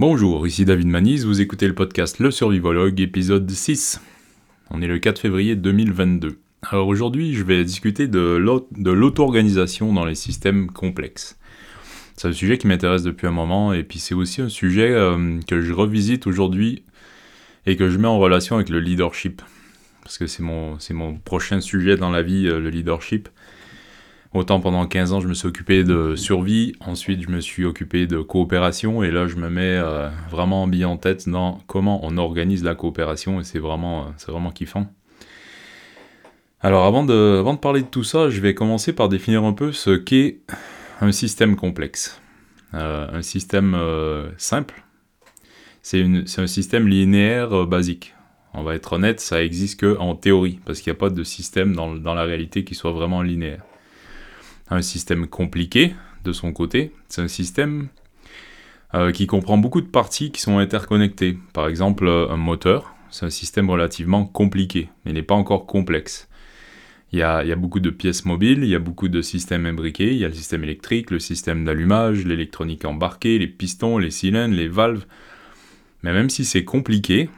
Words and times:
Bonjour, 0.00 0.46
ici 0.46 0.64
David 0.64 0.86
Manise, 0.86 1.26
vous 1.26 1.42
écoutez 1.42 1.68
le 1.68 1.74
podcast 1.74 2.20
Le 2.20 2.30
Survivologue, 2.30 2.98
épisode 3.02 3.50
6. 3.50 4.00
On 4.70 4.80
est 4.80 4.86
le 4.86 4.98
4 4.98 5.18
février 5.18 5.56
2022. 5.56 6.38
Alors 6.62 6.88
aujourd'hui, 6.88 7.34
je 7.34 7.44
vais 7.44 7.62
discuter 7.64 8.08
de 8.08 8.38
l'auto-organisation 8.78 9.92
dans 9.92 10.06
les 10.06 10.14
systèmes 10.14 10.70
complexes. 10.70 11.38
C'est 12.16 12.28
un 12.28 12.32
sujet 12.32 12.56
qui 12.56 12.66
m'intéresse 12.66 13.02
depuis 13.02 13.26
un 13.26 13.30
moment, 13.30 13.74
et 13.74 13.82
puis 13.82 13.98
c'est 13.98 14.14
aussi 14.14 14.40
un 14.40 14.48
sujet 14.48 14.90
euh, 14.90 15.38
que 15.46 15.60
je 15.60 15.74
revisite 15.74 16.26
aujourd'hui 16.26 16.82
et 17.66 17.76
que 17.76 17.90
je 17.90 17.98
mets 17.98 18.08
en 18.08 18.18
relation 18.18 18.56
avec 18.56 18.70
le 18.70 18.80
leadership. 18.80 19.42
Parce 20.02 20.16
que 20.16 20.26
c'est 20.26 20.42
mon, 20.42 20.78
prochain 21.26 21.60
sujet 21.60 21.98
dans 21.98 22.10
la 22.10 22.22
vie, 22.22 22.48
euh, 22.48 22.58
le 22.58 22.70
leadership. 22.70 23.28
Autant 24.32 24.60
pendant 24.60 24.86
15 24.86 25.12
ans, 25.12 25.20
je 25.20 25.26
me 25.26 25.34
suis 25.34 25.48
occupé 25.48 25.82
de 25.82 26.14
survie, 26.14 26.74
ensuite 26.78 27.20
je 27.22 27.30
me 27.30 27.40
suis 27.40 27.64
occupé 27.64 28.06
de 28.06 28.20
coopération, 28.20 29.02
et 29.02 29.10
là 29.10 29.26
je 29.26 29.34
me 29.34 29.50
mets 29.50 29.76
euh, 29.76 30.08
vraiment 30.30 30.68
bien 30.68 30.88
en 30.88 30.96
tête 30.96 31.28
dans 31.28 31.58
comment 31.66 31.98
on 32.04 32.16
organise 32.16 32.62
la 32.62 32.76
coopération, 32.76 33.40
et 33.40 33.44
c'est 33.44 33.58
vraiment, 33.58 34.04
euh, 34.04 34.10
vraiment 34.28 34.52
kiffant. 34.52 34.86
Alors 36.60 36.84
avant 36.84 37.04
de, 37.04 37.38
avant 37.40 37.54
de 37.54 37.58
parler 37.58 37.82
de 37.82 37.88
tout 37.88 38.04
ça, 38.04 38.30
je 38.30 38.40
vais 38.40 38.54
commencer 38.54 38.92
par 38.92 39.08
définir 39.08 39.42
un 39.42 39.52
peu 39.52 39.72
ce 39.72 39.90
qu'est 39.90 40.38
un 41.00 41.10
système 41.10 41.56
complexe. 41.56 42.20
Euh, 42.74 43.08
un 43.12 43.22
système 43.22 43.76
simple, 44.36 44.84
c'est 45.82 46.04
un 46.04 46.46
système 46.46 46.86
linéaire 46.86 47.66
basique. 47.66 48.14
On 48.54 48.62
va 48.62 48.76
être 48.76 48.92
honnête, 48.92 49.18
ça 49.18 49.42
existe 49.42 49.80
que 49.80 49.98
en 49.98 50.14
théorie, 50.14 50.60
parce 50.64 50.80
qu'il 50.80 50.92
n'y 50.92 50.96
a 50.96 51.00
pas 51.00 51.10
de 51.10 51.24
système 51.24 51.74
dans, 51.74 51.96
dans 51.96 52.14
la 52.14 52.22
réalité 52.22 52.62
qui 52.62 52.76
soit 52.76 52.92
vraiment 52.92 53.22
linéaire 53.22 53.64
un 54.70 54.82
système 54.82 55.26
compliqué 55.26 55.94
de 56.24 56.32
son 56.32 56.52
côté. 56.52 56.92
C'est 57.08 57.22
un 57.22 57.28
système 57.28 57.88
euh, 58.94 59.12
qui 59.12 59.26
comprend 59.26 59.58
beaucoup 59.58 59.80
de 59.80 59.86
parties 59.86 60.30
qui 60.30 60.40
sont 60.40 60.58
interconnectées. 60.58 61.38
Par 61.52 61.68
exemple, 61.68 62.06
euh, 62.06 62.28
un 62.30 62.36
moteur, 62.36 62.94
c'est 63.10 63.26
un 63.26 63.30
système 63.30 63.70
relativement 63.70 64.24
compliqué, 64.24 64.88
mais 65.04 65.12
n'est 65.12 65.22
pas 65.22 65.34
encore 65.34 65.66
complexe. 65.66 66.28
Il 67.12 67.18
y, 67.18 67.22
a, 67.22 67.42
il 67.42 67.48
y, 67.48 67.52
a, 67.52 67.56
beaucoup 67.56 67.80
de 67.80 67.90
pièces 67.90 68.24
mobiles, 68.24 68.62
il 68.62 68.68
y 68.68 68.76
a 68.76 68.78
beaucoup 68.78 69.08
de 69.08 69.20
systèmes 69.20 69.66
imbriqués, 69.66 70.12
il 70.12 70.18
y 70.18 70.24
a 70.24 70.28
le 70.28 70.34
système 70.34 70.62
électrique, 70.62 71.10
le 71.10 71.18
système 71.18 71.64
d'allumage, 71.64 72.24
l'électronique 72.24 72.84
embarquée, 72.84 73.36
les 73.38 73.48
pistons, 73.48 73.98
les 73.98 74.12
cylindres, 74.12 74.54
les 74.54 74.68
valves. 74.68 75.04
Mais 76.04 76.12
même 76.12 76.30
si 76.30 76.44
c'est 76.44 76.64
compliqué, 76.64 77.28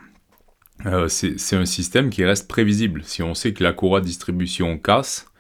euh, 0.85 1.09
c'est 1.09 1.57
un 1.57 1.65
système 1.65 2.11
qui 2.11 2.23
reste 2.25 2.49
prévisible. 2.49 3.03
Si 3.05 3.23
on 3.23 3.35
sait 3.35 3.55
que 3.55 3.63
la 3.63 3.73
courroie 3.73 4.01
de 4.01 4.07
distribution 4.07 4.77
casse, 4.79 5.32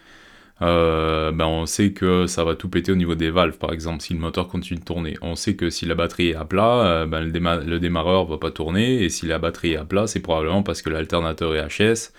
euh, 0.62 1.32
ben 1.32 1.46
on 1.46 1.66
sait 1.66 1.92
que 1.92 2.26
ça 2.26 2.44
va 2.44 2.54
tout 2.54 2.68
péter 2.68 2.92
au 2.92 2.94
niveau 2.94 3.16
des 3.16 3.30
valves, 3.30 3.58
par 3.58 3.72
exemple, 3.72 4.00
si 4.00 4.14
le 4.14 4.20
moteur 4.20 4.46
continue 4.46 4.78
de 4.78 4.84
tourner. 4.84 5.16
On 5.20 5.34
sait 5.34 5.56
que 5.56 5.70
si 5.70 5.86
la 5.86 5.96
batterie 5.96 6.30
est 6.30 6.34
à 6.36 6.44
plat, 6.44 6.86
euh, 6.86 7.06
ben 7.06 7.20
le, 7.20 7.32
démarreur 7.32 7.64
le, 7.64 7.80
démarreur 7.80 8.26
va 8.26 8.38
pas 8.38 8.52
tourner, 8.52 9.02
et 9.02 9.08
si 9.08 9.26
la 9.26 9.38
batterie 9.38 9.72
est 9.72 9.76
à 9.76 9.84
plat, 9.84 10.06
c'est 10.06 10.20
probablement 10.20 10.62
parce 10.62 10.80
que 10.80 10.90
l'alternateur 10.90 11.54
est 11.56 11.66
HS. 11.66 12.12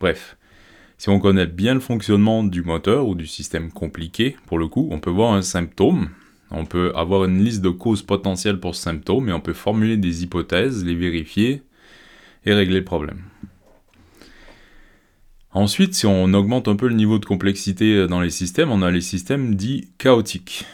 Bref, 0.00 0.36
si 0.98 1.08
on 1.08 1.18
connaît 1.18 1.46
bien 1.46 1.74
le 1.74 1.80
fonctionnement 1.80 2.44
du 2.44 2.62
moteur 2.62 3.08
ou 3.08 3.14
du 3.14 3.26
système 3.26 3.72
compliqué, 3.72 4.36
pour 4.46 4.58
le 4.58 4.68
coup, 4.68 4.88
on 4.90 5.00
peut 5.00 5.10
voir 5.10 5.32
un 5.32 5.42
symptôme, 5.42 6.10
on 6.50 6.66
peut 6.66 6.92
avoir 6.94 7.24
une 7.24 7.42
liste 7.42 7.62
de 7.62 7.70
causes 7.70 8.02
potentielles 8.02 8.60
pour 8.60 8.74
ce 8.74 8.82
symptôme, 8.82 9.30
et 9.30 9.32
on 9.32 9.40
peut 9.40 9.54
formuler 9.54 9.96
des 9.96 10.24
hypothèses, 10.24 10.84
les 10.84 10.94
vérifier, 10.94 11.62
et 12.44 12.52
régler 12.52 12.78
le 12.78 12.84
problème. 12.84 13.22
Ensuite, 15.52 15.94
si 15.94 16.06
on 16.06 16.34
augmente 16.34 16.68
un 16.68 16.76
peu 16.76 16.88
le 16.88 16.94
niveau 16.94 17.18
de 17.18 17.24
complexité 17.24 17.94
euh, 17.94 18.06
dans 18.06 18.20
les 18.20 18.30
systèmes, 18.30 18.70
on 18.70 18.82
a 18.82 18.90
les 18.90 19.00
systèmes 19.00 19.54
dits 19.54 19.88
chaotiques. 19.96 20.66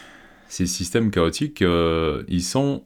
Ces 0.49 0.65
systèmes 0.65 1.11
chaotiques, 1.11 1.61
euh, 1.61 2.23
ils 2.27 2.43
sont 2.43 2.83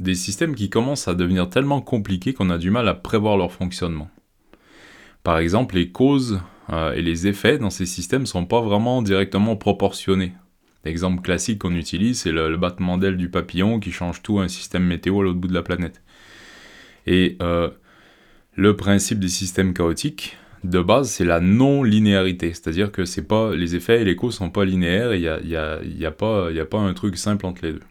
des 0.00 0.14
systèmes 0.14 0.54
qui 0.54 0.70
commencent 0.70 1.08
à 1.08 1.14
devenir 1.14 1.48
tellement 1.50 1.80
compliqués 1.80 2.32
qu'on 2.32 2.50
a 2.50 2.58
du 2.58 2.70
mal 2.70 2.88
à 2.88 2.94
prévoir 2.94 3.36
leur 3.36 3.52
fonctionnement. 3.52 4.10
Par 5.22 5.38
exemple, 5.38 5.76
les 5.76 5.90
causes 5.90 6.40
euh, 6.70 6.92
et 6.94 7.02
les 7.02 7.26
effets 7.26 7.58
dans 7.58 7.70
ces 7.70 7.86
systèmes 7.86 8.22
ne 8.22 8.26
sont 8.26 8.46
pas 8.46 8.62
vraiment 8.62 9.02
directement 9.02 9.54
proportionnés. 9.54 10.32
L'exemple 10.84 11.22
classique 11.22 11.60
qu'on 11.60 11.76
utilise, 11.76 12.20
c'est 12.20 12.32
le, 12.32 12.56
battement 12.56 12.98
d'aile 12.98 13.16
du 13.16 13.28
papillon 13.28 13.78
qui 13.78 13.92
change 13.92 14.22
tout 14.22 14.40
un 14.40 14.48
système 14.48 14.84
météo 14.84 15.20
à 15.20 15.24
l'autre 15.24 15.38
bout 15.38 15.46
de 15.46 15.54
la 15.54 15.62
planète. 15.62 16.02
Et 17.06 17.38
le 18.56 18.76
principe 18.76 19.20
des 19.20 19.28
systèmes 19.28 19.74
chaotiques, 19.74 20.36
de 20.64 20.80
base, 20.80 21.10
c'est 21.10 21.24
la 21.24 21.40
non-linéarité. 21.40 22.50
C'est-à-dire 22.50 22.92
que 22.92 23.02
les 23.54 23.74
effets 23.74 24.02
et 24.02 24.04
les 24.04 24.16
causes 24.16 24.36
sont 24.36 24.50
pas 24.50 24.64
linéaires 24.64 25.12
et 25.12 25.16
il 25.16 25.22
n'y 25.22 25.56
a, 25.56 25.82
y 25.82 26.06
a, 26.06 26.10
pas, 26.10 26.78
un 26.78 26.94
truc 26.94 27.16
simple 27.16 27.46
entre 27.46 27.64
les 27.64 27.72
deux. 27.72 27.82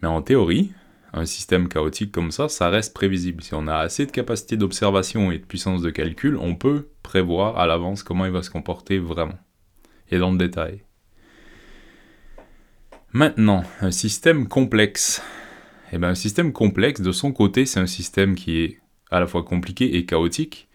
Mais 0.00 0.08
en 0.08 0.22
théorie, 0.22 0.72
un 1.12 1.26
système 1.26 1.68
chaotique 1.68 2.12
comme 2.12 2.30
ça, 2.30 2.48
ça 2.48 2.70
reste 2.70 2.94
prévisible. 2.94 3.42
Si 3.42 3.54
on 3.54 3.66
a 3.66 3.76
assez 3.76 4.06
de 4.06 4.12
capacité 4.12 4.56
d'observation 4.56 5.30
et 5.30 5.38
de 5.38 5.44
puissance 5.44 5.82
de 5.82 5.90
calcul, 5.90 6.36
on 6.36 6.54
peut 6.54 6.88
prévoir 7.02 7.58
à 7.58 7.66
l'avance 7.66 8.02
comment 8.02 8.26
il 8.26 8.32
va 8.32 8.42
se 8.42 8.50
comporter 8.50 8.98
vraiment. 8.98 9.38
Et 10.10 10.18
dans 10.18 10.30
le 10.30 10.38
détail. 10.38 10.82
Maintenant, 13.12 13.64
un 13.80 13.90
système 13.90 14.48
complexe. 14.48 15.22
Eh 15.92 15.98
bien, 15.98 16.10
un 16.10 16.14
système 16.14 16.52
complexe, 16.52 17.00
de 17.00 17.12
son 17.12 17.32
côté, 17.32 17.66
c'est 17.66 17.80
un 17.80 17.86
système 17.86 18.34
qui 18.34 18.60
est 18.60 18.78
à 19.10 19.20
la 19.20 19.26
fois 19.26 19.42
compliqué 19.42 19.96
et 19.96 20.04
chaotique, 20.04 20.67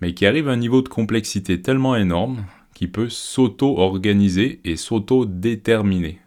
mais 0.00 0.14
qui 0.14 0.26
arrive 0.26 0.48
à 0.48 0.52
un 0.52 0.56
niveau 0.56 0.82
de 0.82 0.88
complexité 0.88 1.60
tellement 1.60 1.96
énorme 1.96 2.44
qu'il 2.74 2.92
peut 2.92 3.08
s'auto-organiser 3.08 4.60
et 4.64 4.76
s'auto-déterminer. 4.76 6.20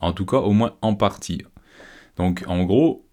En 0.00 0.12
tout 0.12 0.26
cas, 0.26 0.38
au 0.38 0.52
moins 0.52 0.76
en 0.82 0.94
partie. 0.94 1.42
Donc, 2.16 2.44
en 2.46 2.64
gros, 2.64 3.06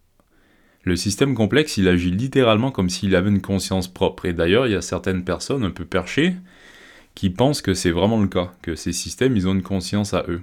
le 0.83 0.95
système 0.95 1.35
complexe, 1.35 1.77
il 1.77 1.87
agit 1.87 2.11
littéralement 2.11 2.71
comme 2.71 2.89
s'il 2.89 3.15
avait 3.15 3.29
une 3.29 3.41
conscience 3.41 3.87
propre. 3.87 4.25
Et 4.25 4.33
d'ailleurs, 4.33 4.67
il 4.67 4.73
y 4.73 4.75
a 4.75 4.81
certaines 4.81 5.23
personnes 5.23 5.63
un 5.63 5.71
peu 5.71 5.85
perchées 5.85 6.35
qui 7.15 7.29
pensent 7.29 7.61
que 7.61 7.73
c'est 7.73 7.91
vraiment 7.91 8.19
le 8.19 8.27
cas, 8.27 8.51
que 8.61 8.75
ces 8.75 8.93
systèmes, 8.93 9.35
ils 9.35 9.47
ont 9.47 9.53
une 9.53 9.63
conscience 9.63 10.13
à 10.13 10.25
eux. 10.27 10.41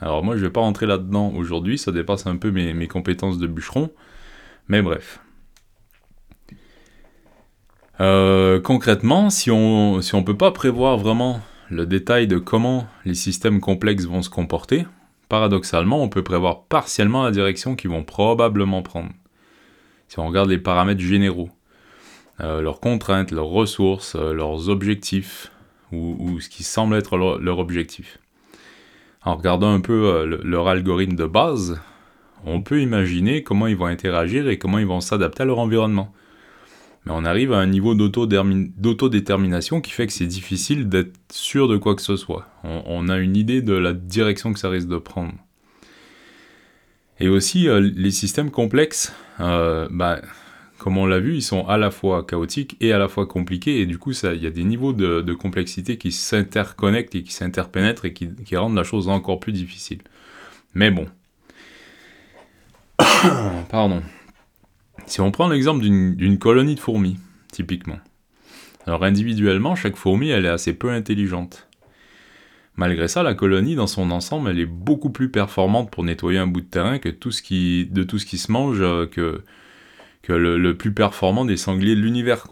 Alors 0.00 0.24
moi, 0.24 0.36
je 0.36 0.42
ne 0.42 0.46
vais 0.46 0.52
pas 0.52 0.60
rentrer 0.60 0.86
là-dedans 0.86 1.32
aujourd'hui, 1.34 1.78
ça 1.78 1.92
dépasse 1.92 2.26
un 2.26 2.36
peu 2.36 2.50
mes, 2.50 2.88
compétences 2.88 3.38
de 3.38 3.46
bûcheron, 3.46 3.90
mais 4.68 4.82
bref. 4.82 5.20
Euh, 8.02 8.60
concrètement, 8.60 9.30
si 9.30 9.52
on 9.52 10.00
si 10.00 10.16
on 10.16 10.24
peut 10.24 10.36
pas 10.36 10.50
prévoir 10.50 10.98
vraiment 10.98 11.40
le 11.70 11.86
détail 11.86 12.26
de 12.26 12.38
comment 12.38 12.88
les 13.04 13.14
systèmes 13.14 13.60
complexes 13.60 14.06
vont 14.06 14.22
se 14.22 14.28
comporter, 14.28 14.86
paradoxalement, 15.28 16.02
on 16.02 16.08
peut 16.08 16.24
prévoir 16.24 16.64
partiellement 16.64 17.22
la 17.22 17.30
direction 17.30 17.76
qu'ils 17.76 17.90
vont 17.90 18.02
probablement 18.02 18.82
prendre. 18.82 19.10
Si 20.08 20.18
on 20.18 20.26
regarde 20.26 20.50
les 20.50 20.58
paramètres 20.58 21.00
généraux, 21.00 21.50
euh, 22.40 22.60
leurs 22.60 22.80
contraintes, 22.80 23.30
leurs 23.30 23.46
ressources, 23.46 24.16
euh, 24.16 24.32
leurs 24.32 24.68
objectifs, 24.68 25.52
ou, 25.92 26.40
ce 26.40 26.48
qui 26.48 26.64
semble 26.64 26.96
être 26.96 27.18
leur, 27.18 27.58
objectif. 27.58 28.18
En 29.24 29.36
regardant 29.36 29.70
un 29.70 29.80
peu 29.80 30.40
leur 30.42 30.66
algorithme 30.66 31.16
de 31.16 31.26
base, 31.26 31.78
on 32.46 32.62
peut 32.62 32.80
imaginer 32.80 33.42
comment 33.42 33.66
ils 33.66 33.76
vont 33.76 33.84
interagir 33.84 34.48
et 34.48 34.56
comment 34.56 34.78
ils 34.78 34.86
vont 34.86 35.02
s'adapter 35.02 35.42
à 35.42 35.46
leur 35.46 35.58
environnement 35.58 36.10
mais 37.04 37.12
on 37.12 37.24
arrive 37.24 37.52
à 37.52 37.58
un 37.58 37.66
niveau 37.66 37.94
d'autodétermination 37.94 39.80
qui 39.80 39.90
fait 39.90 40.06
que 40.06 40.12
c'est 40.12 40.26
difficile 40.26 40.88
d'être 40.88 41.18
sûr 41.32 41.66
de 41.66 41.76
quoi 41.76 41.96
que 41.96 42.02
ce 42.02 42.16
soit. 42.16 42.46
On, 42.62 43.08
a 43.08 43.18
une 43.18 43.36
idée 43.36 43.60
de 43.60 43.72
la 43.72 43.92
direction 43.92 44.52
que 44.52 44.60
ça 44.60 44.68
risque 44.68 44.88
de 44.88 44.98
prendre. 44.98 45.32
Et 47.18 47.28
aussi, 47.28 47.68
euh, 47.68 47.80
les 47.80 48.12
systèmes 48.12 48.50
complexes, 48.50 49.12
euh, 49.40 49.88
bah, 49.90 50.20
comme 50.78 50.96
on 50.96 51.06
l'a 51.06 51.18
vu, 51.18 51.36
ils 51.36 51.42
sont 51.42 51.66
à 51.66 51.76
la 51.76 51.90
fois 51.90 52.24
chaotiques 52.24 52.76
et 52.80 52.92
à 52.92 52.98
la 52.98 53.08
fois 53.08 53.26
compliqués, 53.26 53.80
et 53.80 53.86
du 53.86 53.98
coup, 53.98 54.12
il 54.12 54.42
y 54.42 54.46
a 54.46 54.50
des 54.50 54.64
niveaux 54.64 54.92
de, 54.92 55.32
complexité 55.34 55.98
qui 55.98 56.12
s'interconnectent 56.12 57.14
et 57.16 57.22
qui 57.24 57.32
s'interpénètrent 57.32 58.04
et 58.04 58.12
qui, 58.12 58.28
qui 58.44 58.56
rendent 58.56 58.76
la 58.76 58.84
chose 58.84 59.08
encore 59.08 59.40
plus 59.40 59.52
difficile. 59.52 60.02
Mais 60.74 60.90
bon. 60.90 61.06
Pardon. 63.70 64.02
Si 65.12 65.20
on 65.20 65.30
prend 65.30 65.46
l'exemple 65.46 65.82
d'une 65.82 66.38
colonie 66.38 66.74
de 66.74 66.80
fourmis, 66.80 67.18
typiquement. 67.52 67.98
Alors 68.86 69.04
individuellement, 69.04 69.74
chaque 69.74 69.96
fourmi, 69.96 70.30
elle 70.30 70.46
est 70.46 70.48
assez 70.48 70.72
peu 70.72 70.88
intelligente. 70.88 71.68
Malgré 72.76 73.08
ça, 73.08 73.22
la 73.22 73.34
colonie, 73.34 73.74
dans 73.74 73.86
son 73.86 74.10
ensemble, 74.10 74.48
elle 74.48 74.58
est 74.58 74.64
beaucoup 74.64 75.10
plus 75.10 75.28
performante 75.28 75.90
pour 75.90 76.02
nettoyer 76.02 76.38
un 76.38 76.46
bout 76.46 76.62
de 76.62 76.66
terrain 76.66 76.98
que 76.98 77.10
tout 77.10 77.30
ce 77.30 77.42
qui, 77.42 77.84
de 77.90 78.04
tout 78.04 78.18
ce 78.18 78.24
qui 78.24 78.38
se 78.38 78.50
mange, 78.50 78.80
euh, 78.80 79.04
que, 79.04 80.32
le, 80.32 80.72
plus 80.78 80.94
performant 80.94 81.44
des 81.44 81.58
sangliers 81.58 81.94
de 81.94 82.00
l'univers. 82.00 82.46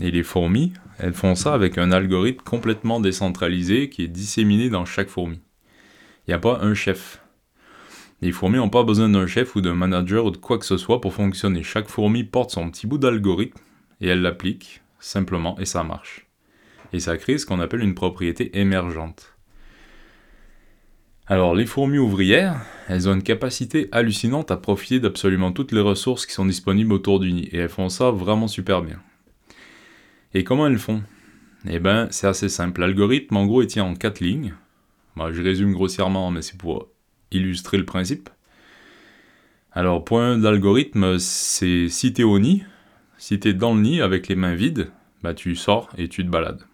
Et 0.00 0.12
les 0.12 0.22
fourmis, 0.22 0.72
elles 1.00 1.14
font 1.14 1.34
ça 1.34 1.52
avec 1.52 1.78
un 1.78 1.90
algorithme 1.90 2.44
complètement 2.44 3.00
décentralisé 3.00 3.88
qui 3.88 4.04
est 4.04 4.08
disséminé 4.08 4.70
dans 4.70 4.84
chaque 4.84 5.08
fourmi. 5.08 5.40
Il 6.28 6.30
n'y 6.30 6.34
a 6.34 6.38
pas 6.38 6.60
un 6.62 6.74
chef. 6.74 7.23
Les 8.24 8.32
fourmis 8.32 8.56
n'ont 8.56 8.70
pas 8.70 8.84
besoin 8.84 9.10
d'un 9.10 9.26
chef 9.26 9.54
ou 9.54 9.60
d'un 9.60 9.74
manager 9.74 10.24
ou 10.24 10.30
de 10.30 10.38
quoi 10.38 10.56
que 10.56 10.64
ce 10.64 10.78
soit 10.78 11.02
pour 11.02 11.12
fonctionner. 11.12 11.62
Chaque 11.62 11.90
fourmi 11.90 12.24
porte 12.24 12.52
son 12.52 12.70
petit 12.70 12.86
bout 12.86 12.96
d'algorithme 12.96 13.60
et 14.00 14.08
elle 14.08 14.22
l'applique 14.22 14.80
simplement 14.98 15.58
et 15.58 15.66
ça 15.66 15.84
marche. 15.84 16.26
Et 16.94 17.00
ça 17.00 17.18
crée 17.18 17.36
ce 17.36 17.44
qu'on 17.44 17.60
appelle 17.60 17.82
une 17.82 17.94
propriété 17.94 18.58
émergente. 18.58 19.36
Alors, 21.26 21.54
les 21.54 21.66
fourmis 21.66 21.98
ouvrières, 21.98 22.62
elles 22.88 23.10
ont 23.10 23.12
une 23.12 23.22
capacité 23.22 23.90
hallucinante 23.92 24.50
à 24.50 24.56
profiter 24.56 25.00
d'absolument 25.00 25.52
toutes 25.52 25.72
les 25.72 25.82
ressources 25.82 26.24
qui 26.24 26.32
sont 26.32 26.46
disponibles 26.46 26.94
autour 26.94 27.20
du 27.20 27.30
nid, 27.30 27.50
et 27.52 27.58
elles 27.58 27.68
font 27.68 27.90
ça 27.90 28.10
vraiment 28.10 28.48
super 28.48 28.80
bien. 28.80 29.02
Et 30.32 30.44
comment 30.44 30.66
elles 30.66 30.78
font? 30.78 31.02
Eh 31.68 31.78
ben, 31.78 32.08
c'est 32.10 32.26
assez 32.26 32.48
simple. 32.48 32.80
L'algorithme, 32.80 33.36
en 33.36 33.44
gros, 33.44 33.60
il 33.60 33.66
tient 33.66 33.84
en 33.84 33.94
quatre 33.94 34.20
lignes. 34.20 34.54
Moi, 35.14 35.30
je 35.30 35.42
résume 35.42 35.74
grossièrement, 35.74 36.30
mais 36.30 36.40
c'est 36.40 36.56
pour 36.56 36.88
illustrer 37.34 37.76
le 37.76 37.84
principe. 37.84 38.30
Alors, 39.72 40.04
point 40.04 40.38
de 40.38 40.44
l'algorithme, 40.44 41.18
c'est 41.18 41.88
si 41.88 42.12
t'es 42.12 42.22
au 42.22 42.38
nid, 42.38 42.64
si 43.18 43.38
t'es 43.40 43.52
dans 43.52 43.74
le 43.74 43.80
nid 43.80 44.00
avec 44.00 44.28
les 44.28 44.36
mains 44.36 44.54
vides, 44.54 44.90
bah 45.22 45.34
tu 45.34 45.56
sors 45.56 45.90
et 45.98 46.08
tu 46.08 46.24
te 46.24 46.30
balades. 46.30 46.64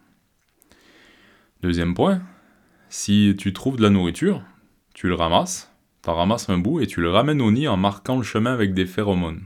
Deuxième 1.63 1.95
point, 1.95 2.23
si 2.89 3.35
tu 3.39 3.53
trouves 3.53 3.77
de 3.77 3.83
la 3.83 3.91
nourriture, 3.91 4.43
tu 4.95 5.09
le 5.09 5.15
ramasses, 5.15 5.73
tu 6.03 6.11
ramasses 6.11 6.49
un 6.49 6.59
bout 6.59 6.81
et 6.81 6.87
tu 6.87 7.01
le 7.01 7.11
ramènes 7.11 7.41
au 7.41 7.51
nid 7.51 7.69
en 7.69 7.77
marquant 7.77 8.17
le 8.17 8.23
chemin 8.23 8.53
avec 8.53 8.75
des 8.75 8.87
phéromones. 8.87 9.43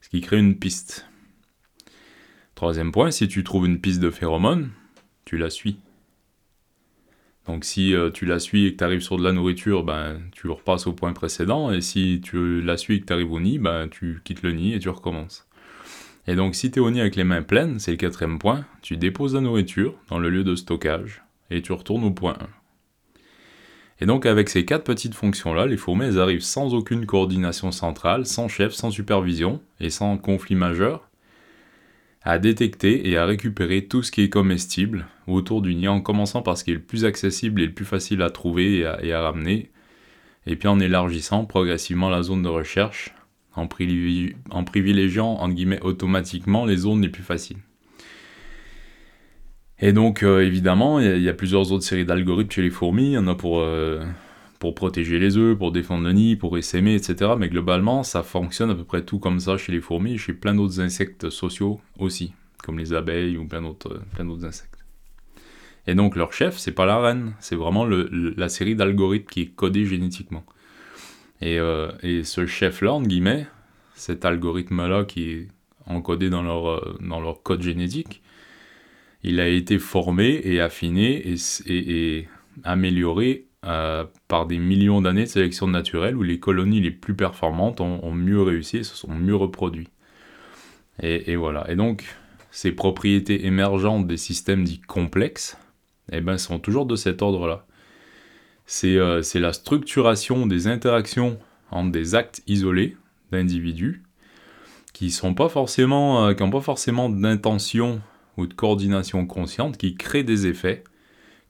Ce 0.00 0.08
qui 0.08 0.20
crée 0.20 0.38
une 0.38 0.58
piste. 0.58 1.06
Troisième 2.54 2.92
point, 2.92 3.10
si 3.10 3.28
tu 3.28 3.44
trouves 3.44 3.66
une 3.66 3.80
piste 3.80 4.00
de 4.00 4.10
phéromones, 4.10 4.70
tu 5.24 5.38
la 5.38 5.50
suis. 5.50 5.78
Donc 7.46 7.64
si 7.64 7.94
euh, 7.94 8.10
tu 8.10 8.24
la 8.24 8.38
suis 8.38 8.66
et 8.66 8.72
que 8.72 8.78
tu 8.78 8.84
arrives 8.84 9.00
sur 9.00 9.16
de 9.16 9.24
la 9.24 9.32
nourriture, 9.32 9.82
ben, 9.82 10.20
tu 10.32 10.48
repasses 10.48 10.86
au 10.86 10.92
point 10.92 11.12
précédent. 11.12 11.72
Et 11.72 11.80
si 11.80 12.20
tu 12.22 12.60
la 12.60 12.76
suis 12.76 12.96
et 12.96 13.00
que 13.00 13.06
tu 13.06 13.12
arrives 13.12 13.32
au 13.32 13.40
nid, 13.40 13.58
ben, 13.58 13.88
tu 13.88 14.20
quittes 14.24 14.42
le 14.42 14.52
nid 14.52 14.74
et 14.74 14.78
tu 14.78 14.88
recommences. 14.88 15.48
Et 16.28 16.36
donc 16.36 16.54
si 16.54 16.70
tu 16.70 16.78
es 16.78 16.82
au 16.82 16.90
nid 16.90 17.00
avec 17.00 17.16
les 17.16 17.24
mains 17.24 17.42
pleines, 17.42 17.80
c'est 17.80 17.90
le 17.90 17.96
quatrième 17.96 18.38
point, 18.38 18.64
tu 18.80 18.96
déposes 18.96 19.34
la 19.34 19.40
nourriture 19.40 19.94
dans 20.08 20.18
le 20.18 20.30
lieu 20.30 20.44
de 20.44 20.54
stockage 20.54 21.22
et 21.50 21.62
tu 21.62 21.72
retournes 21.72 22.04
au 22.04 22.12
point 22.12 22.36
1. 22.40 22.46
Et 24.00 24.06
donc 24.06 24.24
avec 24.24 24.48
ces 24.48 24.64
quatre 24.64 24.84
petites 24.84 25.14
fonctions-là, 25.14 25.66
les 25.66 25.76
fourmis 25.76 26.18
arrivent 26.18 26.42
sans 26.42 26.74
aucune 26.74 27.06
coordination 27.06 27.72
centrale, 27.72 28.24
sans 28.26 28.48
chef, 28.48 28.72
sans 28.72 28.90
supervision 28.90 29.60
et 29.80 29.90
sans 29.90 30.16
conflit 30.16 30.54
majeur, 30.54 31.08
à 32.24 32.38
détecter 32.38 33.08
et 33.08 33.16
à 33.16 33.26
récupérer 33.26 33.86
tout 33.86 34.02
ce 34.02 34.12
qui 34.12 34.22
est 34.22 34.28
comestible 34.28 35.06
autour 35.26 35.62
du 35.62 35.74
nid, 35.74 35.88
en 35.88 36.00
commençant 36.00 36.42
par 36.42 36.56
ce 36.56 36.64
qui 36.64 36.70
est 36.70 36.74
le 36.74 36.80
plus 36.80 37.04
accessible 37.04 37.60
et 37.60 37.66
le 37.66 37.72
plus 37.72 37.84
facile 37.84 38.22
à 38.22 38.30
trouver 38.30 38.78
et 39.02 39.12
à, 39.12 39.22
ramener, 39.22 39.70
et 40.46 40.56
puis 40.56 40.68
en 40.68 40.80
élargissant 40.80 41.44
progressivement 41.44 42.10
la 42.10 42.22
zone 42.22 42.42
de 42.42 42.48
recherche, 42.48 43.14
en, 43.54 43.66
privilégiant, 43.66 45.34
en 45.34 45.48
guillemets, 45.48 45.82
automatiquement 45.82 46.64
les 46.64 46.76
zones 46.76 47.02
les 47.02 47.08
plus 47.08 47.22
faciles. 47.22 47.58
Et 49.80 49.92
donc, 49.92 50.22
euh, 50.22 50.46
évidemment, 50.46 51.00
il 51.00 51.20
y, 51.20 51.28
a 51.28 51.34
plusieurs 51.34 51.72
autres 51.72 51.84
séries 51.84 52.04
d'algorithmes 52.04 52.52
chez 52.52 52.62
les 52.62 52.70
fourmis. 52.70 53.06
Il 53.06 53.12
y 53.12 53.18
en 53.18 53.26
a 53.26 53.34
pour, 53.34 53.60
euh, 53.60 54.00
pour 54.62 54.76
protéger 54.76 55.18
les 55.18 55.36
œufs, 55.36 55.58
pour 55.58 55.72
défendre 55.72 56.04
le 56.04 56.12
nid, 56.12 56.36
pour 56.36 56.56
essaimer, 56.56 56.94
etc. 56.94 57.32
Mais 57.36 57.48
globalement, 57.48 58.04
ça 58.04 58.22
fonctionne 58.22 58.70
à 58.70 58.76
peu 58.76 58.84
près 58.84 59.04
tout 59.04 59.18
comme 59.18 59.40
ça 59.40 59.56
chez 59.56 59.72
les 59.72 59.80
fourmis 59.80 60.12
et 60.12 60.18
chez 60.18 60.34
plein 60.34 60.54
d'autres 60.54 60.78
insectes 60.78 61.30
sociaux 61.30 61.80
aussi, 61.98 62.32
comme 62.62 62.78
les 62.78 62.92
abeilles 62.92 63.36
ou 63.36 63.44
plein 63.44 63.60
d'autres, 63.60 64.00
plein 64.14 64.24
d'autres 64.24 64.44
insectes. 64.44 64.78
Et 65.88 65.96
donc, 65.96 66.14
leur 66.14 66.32
chef, 66.32 66.58
c'est 66.58 66.70
pas 66.70 66.86
la 66.86 67.00
reine, 67.00 67.34
c'est 67.40 67.56
vraiment 67.56 67.84
la 67.84 68.48
série 68.48 68.76
d'algorithmes 68.76 69.26
qui 69.28 69.40
est 69.40 69.46
codée 69.46 69.84
génétiquement. 69.84 70.44
Et, 71.40 71.58
euh, 71.58 71.90
et 72.04 72.22
ce 72.22 72.46
chef-là, 72.46 72.92
en 72.92 73.02
guillemets, 73.02 73.48
cet 73.96 74.24
algorithme-là 74.24 75.06
qui 75.06 75.28
est 75.28 75.48
encodé 75.86 76.30
dans 76.30 76.42
leur, 76.44 77.00
dans 77.00 77.18
leur 77.18 77.42
code 77.42 77.62
génétique, 77.62 78.22
il 79.24 79.40
a 79.40 79.48
été 79.48 79.80
formé 79.80 80.40
et 80.44 80.60
affiné 80.60 81.34
et, 81.66 82.28
amélioré 82.62 83.46
euh, 83.64 84.04
par 84.26 84.46
des 84.46 84.58
millions 84.58 85.00
d'années 85.00 85.22
de 85.22 85.28
sélection 85.28 85.68
naturelle 85.68 86.16
où 86.16 86.22
les 86.22 86.40
colonies 86.40 86.80
les 86.80 86.90
plus 86.90 87.14
performantes 87.14 87.80
ont, 87.80 88.10
mieux 88.10 88.42
réussi 88.42 88.78
et 88.78 88.82
se 88.82 88.96
sont 88.96 89.14
mieux 89.14 89.36
reproduits. 89.36 89.88
Et, 91.00 91.36
voilà. 91.36 91.70
Et 91.70 91.76
donc, 91.76 92.04
ces 92.50 92.72
propriétés 92.72 93.46
émergentes 93.46 94.06
des 94.06 94.16
systèmes 94.16 94.64
dits 94.64 94.80
complexes, 94.80 95.56
eh 96.10 96.20
ben, 96.20 96.38
sont 96.38 96.58
toujours 96.58 96.86
de 96.86 96.96
cet 96.96 97.22
ordre-là. 97.22 97.66
C'est 98.66 98.96
euh, 98.96 99.22
la 99.34 99.52
structuration 99.52 100.46
des 100.46 100.66
interactions 100.66 101.38
entre 101.70 101.92
des 101.92 102.14
actes 102.14 102.42
isolés 102.46 102.96
d'individus 103.30 104.02
qui 104.92 105.16
n'ont 105.22 105.34
pas 105.34 105.48
forcément, 105.48 106.26
euh, 106.26 106.34
pas 106.34 106.60
forcément 106.60 107.08
d'intention 107.08 108.00
ou 108.36 108.46
de 108.46 108.54
coordination 108.54 109.26
consciente 109.26 109.76
qui 109.78 109.94
créent 109.94 110.24
des 110.24 110.46
effets 110.46 110.84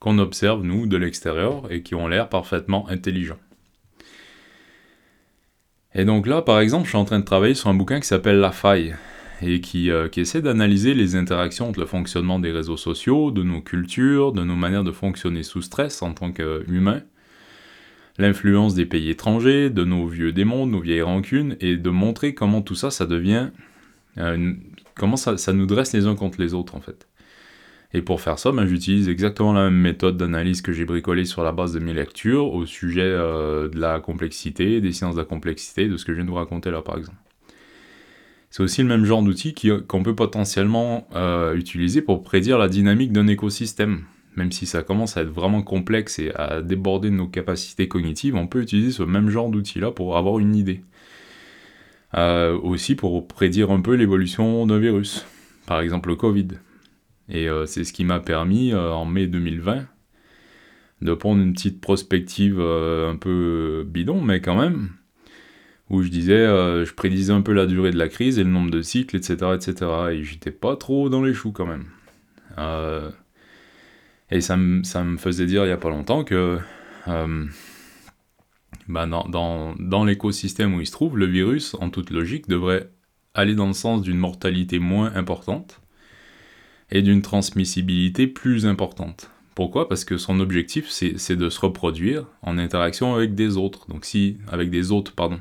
qu'on 0.03 0.19
observe, 0.19 0.65
nous, 0.65 0.89
de 0.89 0.97
l'extérieur, 0.97 1.71
et 1.71 1.85
qui 1.85 1.95
ont 1.95 2.09
l'air 2.09 2.29
parfaitement 2.29 2.89
intelligents. 2.89 3.39
Et 5.95 6.05
donc 6.05 6.27
là, 6.27 6.43
par 6.43 6.59
exemple, 6.59 6.87
je 6.87 6.89
suis 6.89 6.99
en 6.99 7.05
train 7.05 7.21
de 7.21 7.25
travailler 7.25 7.55
sur 7.55 7.69
un 7.71 7.75
bouquin 7.75 8.01
qui 8.01 8.09
s'appelle 8.09 8.41
La 8.41 8.51
faille, 8.51 8.97
et 9.43 9.61
qui, 9.61 9.93
euh, 9.93 10.09
qui 10.09 10.19
essaie 10.19 10.43
d'analyser 10.43 10.95
les 10.95 11.15
interactions 11.15 11.69
entre 11.69 11.79
le 11.79 11.87
fonctionnement 11.87 12.41
des 12.41 12.51
réseaux 12.51 12.77
sociaux, 12.77 13.31
de 13.31 13.45
nos 13.45 13.61
cultures, 13.61 14.33
de 14.33 14.43
nos 14.43 14.57
manières 14.57 14.83
de 14.83 14.91
fonctionner 14.91 15.45
sous 15.45 15.63
stress 15.63 16.03
en 16.03 16.15
tant 16.15 16.33
qu'humains, 16.33 17.03
l'influence 18.19 18.75
des 18.75 18.87
pays 18.87 19.09
étrangers, 19.09 19.71
de 19.71 19.85
nos 19.85 20.09
vieux 20.09 20.33
démons, 20.33 20.67
de 20.67 20.73
nos 20.73 20.81
vieilles 20.81 21.03
rancunes, 21.03 21.57
et 21.61 21.77
de 21.77 21.91
montrer 21.91 22.35
comment 22.35 22.61
tout 22.61 22.75
ça, 22.75 22.91
ça 22.91 23.07
devient 23.07 23.51
euh, 24.19 24.53
comment 24.97 25.17
ça, 25.17 25.53
nous 25.53 25.67
dresse 25.67 25.93
les 25.93 26.07
uns 26.07 26.17
contre 26.17 26.41
les 26.41 26.55
autres 26.55 26.75
en 26.75 26.81
fait. 26.81 27.07
Et 27.95 28.01
pour 28.01 28.21
faire 28.21 28.39
ça, 28.39 28.53
ben, 28.53 28.65
j'utilise 28.65 29.09
exactement 29.09 29.53
la 29.53 29.65
même 29.65 29.79
méthode 29.79 30.17
d'analyse 30.17 30.63
que 30.63 30.73
j'ai 30.73 30.85
bricolée 30.85 31.27
sur 31.27 31.43
la 31.43 31.53
base 31.53 31.75
de 31.75 31.79
mes 31.79 31.93
lectures 31.93 32.53
au 32.53 32.65
sujet 32.65 33.03
euh, 33.03 33.69
de 33.69 33.79
la 33.79 34.01
complexité, 34.01 34.81
des 34.81 34.93
sciences 34.93 35.15
de 35.15 35.21
la 35.21 35.27
complexité, 35.27 35.89
de 35.89 35.97
ce 35.97 36.05
que 36.05 36.13
je 36.13 36.17
viens 36.17 36.25
de 36.25 36.31
vous 36.31 36.37
raconter 36.37 36.71
là 36.71 36.81
par 36.81 36.97
exemple. 36.97 37.19
C'est 38.51 38.63
aussi 38.63 38.83
le 38.83 38.89
même 38.89 39.05
genre 39.05 39.23
d'outil 39.23 39.55
qu'on 39.89 40.03
peut 40.03 40.15
potentiellement 40.15 41.07
euh, 41.15 41.55
utiliser 41.55 42.03
pour 42.03 42.23
prédire 42.23 42.59
la 42.59 42.69
dynamique 42.69 43.13
d'un 43.13 43.27
écosystème. 43.27 44.05
Même 44.37 44.53
si 44.53 44.67
ça 44.67 44.83
commence 44.83 45.17
à 45.17 45.23
être 45.23 45.31
vraiment 45.31 45.63
complexe 45.63 46.19
et 46.19 46.33
à 46.35 46.63
déborder 46.63 47.11
de 47.11 47.15
nos 47.15 47.29
capacités 47.29 47.89
cognitives, 47.89 48.37
on 48.37 48.47
peut 48.47 48.63
utiliser 48.63 48.91
ce 48.91 49.03
même 49.03 49.29
genre 49.29 49.51
d'outil-là 49.51 49.91
pour 49.91 50.17
avoir 50.17 50.39
une 50.39 50.55
idée. 50.55 50.83
Euh, 52.15 52.59
aussi 52.59 52.95
pour 52.95 53.27
prédire 53.27 53.71
un 53.71 53.81
peu 53.81 53.95
l'évolution 53.95 54.67
d'un 54.67 54.79
virus, 54.79 55.25
par 55.67 55.81
exemple 55.81 56.11
le 56.11 56.17
Covid. 56.17 56.49
Et 57.29 57.49
euh, 57.49 57.67
c'est 57.67 57.85
ce 57.85 57.93
qui 57.93 58.05
m'a 58.05 58.21
permis, 58.21 58.73
euh, 58.73 58.91
en 58.91 59.05
mai 59.05 59.27
2020, 59.27 59.87
de 61.03 61.15
prendre 61.15 61.43
une 61.43 61.53
petite 61.53 61.81
prospective 61.81 62.61
un 62.61 63.17
peu 63.17 63.85
bidon, 63.87 64.21
mais 64.21 64.41
quand 64.41 64.57
même, 64.57 64.91
où 65.91 66.03
je 66.03 66.09
disais, 66.09 66.47
je 66.47 66.95
prédisais 66.95 67.33
un 67.33 67.41
peu 67.41 67.53
la 67.53 67.67
durée 67.67 67.91
de 67.91 67.99
la 67.99 68.09
crise 68.09 68.39
et 68.39 68.45
le 68.45 68.51
nombre 68.51 68.71
de 68.71 68.83
cycles, 68.83 69.17
etc., 69.17 69.37
etc. 69.55 69.91
Et 70.13 70.23
j'étais 70.23 70.53
pas 70.53 70.77
trop 70.77 71.09
dans 71.09 71.21
les 71.21 71.35
choux 71.35 71.51
quand 71.51 71.67
même. 71.67 71.87
et 74.31 74.41
ça, 74.41 74.57
ça, 74.85 75.03
me 75.03 75.17
faisait 75.17 75.47
dire 75.47 75.65
il 75.65 75.71
y 75.71 75.73
a 75.73 75.77
pas 75.77 75.91
longtemps 75.91 76.23
que 76.23 76.61
bah, 78.89 79.07
dans, 79.07 80.05
l'écosystème 80.05 80.75
où 80.75 80.81
il 80.81 80.87
se 80.87 80.93
trouve, 80.93 81.17
le 81.19 81.27
virus, 81.27 81.75
en 81.81 81.91
toute 81.91 82.11
logique, 82.11 82.49
devrait 82.49 82.91
aller 83.35 83.55
dans 83.55 83.67
le 83.67 83.73
sens 83.73 84.03
d'une 84.03 84.19
mortalité 84.19 84.79
moins 84.79 85.15
importante 85.15 85.81
et 86.93 87.03
d'une 87.03 87.23
transmissibilité 87.23 88.29
plus 88.29 88.67
importante. 88.67 89.31
Pourquoi? 89.57 89.89
Parce 89.89 90.05
que 90.05 90.17
son 90.17 90.39
objectif, 90.39 90.89
c'est 90.89 91.37
de 91.37 91.51
se 91.51 91.61
reproduire 91.61 92.27
en 92.43 92.57
interaction 92.59 93.15
avec 93.15 93.35
des 93.35 93.57
autres. 93.57 93.87
Donc 93.89 94.05
si, 94.05 94.37
avec 94.47 94.71
des 94.71 94.93
autres, 94.93 95.13
pardon. 95.13 95.41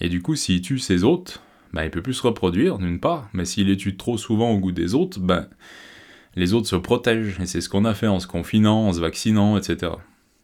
Et 0.00 0.08
du 0.08 0.20
coup, 0.20 0.36
s'il 0.36 0.60
tue 0.60 0.78
ses 0.78 1.02
hôtes, 1.04 1.40
ben, 1.72 1.84
il 1.84 1.90
peut 1.90 2.02
plus 2.02 2.14
se 2.14 2.22
reproduire, 2.22 2.78
d'une 2.78 3.00
part, 3.00 3.28
mais 3.32 3.44
s'il 3.44 3.68
les 3.68 3.76
tue 3.76 3.96
trop 3.96 4.18
souvent 4.18 4.50
au 4.50 4.58
goût 4.58 4.72
des 4.72 4.94
autres, 4.94 5.20
ben, 5.20 5.48
les 6.36 6.52
autres 6.52 6.68
se 6.68 6.76
protègent. 6.76 7.38
Et 7.40 7.46
c'est 7.46 7.60
ce 7.60 7.68
qu'on 7.68 7.84
a 7.84 7.94
fait 7.94 8.08
en 8.08 8.20
se 8.20 8.26
confinant, 8.26 8.88
en 8.88 8.92
se 8.92 9.00
vaccinant, 9.00 9.56
etc. 9.56 9.92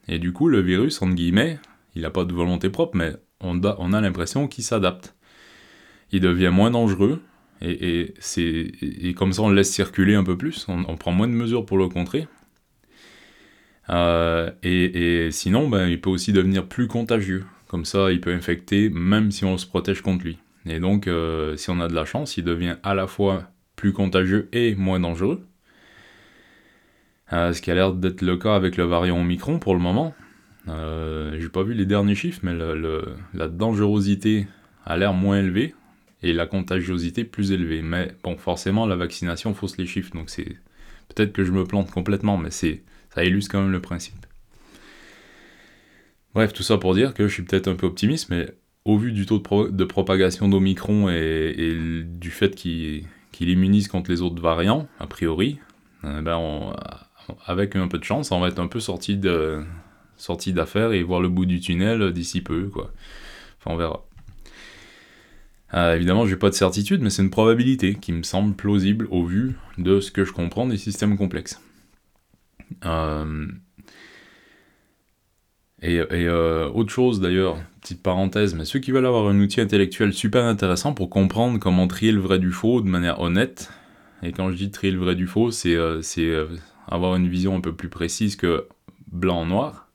Et 0.08 0.18
du 0.18 0.32
coup, 0.32 0.48
le 0.48 0.60
virus, 0.60 1.02
entre 1.02 1.14
guillemets, 1.14 1.58
il 1.94 2.02
n'a 2.02 2.10
pas 2.10 2.25
de 2.25 2.32
volonté 2.32 2.70
propre, 2.70 2.96
mais 2.96 3.12
on 3.40 3.62
a, 3.62 4.00
l'impression 4.00 4.48
qu'il 4.48 4.64
s'adapte. 4.64 5.14
Il 6.12 6.20
devient 6.20 6.50
moins 6.52 6.70
dangereux, 6.70 7.22
et, 7.62 8.14
c'est, 8.18 8.72
comme 9.16 9.32
ça 9.32 9.42
on 9.42 9.50
laisse 9.50 9.72
circuler 9.72 10.14
un 10.14 10.25
peu 10.25 10.36
plus, 10.36 10.66
on, 10.68 10.96
prend 10.96 11.12
moins 11.12 11.28
de 11.28 11.32
mesures 11.32 11.64
pour 11.64 11.78
le 11.78 11.88
contrer. 11.88 12.26
Euh, 13.88 14.50
et, 14.62 15.30
sinon, 15.30 15.68
ben, 15.68 15.88
il 15.88 16.00
peut 16.00 16.10
aussi 16.10 16.32
devenir 16.32 16.66
plus 16.66 16.88
contagieux. 16.88 17.44
Comme 17.68 17.84
ça, 17.84 18.12
il 18.12 18.20
peut 18.20 18.32
infecter 18.32 18.90
même 18.90 19.30
si 19.30 19.44
on 19.44 19.58
se 19.58 19.66
protège 19.66 20.02
contre 20.02 20.25
lui. 20.25 20.38
Et 20.66 20.80
donc, 20.80 21.06
euh, 21.06 21.56
si 21.56 21.70
on 21.70 21.80
a 21.80 21.88
de 21.88 21.94
la 21.94 22.04
chance, 22.04 22.36
il 22.36 22.44
devient 22.44 22.76
à 22.82 22.94
la 22.94 23.06
fois 23.06 23.50
plus 23.76 23.92
contagieux 23.92 24.48
et 24.52 24.75
moins 24.75 25.00
dangereux. 25.00 25.46
Euh, 27.32 27.52
ce 27.52 27.60
qui 27.60 27.70
a 27.70 27.75
l'air 27.75 27.92
d'être 27.92 28.22
le 28.22 28.36
cas 28.36 28.54
avec 28.54 28.76
le 28.76 28.84
variant 28.84 29.20
Omicron 29.20 29.58
pour 29.58 29.75
le 29.75 29.80
moment. 29.80 30.14
J'ai 30.66 31.48
pas 31.48 31.62
vu 31.62 31.75
les 31.75 31.86
derniers 31.86 32.16
chiffres, 32.16 32.40
mais 32.42 32.52
la 32.54 33.48
dangerosité 33.48 34.48
a 34.84 34.96
l'air 34.96 35.12
moins 35.12 35.38
élevée 35.38 35.75
et 36.23 36.32
la 36.32 36.46
contagiosité 36.46 37.25
plus 37.25 37.52
élevée. 37.52 37.82
Mais 37.82 38.12
bon, 38.23 38.37
forcément, 38.37 38.87
la 38.87 38.96
vaccination 38.96 39.54
fausse 39.54 39.76
les 39.78 39.87
chiffres, 39.87 40.12
donc 40.14 40.30
c'est 40.30 40.56
peut-être 41.08 41.32
que 41.32 41.44
je 41.44 41.52
me 41.52 41.64
plante 41.64 41.90
complètement, 41.90 42.37
mais 42.38 42.50
c'est 42.50 42.82
ça 43.14 43.25
illustre 43.25 43.52
quand 43.52 43.62
même 43.62 43.73
le 43.73 43.80
principe. 43.80 44.26
Bref, 46.35 46.52
tout 46.52 46.62
ça 46.62 46.76
pour 46.76 46.94
dire 46.94 47.14
que 47.14 47.28
je 47.28 47.32
suis 47.32 47.42
peut-être 47.42 47.68
un 47.68 47.76
peu 47.76 47.87
optimiste, 47.87 48.28
mais 48.28 48.52
au 48.85 48.99
vu 48.99 49.12
du 49.12 49.25
taux 49.26 49.42
de, 49.70 49.85
propagation 49.85 50.49
d'Omicron 50.49 51.08
et, 51.08 52.04
du 52.04 52.30
fait 52.30 52.54
qu'il 52.54 53.06
immunise 53.40 53.88
contre 53.88 54.11
les 54.11 54.23
autres 54.23 54.42
variants, 54.42 54.87
a 55.00 55.06
priori, 55.06 55.58
euh, 56.04 56.20
ben 56.20 56.75
avec 57.46 57.75
un 57.75 57.88
peu 57.88 57.99
de 57.99 58.04
chance, 58.04 58.30
on 58.30 58.40
va 58.40 58.49
être 58.49 58.61
un 58.61 58.68
peu 58.68 58.80
sorti 58.80 59.16
de 59.16 59.64
sortie 60.16 60.52
d'affaires 60.52 60.92
et 60.92 61.02
voir 61.02 61.20
le 61.20 61.28
bout 61.28 61.46
du 61.46 61.58
tunnel 61.61 62.12
d'ici 62.12 62.40
peu, 62.40 62.68
quoi. 62.68 62.92
Enfin, 63.58 63.75
on 63.75 63.76
verra. 63.76 64.06
Euh, 65.75 65.94
évidemment, 65.94 66.26
j'ai 66.26 66.37
pas 66.37 66.50
de 66.50 66.54
certitude, 66.54 67.02
mais 67.02 67.11
c'est 67.11 67.23
une 67.23 67.30
probabilité 67.30 67.94
qui 67.94 68.12
me 68.12 68.23
semble 68.23 68.54
plausible 68.54 69.08
au 69.11 69.25
vu 69.25 69.56
de 69.78 70.00
ce 70.00 70.11
que 70.11 70.25
je 70.25 70.32
comprends 70.32 70.66
des 70.66 70.76
systèmes 70.76 71.16
complexes. 71.16 71.61
Euh, 72.85 73.46
et, 75.82 76.00
euh, 76.00 76.68
autre 76.70 76.90
chose 76.90 77.20
d'ailleurs, 77.20 77.58
petite 77.80 78.02
parenthèse, 78.02 78.54
mais 78.54 78.64
ceux 78.64 78.78
qui 78.78 78.92
veulent 78.92 79.06
avoir 79.06 79.28
un 79.28 79.38
outil 79.40 79.61
intellectuel 79.61 80.12
super 80.12 80.44
intéressant 80.44 80.94
pour 80.94 81.11
comprendre 81.11 81.58
comment 81.58 81.87
trier 81.87 82.12
le 82.12 82.20
vrai 82.20 82.38
du 82.38 82.50
faux 82.50 82.80
de 82.80 82.88
manière 82.88 83.20
honnête, 83.20 83.70
et 84.23 84.32
quand 84.32 84.50
je 84.50 84.56
dis 84.56 84.70
trier 84.70 84.92
le 84.92 84.99
vrai 84.99 85.14
du 85.14 85.26
faux, 85.26 85.50
c'est 85.50 85.76
avoir 86.88 87.16
une 87.16 87.28
vision 87.28 87.54
un 87.54 87.61
peu 87.61 87.75
plus 87.75 87.90
précise 87.90 88.37
que 88.37 88.66
blanc-noir, 89.12 89.88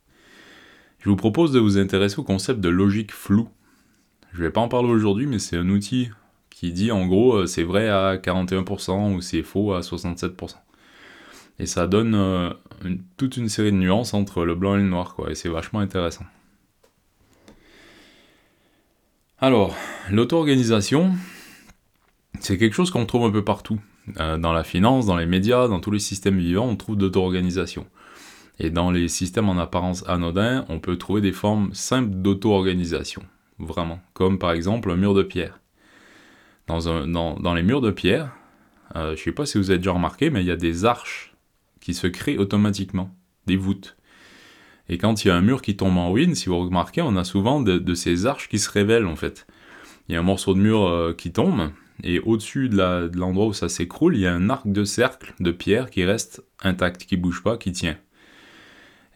je 1.00 1.10
vous 1.10 1.16
propose 1.16 1.52
de 1.52 1.60
vous 1.60 1.80
intéresser 1.80 2.20
au 2.20 2.24
concept 2.24 2.60
de 2.60 2.70
logique 2.70 3.12
floue. 3.12 3.50
Je 4.34 4.44
vais 4.44 4.52
pas 4.52 4.62
en 4.62 4.68
parler 4.68 4.90
aujourd'hui, 4.90 5.26
mais 5.26 5.40
c'est 5.40 5.58
un 5.58 5.70
outil 5.70 6.10
qui 6.50 6.72
dit 6.72 6.92
en 6.92 7.06
gros 7.08 7.36
euh, 7.36 7.46
c'est 7.48 7.64
vrai 7.64 7.90
à 7.90 8.18
41% 8.18 9.16
ou 9.16 9.22
c'est 9.22 9.44
faux 9.44 9.74
à 9.74 9.82
67%. 9.82 10.56
Et 11.60 11.66
ça 11.66 11.88
donne 11.88 12.16
euh, 12.16 12.50
toute 13.18 13.38
une 13.38 13.50
série 13.50 13.72
de 13.72 13.78
nuances 13.78 14.14
entre 14.14 14.46
le 14.46 14.56
blanc 14.56 14.76
et 14.76 14.80
le 14.80 14.88
noir, 14.88 15.16
quoi, 15.16 15.32
et 15.32 15.36
c'est 15.36 15.50
vachement 15.50 15.80
intéressant. 15.80 16.26
Alors, 19.40 19.76
l'auto-organisation, 20.10 21.14
c'est 22.40 22.58
quelque 22.58 22.74
chose 22.74 22.92
qu'on 22.92 23.06
trouve 23.06 23.26
un 23.26 23.32
peu 23.32 23.44
partout. 23.44 23.80
Euh, 24.20 24.38
dans 24.38 24.54
la 24.54 24.64
finance, 24.64 25.06
dans 25.06 25.18
les 25.18 25.26
médias, 25.26 25.68
dans 25.68 25.80
tous 25.80 25.92
les 25.92 26.00
systèmes 26.00 26.38
vivants, 26.40 26.68
on 26.68 26.76
trouve 26.76 26.96
d'auto-organisation. 26.96 27.86
Et 28.60 28.70
dans 28.70 28.92
les 28.92 29.08
systèmes 29.08 29.50
en 29.50 29.58
apparence 29.58 30.08
anodins, 30.08 30.66
on 30.70 30.80
peut 30.80 30.98
trouver 30.98 31.22
des 31.22 31.32
formes 31.32 31.74
simples 31.74 32.10
d'auto-organisation, 32.10 33.24
vraiment, 33.62 34.00
comme 34.14 34.40
par 34.40 34.52
exemple 34.52 34.92
un 34.92 34.96
mur 34.96 35.14
de 35.14 35.24
pierre. 35.24 35.60
Dans, 36.68 36.90
un, 36.90 37.08
dans, 37.08 37.54
les 37.54 37.64
murs 37.64 37.82
de 37.82 37.92
pierre, 37.92 38.32
euh, 38.96 39.08
je 39.08 39.22
ne 39.22 39.26
sais 39.26 39.32
pas 39.32 39.46
si 39.46 39.58
vous 39.58 39.72
avez 39.72 39.80
déjà 39.80 39.92
remarqué, 39.92 40.30
mais 40.30 40.42
il 40.42 40.48
y 40.48 40.52
a 40.52 40.56
des 40.58 40.86
arches 40.86 41.34
qui 41.80 41.94
se 41.94 42.08
créent 42.08 42.38
automatiquement, 42.38 43.14
des 43.48 43.58
voûtes. 43.58 43.98
Et 44.88 44.98
quand 44.98 45.24
il 45.24 45.30
y 45.30 45.32
a 45.32 45.36
un 45.36 45.42
mur 45.42 45.62
qui 45.62 45.76
tombe 45.76 45.98
en 45.98 46.12
ruine, 46.12 46.36
si 46.36 46.48
vous 46.48 46.60
remarquez, 46.60 47.02
on 47.02 47.16
a 47.16 47.24
souvent 47.24 47.62
de, 47.62 47.94
ces 47.94 48.26
arches 48.26 48.48
qui 48.50 48.60
se 48.60 48.70
révèlent 48.70 49.08
en 49.08 49.16
fait. 49.16 49.48
Il 50.08 50.14
y 50.14 50.16
a 50.16 50.20
un 50.20 50.24
morceau 50.24 50.54
de 50.54 50.60
mur 50.60 50.88
euh, 50.88 51.14
qui 51.14 51.32
tombe, 51.32 51.72
et 52.04 52.20
au-dessus 52.20 52.70
de 52.70 53.12
l'endroit 53.16 53.48
où 53.48 53.54
ça 53.54 53.70
s'écroule, 53.70 54.16
il 54.16 54.22
y 54.22 54.28
a 54.28 54.34
un 54.34 54.50
arc 54.50 54.68
de 54.68 54.84
cercle 54.84 55.34
de 55.40 55.52
pierre 55.52 55.90
qui 55.90 56.04
reste 56.04 56.44
intact, 56.62 57.06
qui 57.06 57.18
bouge 57.18 57.44
pas, 57.44 57.58
qui 57.58 57.72
tient. 57.72 57.98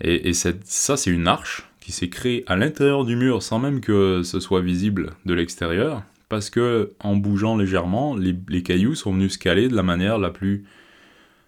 Et, 0.01 0.33
ça, 0.33 0.97
c'est 0.97 1.09
une 1.09 1.27
arche 1.27 1.69
qui 1.85 1.91
s'est 1.91 2.09
créée 2.09 2.43
à 2.47 2.55
l'intérieur 2.55 3.05
du 3.05 3.15
mur 3.15 3.43
sans 3.43 3.59
même 3.59 3.79
que 3.79 4.23
ce 4.23 4.39
soit 4.39 4.61
visible 4.61 5.11
de 5.27 5.35
l'extérieur, 5.35 6.01
parce 6.29 6.49
que 6.49 6.93
en 6.99 7.15
bougeant 7.15 7.55
légèrement, 7.55 8.15
les, 8.15 8.63
cailloux 8.63 8.95
sont 8.95 9.13
venus 9.13 9.33
se 9.33 9.37
caler 9.37 9.67
de 9.67 9.75
la 9.75 9.83
manière 9.83 10.17
la 10.17 10.31
plus 10.31 10.65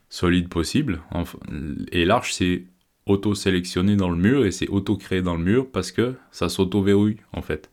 solide 0.10 0.48
possible. 0.48 1.02
Et 1.92 2.06
l'arche 2.06 2.34
s'est 2.34 2.66
auto-sélectionnée 3.08 3.96
dans 3.96 4.12
le 4.12 4.16
mur 4.16 4.46
et 4.46 4.52
s'est 4.52 4.68
auto-créée 4.68 5.24
dans 5.24 5.36
le 5.36 5.44
mur 5.44 5.66
parce 5.72 5.92
que 5.92 6.14
ça 6.30 6.50
s'auto-verrouille 6.50 7.18
en 7.34 7.42
fait. 7.42 7.72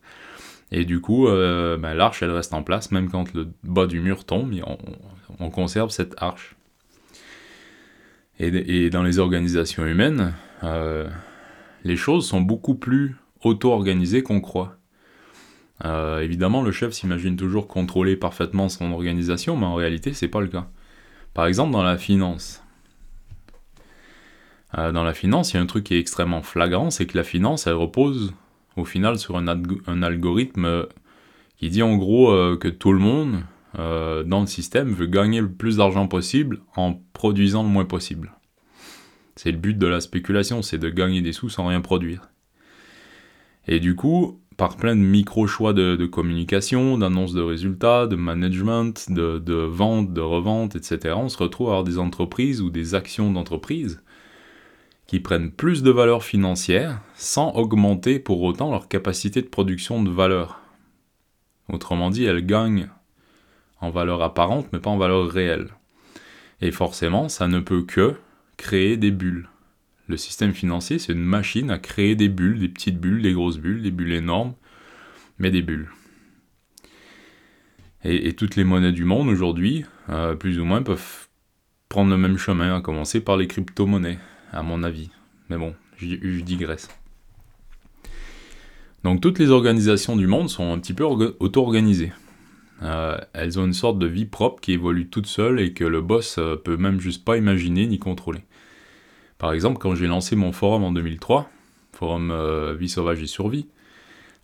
Et 0.73 0.87
du 0.87 1.03
coup, 1.03 1.29
euh, 1.29 1.77
ben, 1.77 1.93
l'arche 1.93 2.23
elle 2.23 2.31
reste 2.31 2.55
en 2.55 2.63
place 2.63 2.91
même 2.93 3.11
quand 3.11 3.35
le 3.35 3.49
bas 3.63 3.87
du 3.87 4.01
mur 4.01 4.25
tombe, 4.25 4.55
on 5.39 5.51
conserve 5.51 5.91
cette 5.91 6.15
arche. 6.17 6.57
Et, 8.41 8.89
dans 8.89 9.03
les 9.03 9.19
organisations 9.19 9.85
humaines, 9.85 10.33
euh, 10.63 11.11
les 11.85 11.97
choses 11.97 12.27
sont 12.27 12.41
beaucoup 12.41 12.75
plus 12.75 13.17
auto-organisées 13.43 14.23
qu'on 14.23 14.41
croit. 14.41 14.77
Euh, 15.85 16.21
évidemment, 16.21 16.63
le 16.63 16.73
chef 16.73 16.93
s'imagine 16.93 17.37
toujours 17.37 17.69
contrôler 17.69 18.17
parfaitement 18.17 18.69
son 18.69 18.93
organisation, 18.93 19.57
mais 19.57 19.67
en 19.67 19.75
réalité, 19.75 20.13
c'est 20.13 20.29
pas 20.29 20.41
le 20.41 20.49
cas. 20.49 20.69
Par 21.35 21.47
exemple, 21.47 21.73
dans 21.73 21.83
la 21.83 21.99
finance. 21.99 22.63
Euh, 24.79 24.93
dans 24.93 25.05
la 25.05 25.15
finance, 25.15 25.53
il 25.53 25.57
y 25.57 25.59
a 25.59 25.63
un 25.63 25.67
truc 25.67 25.85
qui 25.85 25.95
est 25.95 26.01
extrêmement 26.01 26.43
flagrant, 26.43 26.91
c'est 26.91 27.07
que 27.07 27.17
la 27.17 27.25
finance, 27.25 27.67
elle 27.67 27.75
repose 27.75 28.35
au 28.77 28.85
final 28.85 29.19
sur 29.19 29.37
un, 29.37 29.47
algorithme 30.03 30.87
qui 31.57 31.71
dit 31.71 31.83
en 31.83 31.97
gros 31.97 32.57
que 32.57 32.69
tout 32.69 32.93
le 32.93 32.99
monde, 32.99 33.45
euh, 33.79 34.23
dans 34.23 34.41
le 34.41 34.47
système 34.47 34.93
veut 34.93 35.07
gagner 35.07 35.41
le 35.41 35.51
plus 35.51 35.79
d'argent 35.79 36.07
possible 36.07 36.61
en 36.77 36.95
produisant 37.13 37.63
le 37.63 37.69
moins 37.69 37.85
possible. 37.85 38.33
C'est 39.37 39.51
le 39.51 39.59
but 39.59 39.79
de 39.79 39.87
la 39.87 40.01
spéculation, 40.01 40.63
c'est 40.63 40.79
de 40.79 40.89
gagner 40.89 41.23
des 41.23 41.33
sous 41.33 41.49
sans 41.49 41.67
rien 41.67 41.81
produire. 41.81 42.29
Et 43.67 43.81
du 43.81 43.97
coup, 43.97 44.41
par 44.57 44.77
plein 44.77 44.95
de 44.95 45.01
micro-choix 45.01 45.73
de, 45.73 46.07
communication, 46.07 46.99
d'annonces 46.99 47.33
de 47.33 47.43
résultats, 47.43 48.07
de 48.07 48.17
management, 48.17 49.11
de, 49.11 49.39
de, 49.39 49.55
vente, 49.55 50.13
de 50.13 50.21
revente, 50.21 50.77
etc., 50.77 51.15
on 51.17 51.29
se 51.29 51.39
retrouve 51.39 51.69
à 51.69 51.71
avoir 51.71 51.85
des 51.85 51.99
entreprises 51.99 52.61
ou 52.61 52.71
des 52.71 52.95
actions 52.95 53.33
d'entreprise 53.33 54.03
qui 55.07 55.21
prennent 55.21 55.51
plus 55.51 55.83
de 55.83 55.91
valeur 55.91 56.25
financière 56.25 57.01
sans 57.15 57.53
augmenter 57.53 58.19
pour 58.19 58.43
autant 58.43 58.71
leur 58.71 58.89
capacité 58.89 59.43
de 59.43 59.49
production 59.49 60.03
de 60.03 60.11
valeur. 60.11 60.61
Autrement 61.69 62.11
dit, 62.11 62.25
elles 62.25 62.47
gagnent 62.47 62.89
en 63.81 63.91
valeur 63.91 64.23
apparente, 64.23 64.69
mais 64.73 64.79
pas 64.79 64.91
en 64.91 64.97
valeur 64.97 65.29
réelle. 65.29 65.69
Et 66.61 66.71
forcément, 66.71 67.29
ça 67.29 67.49
ne 67.49 67.61
peut 67.61 67.83
que 67.83 68.15
créer 68.57 68.97
des 68.97 69.11
bulles. 69.11 69.49
Le 70.07 70.17
système 70.17 70.53
financier, 70.53 70.99
c'est 70.99 71.13
une 71.13 71.25
machine 71.25 71.71
à 71.71 71.79
créer 71.79 72.15
des 72.15 72.29
bulles, 72.29 72.59
des 72.59 72.69
petites 72.69 72.99
bulles, 72.99 73.23
des 73.23 73.33
grosses 73.33 73.59
bulles, 73.59 73.83
des 73.83 73.91
bulles 73.91 74.13
énormes, 74.13 74.55
mais 75.39 75.51
des 75.51 75.63
bulles. 75.63 75.89
Et, 78.05 78.35
toutes 78.35 78.57
les 78.57 78.65
monnaies 78.65 78.93
du 78.93 79.05
monde 79.05 79.29
aujourd'hui, 79.29 79.85
euh, 80.11 80.35
plus 80.35 80.61
ou 80.61 80.65
moins, 80.65 80.83
peuvent 80.83 81.29
prendre 81.89 82.11
le 82.11 82.19
même 82.19 82.37
chemin, 82.37 82.77
à 82.77 82.83
commencer 82.83 83.21
par 83.21 83.39
les 83.39 83.47
crypto-monnaies, 83.47 84.19
à 84.53 84.63
mon 84.63 84.83
avis. 84.83 85.09
Mais 85.49 85.57
bon, 85.57 85.75
je 85.97 86.41
digresse. 86.41 86.89
Donc 89.05 89.21
toutes 89.21 89.39
les 89.39 89.51
organisations 89.51 90.17
du 90.17 90.27
monde 90.27 90.49
sont 90.49 90.73
un 90.73 90.79
petit 90.79 90.95
peu 90.95 91.05
auto-organisées. 91.05 92.13
Euh, 92.83 93.19
elles 93.33 93.59
ont 93.59 93.67
une 93.67 93.73
sorte 93.73 93.99
de 93.99 94.07
vie 94.07 94.27
propre 94.27 94.61
qui 94.61 94.73
évolue 94.73 95.09
toute 95.09 95.27
seule 95.27 95.61
et 95.61 95.73
que 95.73 95.85
le 95.85 96.01
boss 96.01 96.37
euh, 96.39 96.57
peut 96.57 96.77
même 96.77 97.01
juste 97.01 97.25
pas 97.25 97.37
imaginer 97.37 97.87
ni 97.87 97.99
contrôler. 97.99 98.41
Par 99.39 99.53
exemple, 99.53 99.79
quand 99.79 99.95
j'ai 99.95 100.07
lancé 100.07 100.37
mon 100.37 100.53
forum 100.53 100.83
en 100.83 100.93
2003, 100.93 101.51
forum 101.93 102.31
euh, 102.31 102.75
vie 102.75 102.89
sauvage 102.89 103.23
et 103.23 103.27
survie, 103.27 103.69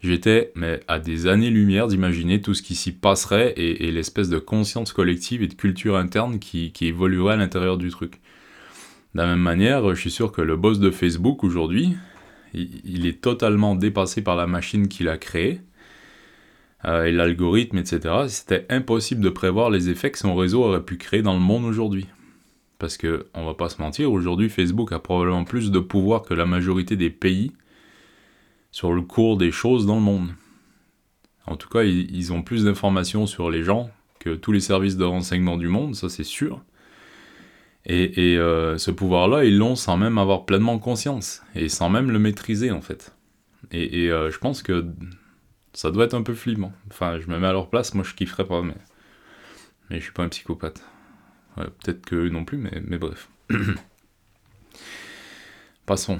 j'étais 0.01 0.53
mais 0.55 0.81
à 0.89 0.99
des 0.99 1.27
années-lumière 1.27 1.89
d'imaginer 1.89 2.41
tout 2.41 2.55
ce 2.55 2.63
qui 2.63 2.75
s'y 2.75 2.93
passerait 2.93 3.53
et, 3.57 3.91
l'espèce 3.91 4.29
de 4.29 4.39
conscience 4.39 4.93
collective 4.93 5.43
et 5.43 5.49
de 5.49 5.55
culture 5.55 5.97
interne 5.97 6.39
qui, 6.39 6.73
évoluerait 6.81 7.35
à 7.35 7.37
l'intérieur 7.37 7.79
du 7.79 7.91
truc. 7.91 8.21
De 9.15 9.21
la 9.21 9.27
même 9.27 9.41
manière, 9.41 9.93
je 9.95 10.01
suis 10.01 10.11
sûr 10.11 10.31
que 10.31 10.41
le 10.41 10.57
boss 10.57 10.79
de 10.79 10.91
Facebook 10.91 11.43
aujourd'hui, 11.43 11.97
il 12.55 13.07
est 13.07 13.21
totalement 13.21 13.75
dépassé 13.75 14.23
par 14.23 14.37
la 14.37 14.47
machine 14.47 14.89
qu'il 14.89 15.09
a 15.09 15.19
créée 15.19 15.61
euh, 16.87 17.05
et 17.05 17.13
l'algorithme, 17.13 17.79
etc., 17.79 18.15
c'était 18.29 18.67
impossible 18.71 19.21
de 19.21 19.29
prévoir 19.29 19.71
les 19.71 19.91
effets 19.91 20.11
que 20.11 20.19
son 20.19 20.35
réseau 20.35 20.65
aurait 20.65 20.85
pu 20.85 20.97
créer 20.97 21.23
dans 21.23 21.35
le 21.35 21.41
monde 21.41 21.65
aujourd'hui. 21.65 22.07
Parce 22.79 22.97
que, 22.97 23.27
on 23.35 23.45
va 23.45 23.55
pas 23.55 23.69
se 23.69 23.81
mentir, 23.83 24.11
aujourd'hui 24.11 24.49
Facebook 24.49 24.93
a 24.93 24.99
probablement 24.99 25.45
plus 25.45 25.71
de 25.71 25.79
pouvoir 25.79 26.23
que 26.23 26.33
la 26.33 26.47
majorité 26.47 26.97
des 26.97 27.11
pays 27.11 27.53
sur 28.71 28.93
le 28.93 29.03
cours 29.03 29.37
des 29.37 29.51
choses 29.51 29.87
dans 29.87 29.97
le 29.97 30.01
monde. 30.01 30.31
En 31.47 31.57
tout 31.57 31.69
cas, 31.69 31.83
ils, 31.83 32.33
ont 32.33 32.43
plus 32.43 32.65
d'informations 32.65 33.27
sur 33.27 33.51
les 33.51 33.65
gens 33.65 33.91
que 34.19 34.35
tous 34.35 34.53
les 34.53 34.61
services 34.61 34.97
de 34.97 35.05
renseignement 35.05 35.57
du 35.57 35.69
monde, 35.69 35.95
ça 35.95 36.09
c'est 36.09 36.25
sûr. 36.25 36.63
Et, 37.87 38.37
euh, 38.37 38.79
ce 38.79 38.91
pouvoir-là, 38.91 39.45
ils 39.45 39.57
l'ont 39.57 39.75
sans 39.75 39.97
même 39.97 40.19
avoir 40.19 40.45
pleinement 40.45 40.79
conscience, 40.79 41.43
et 41.55 41.69
sans 41.69 41.91
même 41.91 42.11
le 42.11 42.19
maîtriser 42.19 42.71
en 42.71 42.81
fait. 42.81 43.15
Et, 43.73 44.11
euh, 44.11 44.31
je 44.31 44.39
pense 44.39 44.63
que 44.63 44.87
ça 45.73 45.91
doit 45.91 46.05
être 46.05 46.15
un 46.15 46.23
peu 46.23 46.35
flippant. 46.35 46.73
Enfin, 46.91 47.19
je 47.21 47.29
me 47.29 47.39
mets 47.39 47.47
à 47.47 47.53
leur 47.53 47.71
place, 47.71 47.95
moi 47.95 48.05
je 48.05 48.15
kifferais 48.15 48.47
pas, 48.47 48.63
mais, 48.63 48.77
mais 49.89 49.99
je 49.99 50.05
suis 50.05 50.13
pas 50.13 50.23
un 50.23 50.29
psychopathe. 50.29 50.83
Peut-être 51.57 52.05
que 52.07 52.17
eux 52.17 52.29
non 52.29 52.45
plus, 52.45 52.59
mais, 52.59 52.83
mais 52.87 52.99
bref. 52.99 53.29
Passons. 55.87 56.19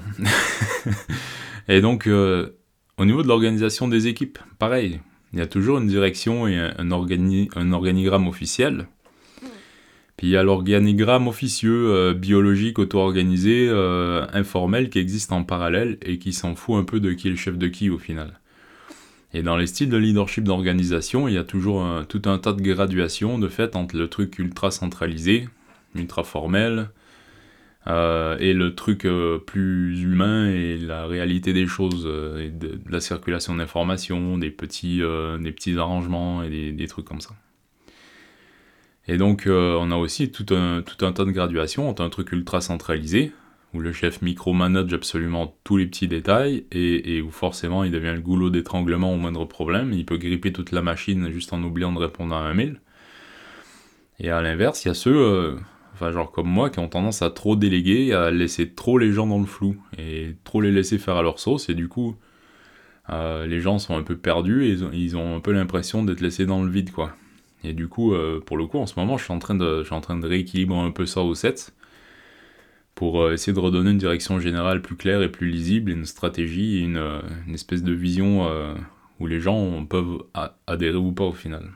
et 1.67 1.81
donc, 1.81 2.07
euh, 2.07 2.57
au 2.97 3.05
niveau 3.05 3.23
de 3.23 3.27
l'organisation 3.27 3.87
des 3.87 4.07
équipes, 4.07 4.39
pareil, 4.59 4.99
il 5.33 5.39
y 5.39 5.41
a 5.41 5.47
toujours 5.47 5.77
une 5.77 5.87
direction 5.87 6.47
et 6.47 6.57
un, 6.57 6.73
un 6.77 7.71
organigramme 7.71 8.27
officiel. 8.27 8.87
Puis 10.17 10.27
il 10.27 10.31
y 10.31 10.37
a 10.37 10.43
l'organigramme 10.43 11.27
officieux, 11.27 11.89
euh, 11.89 12.13
biologique, 12.13 12.77
auto-organisé, 12.77 13.67
euh, 13.69 14.25
informel 14.33 14.89
qui 14.89 14.99
existe 14.99 15.31
en 15.31 15.43
parallèle 15.43 15.97
et 16.03 16.19
qui 16.19 16.33
s'en 16.33 16.55
fout 16.55 16.75
un 16.75 16.83
peu 16.83 16.99
de 16.99 17.13
qui 17.13 17.27
est 17.27 17.31
le 17.31 17.37
chef 17.37 17.57
de 17.57 17.67
qui 17.67 17.89
au 17.89 17.97
final. 17.97 18.39
Et 19.33 19.43
dans 19.43 19.55
les 19.55 19.67
styles 19.67 19.89
de 19.89 19.97
leadership 19.97 20.43
d'organisation, 20.43 21.27
il 21.27 21.33
y 21.33 21.37
a 21.37 21.43
toujours 21.43 21.85
tout 22.09 22.21
un 22.25 22.37
tas 22.37 22.51
de 22.51 22.61
graduations 22.61 23.39
de 23.39 23.47
fait 23.47 23.75
entre 23.77 23.95
le 23.95 24.09
truc 24.09 24.39
ultra 24.39 24.71
centralisé, 24.71 25.47
ultra 25.95 26.23
formel, 26.23 26.89
euh, 27.87 28.37
et 28.39 28.53
le 28.53 28.75
truc 28.75 29.07
plus 29.47 30.01
humain 30.01 30.49
et 30.49 30.77
la 30.77 31.05
réalité 31.05 31.53
des 31.53 31.65
choses, 31.65 32.05
et 32.39 32.49
de, 32.49 32.77
la 32.89 32.99
circulation 32.99 33.55
d'informations, 33.55 34.37
des 34.37 34.51
petits, 34.51 35.01
des 35.39 35.51
petits 35.53 35.77
arrangements 35.77 36.43
et 36.43 36.73
des 36.73 36.87
trucs 36.87 37.05
comme 37.05 37.21
ça. 37.21 37.31
Et 39.07 39.17
donc, 39.17 39.47
euh, 39.47 39.77
on 39.79 39.91
a 39.91 39.95
aussi 39.95 40.31
tout 40.31 40.53
un, 40.53 40.81
tout 40.83 41.05
un 41.05 41.11
tas 41.11 41.25
de 41.25 41.31
graduations. 41.31 41.89
On 41.89 41.93
a 41.93 42.03
un 42.03 42.09
truc 42.09 42.31
ultra 42.31 42.61
centralisé, 42.61 43.31
où 43.73 43.79
le 43.79 43.93
chef 43.93 44.21
micromanage 44.21 44.93
absolument 44.93 45.55
tous 45.63 45.77
les 45.77 45.87
petits 45.87 46.07
détails, 46.07 46.65
et, 46.71 47.21
où 47.21 47.31
forcément 47.31 47.83
il 47.83 47.91
devient 47.91 48.13
le 48.13 48.21
goulot 48.21 48.49
d'étranglement 48.49 49.13
au 49.13 49.17
moindre 49.17 49.45
problème. 49.45 49.93
Il 49.93 50.05
peut 50.05 50.17
gripper 50.17 50.51
toute 50.51 50.71
la 50.71 50.81
machine 50.81 51.31
juste 51.31 51.53
en 51.53 51.63
oubliant 51.63 51.93
de 51.93 51.99
répondre 51.99 52.35
à 52.35 52.39
un 52.39 52.53
mail. 52.53 52.81
Et 54.19 54.29
à 54.29 54.41
l'inverse, 54.41 54.83
il 54.83 54.89
y 54.89 54.91
a 54.91 54.93
ceux, 54.93 55.15
euh, 55.15 55.55
enfin 55.93 56.11
genre 56.11 56.31
comme 56.31 56.49
moi, 56.49 56.69
qui 56.69 56.79
ont 56.79 56.89
tendance 56.89 57.21
à 57.21 57.29
trop 57.29 57.55
déléguer, 57.55 58.13
à 58.13 58.29
laisser 58.29 58.69
trop 58.69 58.97
les 58.97 59.11
gens 59.13 59.27
dans 59.27 59.39
le 59.39 59.45
flou, 59.45 59.77
et 59.97 60.35
trop 60.43 60.61
les 60.61 60.71
laisser 60.71 60.97
faire 60.97 61.15
à 61.15 61.23
leur 61.23 61.39
sauce, 61.39 61.69
et 61.69 61.73
du 61.73 61.87
coup, 61.87 62.17
euh, 63.09 63.47
les 63.47 63.61
gens 63.61 63.79
sont 63.79 63.95
un 63.95 64.03
peu 64.03 64.17
perdus, 64.17 64.65
et 64.65 64.77
ils 64.93 65.15
ont, 65.15 65.35
un 65.35 65.39
peu 65.39 65.53
l'impression 65.53 66.03
d'être 66.03 66.21
laissés 66.21 66.45
dans 66.45 66.61
le 66.61 66.69
vide, 66.69 66.91
quoi. 66.91 67.15
Et 67.63 67.73
du 67.73 67.87
coup, 67.87 68.13
euh, 68.13 68.41
pour 68.45 68.57
le 68.57 68.65
coup, 68.65 68.79
en 68.79 68.85
ce 68.85 68.99
moment, 68.99 69.17
je 69.17 69.23
suis 69.23 69.33
en 69.33 69.39
train 69.39 69.55
de, 69.55 69.79
je 69.79 69.85
suis 69.85 69.95
en 69.95 70.01
train 70.01 70.17
de 70.17 70.27
rééquilibrer 70.27 70.79
un 70.79 70.91
peu 70.91 71.05
ça 71.05 71.21
au 71.21 71.35
set 71.35 71.73
pour 72.95 73.21
euh, 73.21 73.33
essayer 73.33 73.53
de 73.53 73.59
redonner 73.59 73.91
une 73.91 73.97
direction 73.97 74.39
générale 74.39 74.81
plus 74.81 74.95
claire 74.95 75.21
et 75.21 75.31
plus 75.31 75.49
lisible, 75.49 75.91
une 75.91 76.05
stratégie, 76.05 76.81
une, 76.81 76.97
euh, 76.97 77.21
une 77.47 77.53
espèce 77.53 77.83
de 77.83 77.93
vision 77.93 78.47
où 79.19 79.27
les 79.27 79.39
gens 79.39 79.85
peuvent 79.85 80.23
adhérer 80.67 80.97
ou 80.97 81.11
pas 81.11 81.25
au 81.25 81.33
final. 81.33 81.71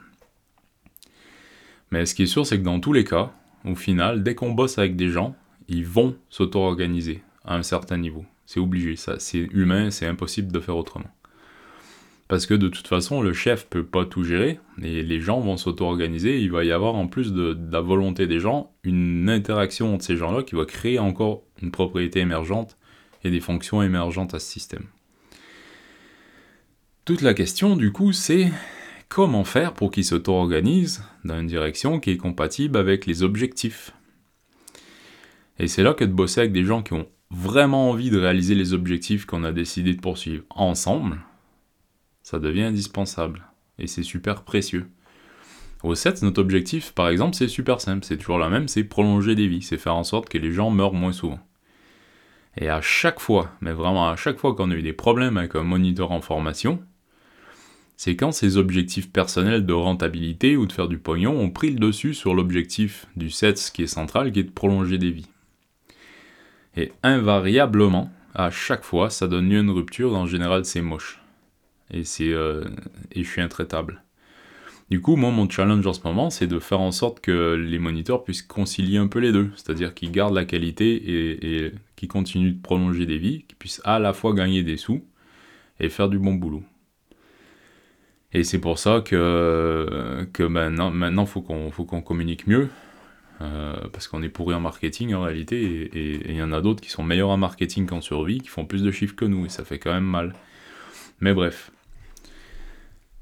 Mais 1.92 2.06
ce 2.06 2.16
qui 2.16 2.24
est 2.24 2.28
sûr, 2.28 2.46
c'est 2.46 2.58
que 2.58 2.64
dans 2.64 2.80
tous 2.80 2.94
les 2.94 3.04
cas, 3.04 3.32
au 3.64 3.76
final, 3.76 4.24
dès 4.24 4.36
qu'on 4.36 4.52
bosse 4.52 4.78
avec 4.78 4.96
des 4.96 5.10
gens, 5.10 5.36
ils 5.68 5.86
vont 5.86 6.16
s'auto-organiser 6.30 7.24
à 7.44 7.56
un 7.56 7.64
certain 7.64 7.98
niveau. 7.98 8.26
C'est 8.46 8.60
obligé, 8.60 8.96
ça, 8.96 9.16
c'est 9.20 9.48
humain, 9.54 9.90
c'est 9.90 10.06
impossible 10.06 10.52
de 10.52 10.60
faire 10.60 10.78
autrement. 10.78 11.10
Parce 12.28 12.48
que 12.48 12.56
de 12.56 12.68
toute 12.68 12.88
façon, 12.88 13.22
le 13.22 13.34
chef 13.34 13.68
peut 13.68 13.86
pas 13.86 14.06
tout 14.06 14.24
gérer, 14.24 14.60
et 14.82 15.04
les 15.04 15.20
gens 15.20 15.40
vont 15.40 15.58
s'auto-organiser, 15.58 16.40
il 16.40 16.52
va 16.52 16.64
y 16.64 16.72
avoir 16.72 16.96
en 16.96 17.08
plus 17.08 17.34
de, 17.34 17.56
la 17.72 17.82
volonté 17.82 18.26
des 18.26 18.40
gens, 18.40 18.74
une 18.84 19.30
interaction 19.30 19.94
entre 19.94 20.06
ces 20.06 20.18
gens-là 20.18 20.42
qui 20.42 20.56
va 20.56 20.66
créer 20.66 20.98
encore 20.98 21.44
une 21.62 21.72
propriété 21.72 22.20
émergente 22.22 22.78
et 23.24 23.30
des 23.30 23.40
fonctions 23.40 23.84
émergentes 23.84 24.34
à 24.34 24.40
ce 24.40 24.52
système. 24.52 24.86
Toute 27.06 27.22
la 27.22 27.36
question 27.36 27.76
du 27.76 27.92
coup 27.92 28.14
c'est 28.14 28.52
comment 29.10 29.44
faire 29.44 29.74
pour 29.74 29.92
qu'ils 29.92 30.06
s'auto-organisent 30.06 31.04
dans 31.24 31.40
une 31.40 31.46
direction 31.46 32.00
qui 32.00 32.10
est 32.10 32.18
compatible 32.18 32.78
avec 32.78 33.06
les 33.06 33.22
objectifs. 33.22 33.94
Et 35.60 35.68
c'est 35.68 35.84
là 35.84 35.94
que 35.94 36.04
de 36.04 36.12
bosser 36.12 36.42
avec 36.42 36.52
des 36.52 36.66
gens 36.66 36.82
qui 36.82 36.94
ont 36.94 37.08
vraiment 37.30 37.92
envie 37.92 38.10
de 38.10 38.18
réaliser 38.18 38.56
les 38.56 38.74
objectifs 38.74 39.26
qu'on 39.26 39.44
a 39.44 39.52
décidé 39.52 39.94
de 39.94 40.02
poursuivre 40.02 40.44
ensemble, 40.50 41.20
ça 42.26 42.40
devient 42.40 42.64
indispensable. 42.64 43.44
Et 43.78 43.86
c'est 43.86 44.02
super 44.02 44.42
précieux. 44.42 44.88
Au 45.84 45.94
7, 45.94 46.24
notre 46.24 46.42
objectif, 46.42 46.92
par 46.92 47.08
exemple, 47.10 47.36
c'est 47.36 47.48
super 47.48 47.80
simple, 47.80 48.04
c'est 48.04 48.18
toujours 48.18 48.40
la 48.40 48.50
même, 48.50 48.68
c'est 48.68 48.84
prolonger 48.84 49.36
des 49.36 49.48
vies, 49.48 49.62
c'est 49.62 49.78
faire 49.78 49.96
en 49.96 50.04
sorte 50.04 50.28
que 50.28 50.40
les 50.40 50.52
gens 50.52 50.72
meurent 50.72 50.94
moins 50.94 51.12
souvent. 51.12 51.40
Et 52.58 52.68
à 52.68 52.82
chaque 52.82 53.20
fois, 53.20 53.52
mais 53.62 53.74
vraiment 53.74 54.10
à 54.10 54.16
chaque 54.16 54.40
fois 54.40 54.56
qu'on 54.56 54.72
a 54.72 54.76
eu 54.76 54.82
des 54.82 54.92
problèmes 54.92 55.38
avec 55.38 55.54
un 55.54 55.62
moniteur 55.62 56.12
en 56.12 56.20
formation, 56.20 56.82
c'est 57.96 58.16
quand 58.16 58.32
ces 58.32 58.58
objectifs 58.58 59.12
personnels 59.12 59.68
de 59.68 59.74
rentabilité 59.74 60.58
ou 60.58 60.66
de 60.66 60.72
faire 60.72 60.88
du 60.88 60.98
pognon 60.98 61.40
ont 61.40 61.52
pris 61.52 61.70
le 61.70 61.80
dessus 61.80 62.16
sur 62.16 62.34
l'objectif 62.34 63.06
du 63.16 63.30
7 63.30 63.72
qui 63.72 63.84
est 63.84 63.88
central, 63.88 64.32
qui 64.32 64.40
est 64.40 64.44
de 64.44 64.52
prolonger 64.52 64.98
des 64.98 65.12
vies. 65.12 65.30
Et 66.76 66.92
invariablement, 67.04 68.12
à 68.34 68.50
chaque 68.50 68.84
fois, 68.84 69.12
ça 69.12 69.28
donne 69.28 69.48
lieu 69.48 69.60
à 69.60 69.62
une 69.62 69.70
rupture, 69.70 70.16
en 70.16 70.26
général 70.26 70.66
c'est 70.66 70.82
moche 70.82 71.20
et, 71.92 72.04
c'est, 72.04 72.32
euh, 72.32 72.64
et 73.12 73.24
je 73.24 73.30
suis 73.30 73.42
intraitable. 73.42 74.04
Du 74.92 75.02
coup, 75.02 75.16
moi, 75.16 75.32
mon 75.32 75.50
challenge 75.50 75.86
en 75.88 75.94
ce 75.94 76.02
moment, 76.04 76.30
c'est 76.30 76.46
de 76.46 76.60
faire 76.60 76.80
en 76.80 76.92
sorte 76.92 77.20
que 77.20 77.56
les 77.56 77.80
moniteurs 77.80 78.24
puissent 78.24 78.44
concilier 78.44 78.98
un 78.98 79.08
peu 79.08 79.20
les 79.20 79.32
deux, 79.32 79.50
c'est-à-dire 79.56 79.96
qu'ils 79.96 80.12
gardent 80.12 80.36
la 80.36 80.46
qualité 80.46 80.94
et, 80.96 81.66
et 81.66 81.72
qu'ils 81.96 82.10
continuent 82.10 82.54
de 82.54 82.62
prolonger 82.62 83.08
des 83.08 83.18
vies, 83.18 83.46
qu'ils 83.48 83.58
puissent 83.58 83.82
à 83.84 83.98
la 83.98 84.14
fois 84.14 84.34
gagner 84.34 84.62
des 84.62 84.78
sous 84.78 85.04
et 85.80 85.90
faire 85.90 86.08
du 86.08 86.20
bon 86.20 86.36
boulot. 86.36 86.64
Et 88.32 88.44
c'est 88.44 88.60
pour 88.60 88.78
ça 88.78 89.02
que, 89.04 90.28
que 90.34 90.44
maintenant, 90.44 90.92
maintenant 90.92 91.26
faut 91.26 91.42
qu'on 91.42 91.72
faut 91.72 91.86
qu'on 91.86 92.02
communique 92.02 92.48
mieux, 92.48 92.70
euh, 93.42 93.76
parce 93.92 94.08
qu'on 94.08 94.22
est 94.22 94.30
pourri 94.30 94.54
en 94.56 94.60
marketing 94.60 95.14
en 95.14 95.22
réalité, 95.22 95.90
et 95.98 96.32
il 96.32 96.36
y 96.36 96.44
en 96.44 96.52
a 96.52 96.62
d'autres 96.62 96.82
qui 96.82 96.90
sont 96.90 97.04
meilleurs 97.04 97.30
en 97.30 97.38
marketing 97.38 97.86
qu'en 97.86 98.02
survie, 98.02 98.40
qui 98.40 98.50
font 98.50 98.66
plus 98.66 98.84
de 98.84 98.92
chiffres 98.92 99.16
que 99.16 99.26
nous, 99.26 99.46
et 99.46 99.50
ça 99.50 99.64
fait 99.66 99.80
quand 99.80 99.94
même 99.94 100.04
mal. 100.06 100.34
Mais 101.22 101.34
bref. 101.34 101.72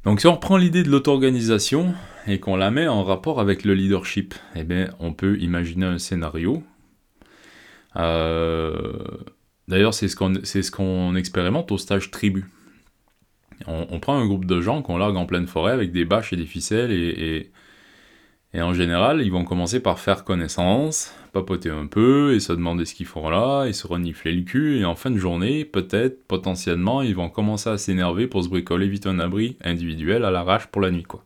Donc 0.03 0.19
si 0.19 0.27
on 0.27 0.33
reprend 0.33 0.57
l'idée 0.57 0.83
de 0.83 0.89
l'auto-organisation 0.89 1.93
et 2.27 2.39
qu'on 2.39 2.55
la 2.55 2.71
met 2.71 2.87
en 2.87 3.03
rapport 3.03 3.39
avec 3.39 3.63
le 3.63 3.73
leadership, 3.73 4.33
eh 4.55 4.63
bien, 4.63 4.89
on 4.99 5.13
peut 5.13 5.37
imaginer 5.39 5.85
un 5.85 5.97
scénario. 5.97 6.63
Euh, 7.95 8.93
d'ailleurs, 9.67 9.93
c'est 9.93 10.07
ce 10.07 10.71
qu'on 10.71 11.15
expérimente 11.15 11.71
au 11.71 11.77
stage 11.77 12.11
tribu. 12.11 12.45
On, 13.67 13.99
prend 13.99 14.17
un 14.17 14.25
groupe 14.25 14.45
de 14.45 14.59
gens 14.59 14.81
qu'on 14.81 14.97
largue 14.97 15.15
en 15.15 15.25
pleine 15.25 15.47
forêt 15.47 15.71
avec 15.71 15.93
des 15.93 16.03
bâches 16.03 16.33
et 16.33 16.35
des 16.35 16.45
ficelles 16.45 16.91
et 16.91 17.51
en 18.61 18.73
général, 18.73 19.21
ils 19.21 19.31
vont 19.31 19.45
commencer 19.45 19.79
par 19.79 19.99
faire 19.99 20.23
connaissance, 20.23 21.13
papoter 21.31 21.71
un 21.71 21.87
peu 21.87 22.35
et 22.35 22.39
se 22.39 22.53
demander 22.53 22.85
ce 22.85 22.93
qu'ils 22.93 23.07
font 23.07 23.29
là, 23.29 23.65
et 23.65 23.73
se 23.73 23.87
renifler 23.87 24.31
le 24.31 24.43
cul, 24.43 24.77
et 24.77 24.85
en 24.85 24.95
fin 24.95 25.09
de 25.09 25.17
journée, 25.17 25.65
peut-être, 25.65 26.27
potentiellement, 26.27 27.01
ils 27.01 27.15
vont 27.15 27.29
commencer 27.29 27.69
à 27.69 27.79
s'énerver 27.79 28.27
pour 28.27 28.43
se 28.43 28.49
bricoler 28.49 28.87
vite 28.87 29.07
un 29.07 29.19
abri 29.19 29.57
individuel 29.63 30.23
à 30.23 30.29
l'arrache 30.29 30.67
pour 30.67 30.81
la 30.81 30.91
nuit, 30.91 31.03
quoi. 31.03 31.23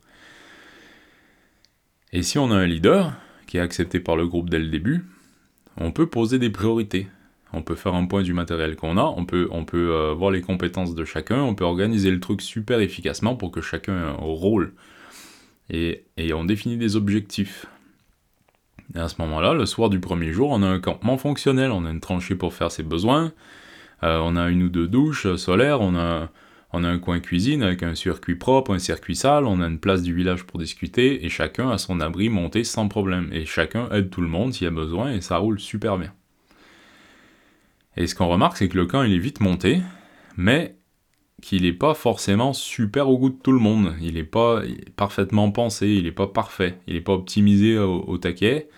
Et 2.13 2.21
si 2.23 2.39
on 2.39 2.49
a 2.51 2.55
un 2.55 2.65
leader, 2.65 3.11
qui 3.47 3.57
est 3.57 3.61
accepté 3.61 3.99
par 3.99 4.15
le 4.15 4.27
groupe 4.27 4.49
dès 4.49 4.59
le 4.59 4.69
début, 4.69 5.05
on 5.77 5.91
peut 5.91 6.07
poser 6.07 6.39
des 6.39 6.49
priorités. 6.49 7.07
On 7.53 7.61
peut 7.61 7.75
faire 7.75 7.95
un 7.95 8.05
point 8.05 8.23
du 8.23 8.33
matériel 8.33 8.75
qu'on 8.75 8.97
a, 8.97 9.03
on 9.03 9.25
peut, 9.25 9.49
euh, 9.73 10.13
voir 10.13 10.31
les 10.31 10.41
compétences 10.41 10.95
de 10.95 11.05
chacun, 11.05 11.41
on 11.41 11.55
peut 11.55 11.63
organiser 11.65 12.11
le 12.11 12.19
truc 12.19 12.41
super 12.41 12.79
efficacement 12.79 13.35
pour 13.35 13.51
que 13.51 13.61
chacun 13.61 13.93
ait 13.93 14.15
rôle 14.17 14.73
et, 15.69 16.05
on 16.33 16.45
définit 16.45 16.77
des 16.77 16.95
objectifs. 16.95 17.65
Et 18.95 18.99
à 18.99 19.09
ce 19.09 19.15
moment-là, 19.21 19.53
le 19.53 19.65
soir 19.65 19.89
du 19.89 19.99
premier 19.99 20.31
jour, 20.31 20.49
on 20.49 20.63
a 20.63 20.67
un 20.67 20.79
campement 20.79 21.17
fonctionnel, 21.17 21.71
on 21.71 21.85
a 21.85 21.89
une 21.89 21.99
tranchée 21.99 22.35
pour 22.35 22.53
faire 22.53 22.71
ses 22.71 22.83
besoins, 22.83 23.33
euh, 24.03 24.19
on 24.23 24.35
a 24.35 24.49
une 24.49 24.63
ou 24.63 24.69
deux 24.69 24.87
douches 24.87 25.35
solaires, 25.35 25.81
on 25.81 25.95
a, 25.95 26.29
un 26.73 26.99
coin 26.99 27.19
cuisine 27.19 27.63
avec 27.63 27.83
un 27.83 27.95
circuit 27.95 28.35
propre, 28.35 28.73
un 28.73 28.79
circuit 28.79 29.15
sale, 29.15 29.45
on 29.45 29.61
a 29.61 29.67
une 29.67 29.79
place 29.79 30.03
du 30.03 30.13
village 30.13 30.43
pour 30.43 30.59
discuter, 30.59 31.25
et 31.25 31.29
chacun 31.29 31.69
a 31.69 31.77
son 31.77 31.99
abri 31.99 32.29
monté 32.29 32.63
sans 32.63 32.87
problème. 32.87 33.29
Et 33.33 33.45
chacun 33.45 33.89
aide 33.91 34.09
tout 34.09 34.21
le 34.21 34.27
monde 34.27 34.53
s'il 34.53 34.65
y 34.65 34.67
a 34.67 34.71
besoin, 34.71 35.11
et 35.11 35.21
ça 35.21 35.37
roule 35.37 35.59
super 35.59 35.97
bien. 35.97 36.13
Et 37.97 38.05
ce 38.05 38.15
qu'on 38.15 38.27
remarque, 38.27 38.57
c'est 38.57 38.69
que 38.69 38.77
le 38.77 38.85
camp, 38.85 39.01
il 39.03 39.11
est 39.11 39.19
vite 39.19 39.41
monté, 39.41 39.81
mais 40.37 40.76
qu'il 41.41 41.63
n'est 41.63 41.73
pas 41.73 41.93
forcément 41.93 42.53
super 42.53 43.09
au 43.09 43.17
goût 43.17 43.29
de 43.29 43.37
tout 43.41 43.51
le 43.51 43.59
monde. 43.59 43.93
Il 44.01 44.15
n'est 44.15 44.23
pas 44.23 44.61
parfaitement 44.95 45.51
pensé, 45.51 45.87
il 45.87 46.03
n'est 46.03 46.11
pas 46.11 46.27
parfait, 46.27 46.79
il 46.87 46.95
n'est 46.95 47.01
pas 47.01 47.13
optimisé 47.13 47.77
au, 47.77 48.17
taquet, 48.17 48.69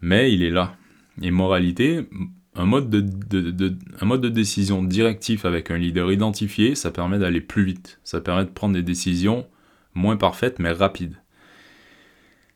mais 0.00 0.32
il 0.32 0.42
est 0.42 0.50
là. 0.50 0.76
Et 1.20 1.30
moralité, 1.32 2.08
un 2.54 2.64
mode 2.64 2.90
de, 2.90 4.28
décision 4.28 4.84
directif 4.84 5.44
avec 5.44 5.70
un 5.70 5.78
leader 5.78 6.12
identifié, 6.12 6.74
ça 6.74 6.90
permet 6.92 7.18
d'aller 7.18 7.40
plus 7.40 7.64
vite. 7.64 7.98
Ça 8.04 8.20
permet 8.20 8.44
de 8.44 8.50
prendre 8.50 8.74
des 8.74 8.82
décisions 8.82 9.46
moins 9.94 10.16
parfaites 10.16 10.60
mais 10.60 10.72
rapides. 10.72 11.16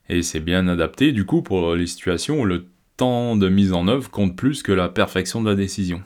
Et 0.09 0.23
c'est 0.23 0.41
bien 0.41 0.69
adapté 0.69 1.13
du 1.13 1.25
coup 1.25 1.43
pour 1.43 1.75
les 1.75 1.87
situations 1.87 2.41
où 2.41 2.45
le 2.45 2.67
temps 2.97 3.37
de 3.37 3.49
mise 3.49 3.73
en 3.73 3.89
œuvre 3.89 4.11
compte 4.11 4.37
plus 4.37 4.63
que 4.63 4.73
la 4.73 4.89
perfection 4.89 5.43
de 5.43 5.51
la 5.51 5.57
décision. 5.57 6.03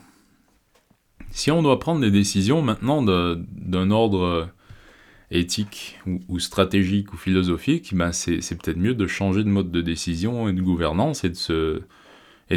Si 1.37 1.51
on 1.51 1.61
doit 1.61 1.77
prendre 1.77 2.01
des 2.01 2.09
décisions 2.09 2.63
maintenant 2.63 3.03
d'un 3.03 3.91
ordre 3.91 4.23
euh, 4.23 4.45
éthique 5.29 5.99
ou, 6.27 6.39
stratégique 6.39 7.13
ou 7.13 7.15
philosophique, 7.15 7.93
ben 7.93 8.11
c'est 8.11 8.39
peut-être 8.57 8.79
mieux 8.79 8.95
de 8.95 9.05
changer 9.05 9.43
de 9.43 9.49
mode 9.49 9.69
de 9.69 9.81
décision 9.81 10.49
et 10.49 10.53
de 10.53 10.63
gouvernance 10.63 11.23
et 11.25 11.29
de, 11.29 11.83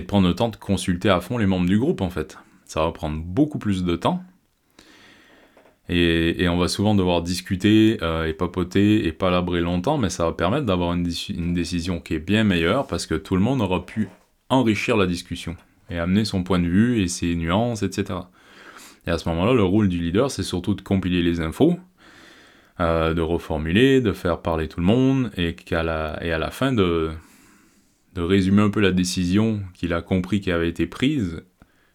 prendre 0.06 0.26
le 0.26 0.34
temps 0.34 0.48
de 0.48 0.56
consulter 0.56 1.10
à 1.10 1.20
fond 1.20 1.36
les 1.36 1.44
membres 1.44 1.66
du 1.66 1.78
groupe 1.78 2.00
en 2.00 2.08
fait. 2.08 2.38
Ça 2.64 2.82
va 2.82 2.90
prendre 2.90 3.22
beaucoup 3.22 3.58
plus 3.58 3.84
de 3.84 3.96
temps. 3.96 4.24
Et, 5.90 6.48
on 6.48 6.56
va 6.56 6.68
souvent 6.68 6.94
devoir 6.94 7.20
discuter 7.20 7.98
euh, 8.00 8.28
et 8.28 8.32
papoter 8.32 9.06
et 9.06 9.12
palabrer 9.12 9.60
longtemps, 9.60 9.98
mais 9.98 10.08
ça 10.08 10.24
va 10.24 10.32
permettre 10.32 10.64
d'avoir 10.64 10.94
une, 10.94 11.04
décision 11.52 12.00
qui 12.00 12.14
est 12.14 12.18
bien 12.18 12.44
meilleure 12.44 12.86
parce 12.86 13.04
que 13.04 13.14
tout 13.14 13.36
le 13.36 13.42
monde 13.42 13.60
aura 13.60 13.84
pu 13.84 14.08
enrichir 14.48 14.96
la 14.96 15.06
discussion 15.06 15.54
et 15.90 15.98
amener 15.98 16.24
son 16.24 16.42
point 16.44 16.60
de 16.60 16.66
vue 16.66 17.02
et 17.02 17.08
ses 17.08 17.34
nuances, 17.34 17.82
etc. 17.82 18.20
Et 19.06 19.10
à 19.10 19.18
ce 19.18 19.28
moment-là, 19.30 19.54
le 19.54 19.64
rôle 19.64 19.88
du 19.88 19.98
leader, 19.98 20.30
c'est 20.30 20.42
surtout 20.42 20.74
de 20.74 20.82
compiler 20.82 21.22
les 21.22 21.40
infos, 21.40 21.78
euh, 22.80 23.14
de 23.14 23.20
reformuler, 23.20 24.00
de 24.00 24.12
faire 24.12 24.42
parler 24.42 24.68
tout 24.68 24.80
le 24.80 24.86
monde, 24.86 25.30
et, 25.36 25.54
qu'à 25.54 25.82
la, 25.82 26.18
et 26.24 26.32
à 26.32 26.38
la 26.38 26.50
fin 26.50 26.72
de, 26.72 27.10
de 28.14 28.20
résumer 28.20 28.62
un 28.62 28.70
peu 28.70 28.80
la 28.80 28.92
décision 28.92 29.62
qu'il 29.74 29.92
a 29.92 30.02
compris 30.02 30.40
qui 30.40 30.50
avait 30.50 30.68
été 30.68 30.86
prise, 30.86 31.42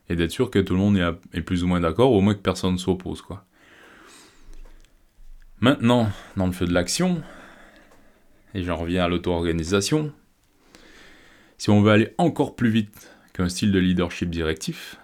et 0.09 0.15
d'être 0.15 0.31
sûr 0.31 0.49
que 0.49 0.59
tout 0.59 0.73
le 0.73 0.79
monde 0.79 0.97
est, 0.97 1.37
est 1.37 1.41
plus 1.41 1.63
ou 1.63 1.67
moins 1.67 1.79
d'accord, 1.79 2.11
au 2.11 2.21
moins 2.21 2.33
que 2.33 2.39
personne 2.39 2.73
ne 2.73 2.77
s'oppose, 2.77 3.21
quoi. 3.21 3.45
Maintenant, 5.61 6.09
dans 6.35 6.47
le 6.47 6.51
feu 6.51 6.65
de 6.65 6.73
l'action, 6.73 7.21
et 8.53 8.63
j'en 8.63 8.75
reviens 8.75 9.05
à 9.05 9.07
l'auto-organisation, 9.07 10.11
si 11.57 11.69
on 11.69 11.81
veut 11.81 11.91
aller 11.91 12.13
encore 12.17 12.55
plus 12.55 12.69
vite 12.69 13.11
qu'un 13.33 13.49
style 13.49 13.71
de 13.71 13.79
leadership 13.79 14.29
directif, 14.29 14.97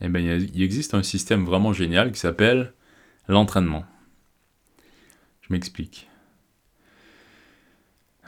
eh 0.00 0.08
ben, 0.08 0.24
il 0.24 0.62
existe 0.62 0.94
un 0.94 1.02
système 1.02 1.44
vraiment 1.44 1.72
génial 1.72 2.12
qui 2.12 2.20
s'appelle 2.20 2.72
l'entraînement. 3.28 3.84
Je 5.42 5.52
m'explique. 5.52 6.08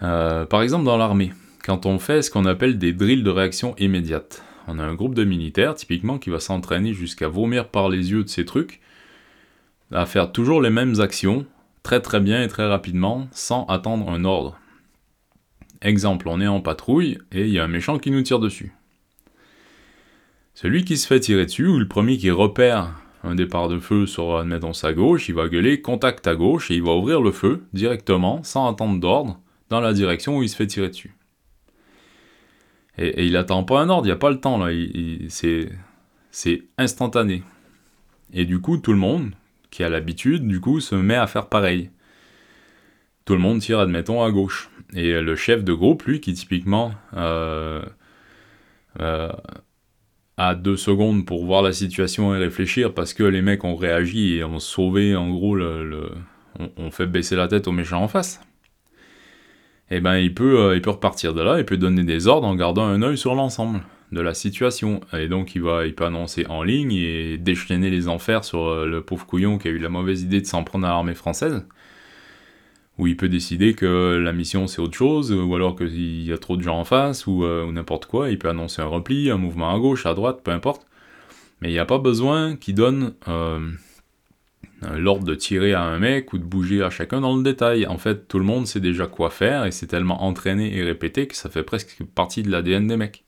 Euh, 0.03 0.47
par 0.47 0.63
exemple, 0.63 0.85
dans 0.85 0.97
l'armée, 0.97 1.33
quand 1.65 1.87
on 1.87 1.99
fait 1.99 2.23
ce 2.23 2.31
qu'on 2.31 2.47
appelle 2.47 2.79
des 2.79 2.93
drills 2.93 3.23
de 3.23 3.31
réaction 3.31 3.77
immédiate, 3.77 4.43
on 4.67 4.79
a 4.79 4.85
un 4.85 4.95
groupe 4.95 5.15
de 5.15 5.25
militaires, 5.25 5.75
typiquement, 5.75 6.19
qui 6.19 6.31
va 6.31 6.41
s'entraîner 6.41 6.95
jusqu'à 6.95 7.29
vomir 7.29 7.69
par 7.69 7.89
les 7.89 8.11
yeux 8.11 8.25
de 8.25 8.29
ces 8.29 8.45
trucs, 8.45 8.81
à 9.93 10.07
faire 10.07 10.33
toujours 10.33 10.63
les 10.63 10.71
mêmes 10.71 11.01
actions, 11.01 11.47
très 11.83 12.01
très 12.01 12.21
bien 12.21 12.43
et 12.43 12.49
très 12.49 12.67
rapidement, 12.67 13.29
sans 13.33 13.67
attendre 13.67 14.09
un 14.11 14.25
ordre. 14.25 14.59
Exemple, 15.83 16.29
on 16.29 16.41
est 16.41 16.47
en 16.47 16.61
patrouille 16.61 17.19
et 17.33 17.43
il 17.43 17.51
y 17.51 17.59
a 17.59 17.65
un 17.65 17.69
méchant 17.69 17.99
qui 17.99 18.11
nous 18.11 18.23
tire 18.23 18.39
dessus. 18.39 18.73
Celui 20.63 20.85
qui 20.85 20.99
se 20.99 21.07
fait 21.07 21.21
tirer 21.21 21.47
dessus, 21.47 21.67
ou 21.67 21.79
le 21.79 21.89
premier 21.89 22.19
qui 22.19 22.31
repère 22.31 22.93
un 23.25 23.35
départ 23.35 23.71
de 23.71 23.79
feu 23.79 24.05
sur, 24.05 24.37
admettons, 24.37 24.75
sa 24.75 24.93
gauche, 24.93 25.27
il 25.31 25.35
va 25.35 25.49
gueuler 25.49 25.81
contact 25.81 26.27
à 26.27 26.35
gauche 26.35 26.71
et 26.71 26.75
il 26.75 26.83
va 26.83 26.93
ouvrir 26.93 27.23
le 27.23 27.33
feu 27.33 27.65
directement, 27.73 28.43
sans 28.43 28.71
attendre 28.71 29.01
d'ordre, 29.01 29.41
dans 29.71 29.81
la 29.81 29.95
direction 29.95 30.37
où 30.37 30.43
il 30.43 30.51
se 30.51 30.57
fait 30.57 30.67
tirer 30.67 30.89
dessus. 30.89 31.17
Et, 32.99 33.25
il 33.25 33.39
attend 33.39 33.65
pas 33.65 33.81
un 33.81 33.89
ordre, 33.89 34.05
il 34.05 34.11
n'y 34.11 34.13
a 34.13 34.17
pas 34.17 34.29
le 34.29 34.39
temps 34.39 34.59
là, 34.59 34.71
c'est 35.31 36.63
instantané. 36.77 37.43
Et 38.35 38.45
du 38.45 38.61
coup, 38.61 38.77
tout 38.77 38.93
le 38.93 38.99
monde, 38.99 39.31
qui 39.71 39.83
a 39.83 39.89
l'habitude, 39.89 40.47
du 40.47 40.61
coup, 40.61 40.81
se 40.81 40.95
met 40.95 41.17
à 41.17 41.27
faire 41.27 41.49
pareil. 41.49 41.89
Tout 43.25 43.33
le 43.33 43.41
monde 43.41 43.61
tire, 43.61 43.79
admettons, 43.79 44.23
à 44.23 44.31
gauche. 44.31 44.69
Et 44.93 45.23
le 45.23 45.37
chef 45.37 45.65
de 45.65 45.73
groupe, 45.73 46.03
lui, 46.03 46.21
qui 46.21 46.35
typiquement 46.35 46.93
euh, 47.17 47.83
euh, 49.01 49.33
a 50.41 50.55
deux 50.55 50.79
secondes 50.79 51.27
pour 51.27 51.45
voir 51.45 51.61
la 51.61 51.73
situation 51.73 52.35
et 52.35 52.39
réfléchir, 52.39 52.95
parce 52.95 53.13
que 53.13 53.23
les 53.23 53.43
mecs 53.43 53.63
ont 53.63 53.77
réagi 53.77 54.37
et 54.37 54.45
ont 54.45 54.59
sauvé, 54.59 55.15
en 55.15 55.29
gros, 55.29 55.55
le, 55.55 56.11
on, 56.79 56.91
fait 56.91 57.07
baisser 57.07 57.37
la 57.37 57.47
tête 57.47 57.69
aux 57.69 57.73
méchants 57.73 58.03
en 58.03 58.09
face. 58.09 58.41
Et 59.91 59.97
eh 59.97 60.01
ben, 60.01 60.17
il 60.17 60.33
peut, 60.33 60.59
euh, 60.59 60.77
il 60.77 60.83
peut 60.83 60.91
repartir 60.91 61.35
de 61.35 61.43
là, 61.43 61.59
il 61.59 61.65
peut 61.65 61.77
donner 61.77 62.05
des 62.05 62.27
ordres 62.27 62.47
en 62.47 62.55
gardant 62.55 62.85
un 62.85 63.03
œil 63.03 63.19
sur 63.19 63.35
l'ensemble 63.35 63.81
de 64.13 64.21
la 64.21 64.35
situation. 64.35 65.01
Et 65.13 65.29
donc 65.29 65.55
il, 65.57 65.63
va, 65.63 65.85
il 65.85 65.95
peut 65.95 66.05
annoncer 66.05 66.47
en 66.49 66.63
ligne 66.63 66.93
et 66.93 67.37
déchaîner 67.39 67.91
les 67.91 68.09
enfers 68.09 68.45
sur 68.45 68.67
euh, 68.67 68.87
le 68.87 69.03
pauvre 69.03 69.27
couillon 69.27 69.59
qui 69.59 69.67
a 69.67 69.73
eu 69.73 69.79
la 69.79 69.89
mauvaise 69.89 70.23
idée 70.23 70.41
de 70.41 70.47
s'en 70.47 70.63
prendre 70.63 70.87
à 70.87 70.91
l'armée 70.91 71.15
française. 71.15 71.67
Ou 73.01 73.07
il 73.07 73.17
peut 73.17 73.31
décider 73.31 73.73
que 73.73 74.21
la 74.23 74.33
mission 74.33 74.67
c'est 74.67 74.81
autre 74.81 74.97
chose, 74.97 75.33
ou 75.33 75.55
alors 75.55 75.75
qu'il 75.75 76.23
y 76.23 76.33
a 76.33 76.39
trop 76.39 76.59
de 76.59 76.63
gens 76.63 76.79
en 76.79 76.85
face, 76.85 77.27
ou, 77.27 77.45
euh, 77.45 77.65
ou 77.65 77.73
n'importe 77.73 78.05
quoi. 78.05 78.29
Il 78.29 78.39
peut 78.39 78.51
annoncer 78.51 78.83
un 78.83 78.87
repli, 78.87 79.31
un 79.31 79.39
mouvement 79.39 79.75
à 79.75 79.79
gauche, 79.79 80.05
à 80.05 80.13
droite, 80.13 80.41
peu 80.45 80.51
importe. 80.51 80.87
Mais 81.61 81.71
il 81.71 81.73
n'y 81.73 81.79
a 81.79 81.87
pas 81.87 81.99
besoin 81.99 82.57
qu'il 82.57 82.75
donne 82.75 83.15
euh, 83.27 83.71
l'ordre 84.97 85.25
de 85.25 85.35
tirer 85.35 85.73
à 85.73 85.83
un 85.83 85.99
mec 85.99 86.33
ou 86.35 86.39
de 86.39 86.45
bouger 86.45 86.83
à 86.83 86.91
chacun 86.91 87.23
dans 87.23 87.35
le 87.35 87.43
détail. 87.43 87.87
En 87.87 87.97
fait, 87.99 88.29
tout 88.29 88.39
le 88.39 88.45
monde 88.45 88.67
sait 88.67 88.81
déjà 88.81 89.07
quoi 89.07 89.31
faire 89.31 89.65
et 89.65 89.71
c'est 89.71 89.87
tellement 89.87 90.23
entraîné 90.25 90.77
et 90.77 90.85
répété 90.85 91.27
que 91.27 91.37
ça 91.37 91.49
fait 91.49 91.63
presque 91.63 92.03
partie 92.15 92.43
de 92.43 92.51
l'ADN 92.51 92.87
des 92.87 92.99
mecs. 92.99 93.25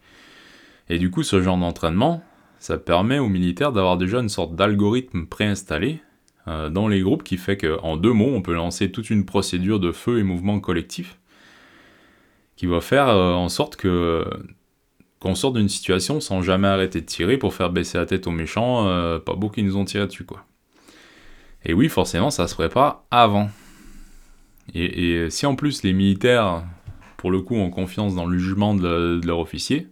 Et 0.90 0.98
du 0.98 1.10
coup, 1.10 1.22
ce 1.22 1.40
genre 1.40 1.56
d'entraînement, 1.56 2.22
ça 2.58 2.76
permet 2.76 3.18
aux 3.18 3.28
militaires 3.28 3.72
d'avoir 3.72 3.96
déjà 3.96 4.20
une 4.20 4.28
sorte 4.28 4.54
d'algorithme 4.54 5.26
préinstallé 5.26 6.00
euh, 6.48 6.70
dans 6.70 6.88
les 6.88 7.00
groupes 7.00 7.22
qui 7.22 7.36
fait 7.36 7.56
qu'en 7.56 7.96
deux 7.96 8.12
mots, 8.12 8.32
on 8.34 8.42
peut 8.42 8.54
lancer 8.54 8.90
toute 8.90 9.10
une 9.10 9.24
procédure 9.24 9.78
de 9.78 9.92
feu 9.92 10.18
et 10.18 10.22
mouvement 10.22 10.58
collectif 10.60 11.18
qui 12.56 12.66
va 12.66 12.80
faire 12.80 13.08
euh, 13.08 13.32
en 13.32 13.48
sorte 13.48 13.76
que 13.76 14.24
qu'on 15.20 15.36
sorte 15.36 15.54
d'une 15.54 15.68
situation 15.68 16.20
sans 16.20 16.42
jamais 16.42 16.66
arrêter 16.66 17.00
de 17.00 17.06
tirer 17.06 17.36
pour 17.36 17.54
faire 17.54 17.70
baisser 17.70 17.96
la 17.96 18.06
tête 18.06 18.26
aux 18.26 18.32
méchants, 18.32 18.88
euh, 18.88 19.20
pas 19.20 19.34
beaucoup 19.34 19.54
qui 19.54 19.62
nous 19.62 19.76
ont 19.76 19.84
tiré 19.84 20.06
dessus 20.06 20.24
quoi. 20.24 20.44
Et 21.64 21.74
oui, 21.74 21.88
forcément, 21.88 22.30
ça 22.30 22.48
se 22.48 22.54
prépare 22.54 23.04
avant. 23.12 23.48
Et, 24.74 25.30
si 25.30 25.46
en 25.46 25.54
plus 25.54 25.84
les 25.84 25.92
militaires, 25.92 26.64
pour 27.16 27.30
le 27.30 27.40
coup, 27.40 27.54
ont 27.54 27.70
confiance 27.70 28.16
dans 28.16 28.26
le 28.26 28.36
jugement 28.36 28.74
de 28.74 29.20
leur 29.24 29.38
officier, 29.38 29.86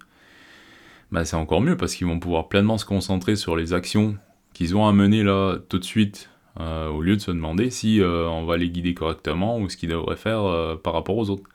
bah, 1.12 1.24
c'est 1.24 1.36
encore 1.36 1.60
mieux 1.60 1.76
parce 1.76 1.94
qu'ils 1.94 2.08
vont 2.08 2.18
pouvoir 2.18 2.48
pleinement 2.48 2.76
se 2.76 2.84
concentrer 2.84 3.36
sur 3.36 3.54
les 3.54 3.72
actions 3.72 4.16
qu'ils 4.52 4.76
ont 4.76 4.86
à 4.86 4.92
mener 4.92 5.22
là 5.22 5.58
tout 5.68 5.78
de 5.78 5.84
suite, 5.84 6.30
euh, 6.58 6.88
au 6.88 7.00
lieu 7.00 7.16
de 7.16 7.20
se 7.20 7.30
demander 7.30 7.70
si 7.70 8.00
euh, 8.00 8.28
on 8.28 8.44
va 8.44 8.56
les 8.56 8.70
guider 8.70 8.92
correctement 8.94 9.58
ou 9.58 9.68
ce 9.68 9.76
qu'ils 9.76 9.90
devraient 9.90 10.16
faire 10.16 10.42
euh, 10.42 10.76
par 10.76 10.94
rapport 10.94 11.16
aux 11.16 11.30
autres. 11.30 11.48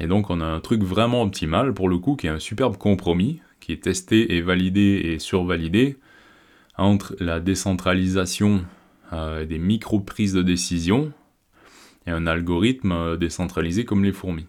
Et 0.00 0.06
donc 0.06 0.30
on 0.30 0.40
a 0.40 0.46
un 0.46 0.60
truc 0.60 0.82
vraiment 0.82 1.22
optimal 1.22 1.74
pour 1.74 1.88
le 1.88 1.98
coup 1.98 2.16
qui 2.16 2.26
est 2.26 2.30
un 2.30 2.38
superbe 2.38 2.76
compromis 2.76 3.40
qui 3.60 3.72
est 3.72 3.82
testé 3.82 4.34
et 4.34 4.40
validé 4.40 5.02
et 5.04 5.18
survalidé 5.18 5.96
entre 6.76 7.14
la 7.20 7.40
décentralisation 7.40 8.64
des 9.48 9.58
micro-prises 9.58 10.32
de 10.32 10.42
décision 10.42 11.12
et 12.06 12.10
un 12.10 12.26
algorithme 12.26 13.16
décentralisé 13.16 13.84
comme 13.84 14.02
les 14.02 14.12
fourmis. 14.12 14.46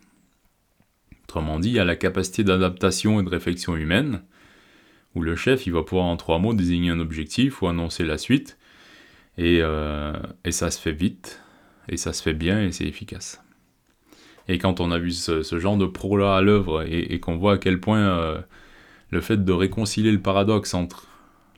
Autrement 1.26 1.60
dit, 1.60 1.70
il 1.70 1.76
y 1.76 1.80
a 1.80 1.86
la 1.86 1.96
capacité 1.96 2.44
d'adaptation 2.44 3.20
et 3.20 3.24
de 3.24 3.30
réflexion 3.30 3.76
humaine, 3.76 4.22
où 5.14 5.22
le 5.22 5.36
chef 5.36 5.68
il 5.68 5.74
va 5.74 5.84
pouvoir 5.84 6.08
en 6.08 6.18
trois 6.18 6.40
mots 6.40 6.56
désigner 6.56 6.90
un 6.90 7.00
objectif 7.00 7.62
ou 7.62 7.68
annoncer 7.68 8.06
la 8.06 8.18
suite, 8.18 8.58
et, 9.38 9.60
euh, 9.62 10.14
ça 10.50 10.72
se 10.72 10.80
fait 10.80 10.92
vite, 10.92 11.42
et 11.90 11.98
ça 11.98 12.14
se 12.14 12.22
fait 12.22 12.34
bien, 12.34 12.64
et 12.64 12.72
c'est 12.72 12.86
efficace. 12.86 13.42
Et 14.48 14.58
quand 14.58 14.80
on 14.80 14.92
a 14.92 15.00
vu 15.00 15.12
ce, 15.12 15.44
genre 15.60 15.78
de 15.78 15.86
pro-là 15.86 16.38
à 16.38 16.42
l'œuvre, 16.42 16.84
et, 16.88 17.20
qu'on 17.20 17.38
voit 17.38 17.54
à 17.54 17.58
quel 17.58 17.80
point 17.80 18.00
euh, 18.00 18.40
le 19.10 19.22
fait 19.22 19.44
de 19.44 19.52
réconcilier 19.52 20.12
le 20.12 20.22
paradoxe 20.22 20.74
entre 20.74 21.08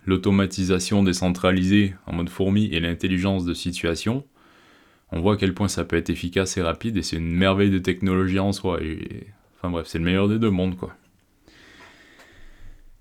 l'automatisation 0.06 1.04
décentralisée 1.04 1.96
en 2.06 2.14
mode 2.14 2.30
fourmi 2.30 2.66
et 2.66 2.80
l'intelligence 2.80 3.44
de 3.46 3.54
situation, 3.54 4.26
on 5.12 5.20
voit 5.22 5.34
à 5.34 5.38
quel 5.38 5.54
point 5.54 5.68
ça 5.68 5.84
peut 5.84 5.98
être 5.98 6.10
efficace 6.10 6.58
et 6.58 6.62
rapide, 6.62 6.98
et 6.98 7.02
c'est 7.02 7.18
une 7.18 7.34
merveille 7.34 7.72
de 7.72 7.80
technologie 7.80 8.40
en 8.40 8.54
soi. 8.54 8.82
Et 8.82 9.28
Enfin 9.58 9.72
bref, 9.72 9.88
c'est 9.88 9.98
le 9.98 10.06
meilleur 10.06 10.28
des 10.28 10.38
deux 10.38 10.52
mondes, 10.52 10.78
quoi. 10.78 10.96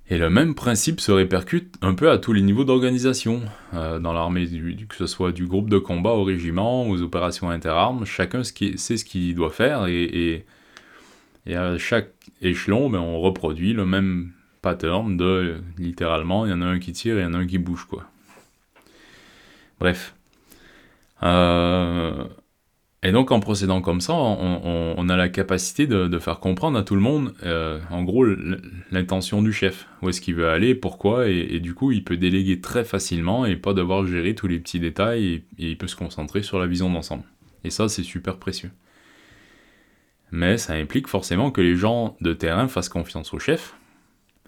Et 0.09 0.19
le 0.19 0.31
même 0.31 0.55
principe 0.55 1.01
se 1.01 1.11
répercute 1.11 1.75
un 1.83 1.95
peu 1.95 2.11
à 2.11 2.19
tous 2.19 2.33
les 2.33 2.43
niveaux 2.43 2.65
d'organisation. 2.65 3.43
Euh, 3.75 3.99
dans 3.99 4.13
l'armée, 4.13 4.47
que 4.89 4.95
ce 4.95 5.07
soit 5.07 5.33
du 5.33 5.47
groupe 5.47 5.69
de 5.69 5.79
combat 5.79 6.13
au 6.13 6.23
régiment, 6.23 6.89
aux 6.89 7.03
opérations 7.03 7.51
interarmes, 7.51 8.05
chacun 8.05 8.43
sait 8.45 8.97
ce 8.97 9.05
qu'il 9.05 9.35
doit 9.35 9.51
faire 9.51 9.87
et, 9.87 10.45
à 11.49 11.77
chaque 11.79 12.13
échelon, 12.41 12.91
ben, 12.91 12.99
on 12.99 13.21
reproduit 13.21 13.73
le 13.73 13.85
même 13.85 14.33
pattern 14.63 15.17
de 15.17 15.61
littéralement, 15.79 16.45
il 16.45 16.51
y 16.51 16.53
en 16.53 16.63
a 16.63 16.67
un 16.67 16.79
qui 16.79 16.93
tire 16.93 17.17
et 17.17 17.21
il 17.21 17.25
y 17.25 17.27
en 17.27 17.35
a 17.35 17.39
un 17.39 17.47
qui 17.47 17.59
bouge, 17.59 17.85
quoi. 17.85 18.05
Bref. 19.79 20.15
Euh, 21.23 22.25
et 23.07 23.13
donc 23.13 23.31
en 23.31 23.39
procédant 23.39 23.83
comme 23.83 24.01
ça, 24.01 24.15
on, 24.15 25.09
a 25.09 25.17
la 25.17 25.29
capacité 25.29 25.87
de, 25.87 26.19
faire 26.19 26.41
comprendre 26.41 26.77
à 26.77 26.83
tout 26.83 26.97
le 26.97 27.01
monde, 27.01 27.35
euh, 27.45 27.79
en 27.89 28.03
gros, 28.03 28.27
l'intention 28.91 29.43
du 29.43 29.53
chef, 29.53 29.87
où 30.03 30.09
est-ce 30.09 30.21
qu'il 30.21 30.35
veut 30.35 30.49
aller, 30.49 30.75
pourquoi, 30.75 31.29
et, 31.29 31.61
du 31.61 31.73
coup, 31.73 31.93
il 31.93 32.03
peut 32.03 32.17
déléguer 32.17 32.61
très 32.61 32.83
facilement 32.83 33.47
et 33.47 33.55
pas 33.55 33.75
devoir 33.75 34.05
gérer 34.09 34.35
tous 34.35 34.49
les 34.49 34.59
petits 34.59 34.81
détails, 34.81 35.25
et, 35.25 35.45
il 35.57 35.79
peut 35.79 35.87
se 35.87 35.95
concentrer 35.95 36.43
sur 36.43 36.59
la 36.59 36.67
vision 36.67 36.91
d'ensemble. 36.91 37.23
Et 37.63 37.71
ça, 37.71 37.89
c'est 37.89 38.03
super 38.03 38.39
précieux. 38.39 38.73
Mais 40.33 40.59
ça 40.59 40.73
implique 40.73 41.07
forcément 41.07 41.53
que 41.53 41.61
les 41.61 41.77
gens 41.77 42.17
de 42.21 42.33
terrain 42.33 42.67
fassent 42.67 42.89
confiance 42.89 43.33
au 43.33 43.39
chef, 43.39 43.77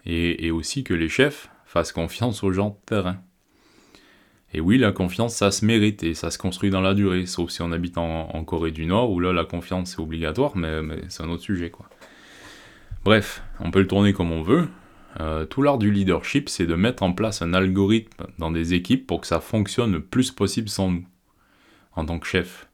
et 0.05 0.51
aussi 0.51 0.83
que 0.83 0.95
les 0.95 1.09
chefs 1.09 1.49
fassent 1.65 1.93
confiance 1.93 2.43
aux 2.43 2.51
gens 2.51 2.71
de 2.71 2.87
terrain. 2.87 3.19
Et 4.55 4.61
oui, 4.61 4.79
la 4.79 4.93
confiance, 4.93 5.35
ça 5.35 5.51
se 5.51 5.65
mérite 5.65 6.03
et 6.03 6.15
ça 6.15 6.31
se 6.31 6.39
construit 6.39 6.71
dans 6.71 6.81
la 6.81 6.95
durée, 6.95 7.27
sauf 7.27 7.51
si 7.51 7.61
on 7.61 7.71
habite 7.71 7.99
en, 7.99 8.45
Corée 8.45 8.71
du 8.71 8.87
Nord, 8.87 9.11
où 9.11 9.21
là, 9.21 9.33
la 9.33 9.45
confiance, 9.45 9.91
c'est 9.91 10.01
obligatoire, 10.01 10.57
mais, 10.57 10.81
c'est 11.09 11.23
un 11.23 11.29
autre 11.29 11.43
sujet, 11.43 11.71
quoi. 11.71 11.89
Bref, 13.05 13.43
on 13.61 13.71
peut 13.71 13.81
le 13.81 13.87
tourner 13.87 14.13
comme 14.13 14.33
on 14.33 14.43
veut. 14.43 14.69
Euh, 15.21 15.45
tout 15.45 15.63
l'art 15.63 15.79
du 15.79 15.91
leadership, 15.91 16.49
c'est 16.49 16.67
de 16.67 16.75
mettre 16.75 17.03
en 17.03 17.13
place 17.13 17.43
un 17.43 17.53
algorithme 17.55 18.27
dans 18.39 18.51
des 18.51 18.75
équipes 18.75 19.07
pour 19.07 19.21
que 19.21 19.27
ça 19.27 19.41
fonctionne 19.41 19.93
le 19.93 20.01
plus 20.01 20.31
possible 20.31 20.69
sans 20.69 20.91
nous, 20.91 21.07
en 21.95 22.07
tant 22.07 22.19
que 22.19 22.27
chef. 22.27 22.69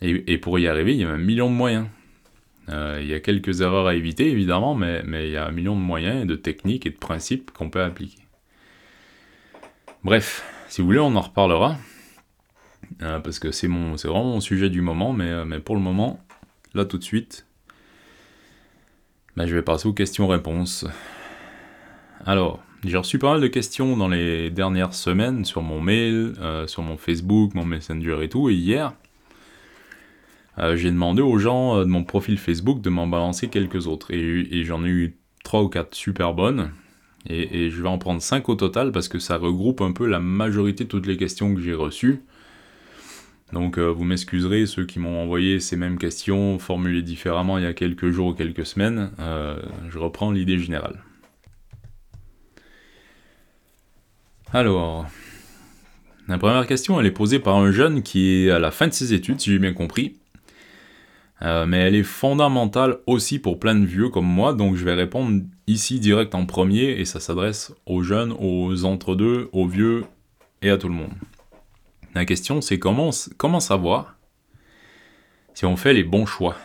Et, 0.00 0.38
pour 0.38 0.58
y 0.58 0.66
arriver, 0.66 0.92
il 0.92 1.00
y 1.00 1.04
a 1.04 1.10
un 1.10 1.18
million 1.18 1.48
de 1.48 1.54
moyens. 1.54 1.86
Euh, 2.68 2.98
il 3.00 3.08
y 3.08 3.14
a 3.14 3.20
quelques 3.20 3.62
erreurs 3.62 3.86
à 3.86 3.94
éviter, 3.94 4.30
évidemment, 4.30 4.74
mais, 4.74 5.02
mais 5.04 5.28
il 5.28 5.32
y 5.32 5.36
a 5.36 5.46
un 5.46 5.50
million 5.50 5.74
de 5.74 5.80
moyens, 5.80 6.24
et 6.24 6.26
de 6.26 6.36
techniques 6.36 6.84
et 6.86 6.90
de 6.90 6.98
principes 6.98 7.50
qu'on 7.52 7.70
peut 7.70 7.82
appliquer. 7.82 8.22
Bref, 10.02 10.44
si 10.74 10.80
vous 10.80 10.88
voulez, 10.88 10.98
on 10.98 11.14
en 11.14 11.20
reparlera. 11.20 11.76
Euh, 13.00 13.20
parce 13.20 13.38
que 13.38 13.52
c'est 13.52 13.68
vraiment 13.68 14.24
mon 14.24 14.40
sujet 14.40 14.70
du 14.70 14.80
moment, 14.80 15.12
mais, 15.12 15.28
euh, 15.28 15.44
mais 15.44 15.60
pour 15.60 15.76
le 15.76 15.80
moment, 15.80 16.18
là 16.74 16.84
tout 16.84 16.98
de 16.98 17.04
suite, 17.04 17.46
ben, 19.36 19.46
je 19.46 19.54
vais 19.54 19.62
passer 19.62 19.86
aux 19.86 19.92
questions-réponses. 19.92 20.84
Alors, 22.26 22.60
j'ai 22.82 22.96
reçu 22.96 23.20
pas 23.20 23.34
mal 23.34 23.40
de 23.40 23.46
questions 23.46 23.96
dans 23.96 24.08
les 24.08 24.50
dernières 24.50 24.94
semaines 24.94 25.44
sur 25.44 25.62
mon 25.62 25.80
mail, 25.80 26.34
euh, 26.40 26.66
sur 26.66 26.82
mon 26.82 26.96
Facebook, 26.96 27.54
mon 27.54 27.64
Messenger 27.64 28.18
et 28.22 28.28
tout, 28.28 28.50
et 28.50 28.54
hier, 28.54 28.94
j'ai 30.74 30.90
demandé 30.90 31.22
aux 31.22 31.38
gens 31.38 31.78
de 31.78 31.84
mon 31.84 32.02
profil 32.02 32.36
Facebook 32.36 32.80
de 32.80 32.90
m'en 32.90 33.06
balancer 33.06 33.48
quelques 33.48 33.86
autres, 33.86 34.12
et, 34.12 34.64
j'en 34.64 34.84
ai 34.84 34.88
eu 34.88 35.18
3 35.44 35.62
ou 35.62 35.68
4 35.68 35.94
super 35.94 36.34
bonnes, 36.34 36.72
et, 37.26 37.70
je 37.70 37.82
vais 37.82 37.88
en 37.88 37.98
prendre 37.98 38.20
5 38.20 38.48
au 38.48 38.54
total 38.54 38.92
parce 38.92 39.08
que 39.08 39.18
ça 39.18 39.36
regroupe 39.36 39.80
un 39.80 39.92
peu 39.92 40.06
la 40.06 40.20
majorité 40.20 40.84
de 40.84 40.88
toutes 40.88 41.06
les 41.06 41.16
questions 41.16 41.54
que 41.54 41.60
j'ai 41.60 41.74
reçues. 41.74 42.20
Donc 43.52 43.78
euh, 43.78 43.86
vous 43.86 44.04
m'excuserez, 44.04 44.66
ceux 44.66 44.84
qui 44.84 44.98
m'ont 44.98 45.22
envoyé 45.22 45.60
ces 45.60 45.76
mêmes 45.76 45.98
questions 45.98 46.58
formulées 46.58 47.02
différemment 47.02 47.56
il 47.58 47.64
y 47.64 47.66
a 47.66 47.72
quelques 47.72 48.10
jours 48.10 48.28
ou 48.28 48.34
quelques 48.34 48.66
semaines, 48.66 49.10
euh, 49.20 49.56
je 49.88 49.98
reprends 49.98 50.32
l'idée 50.32 50.58
générale. 50.58 51.02
Alors, 54.52 55.06
la 56.28 56.38
première 56.38 56.66
question, 56.66 57.00
elle 57.00 57.06
est 57.06 57.10
posée 57.10 57.38
par 57.38 57.56
un 57.56 57.72
jeune 57.72 58.02
qui 58.02 58.28
est 58.30 58.50
à 58.50 58.58
la 58.58 58.70
fin 58.70 58.86
de 58.86 58.92
ses 58.92 59.12
études, 59.12 59.40
si 59.40 59.50
j'ai 59.50 59.58
bien 59.58 59.72
compris. 59.72 60.16
Euh, 61.44 61.66
mais 61.66 61.76
elle 61.76 61.94
est 61.94 62.02
fondamentale 62.02 62.98
aussi 63.06 63.38
pour 63.38 63.58
plein 63.58 63.74
de 63.74 63.84
vieux 63.84 64.08
comme 64.08 64.26
moi, 64.26 64.54
donc 64.54 64.76
je 64.76 64.84
vais 64.84 64.94
répondre 64.94 65.42
ici 65.66 66.00
direct 66.00 66.34
en 66.34 66.46
premier, 66.46 66.98
et 66.98 67.04
ça 67.04 67.20
s'adresse 67.20 67.74
aux 67.84 68.02
jeunes, 68.02 68.34
aux 68.38 68.84
entre-deux, 68.86 69.50
aux 69.52 69.66
vieux 69.66 70.04
et 70.62 70.70
à 70.70 70.78
tout 70.78 70.88
le 70.88 70.94
monde. 70.94 71.12
La 72.14 72.24
question, 72.24 72.60
c'est 72.60 72.78
comment, 72.78 73.10
savoir 73.12 74.16
si 75.52 75.66
on 75.66 75.76
fait 75.76 75.92
les 75.92 76.04
bons 76.04 76.26
choix? 76.26 76.56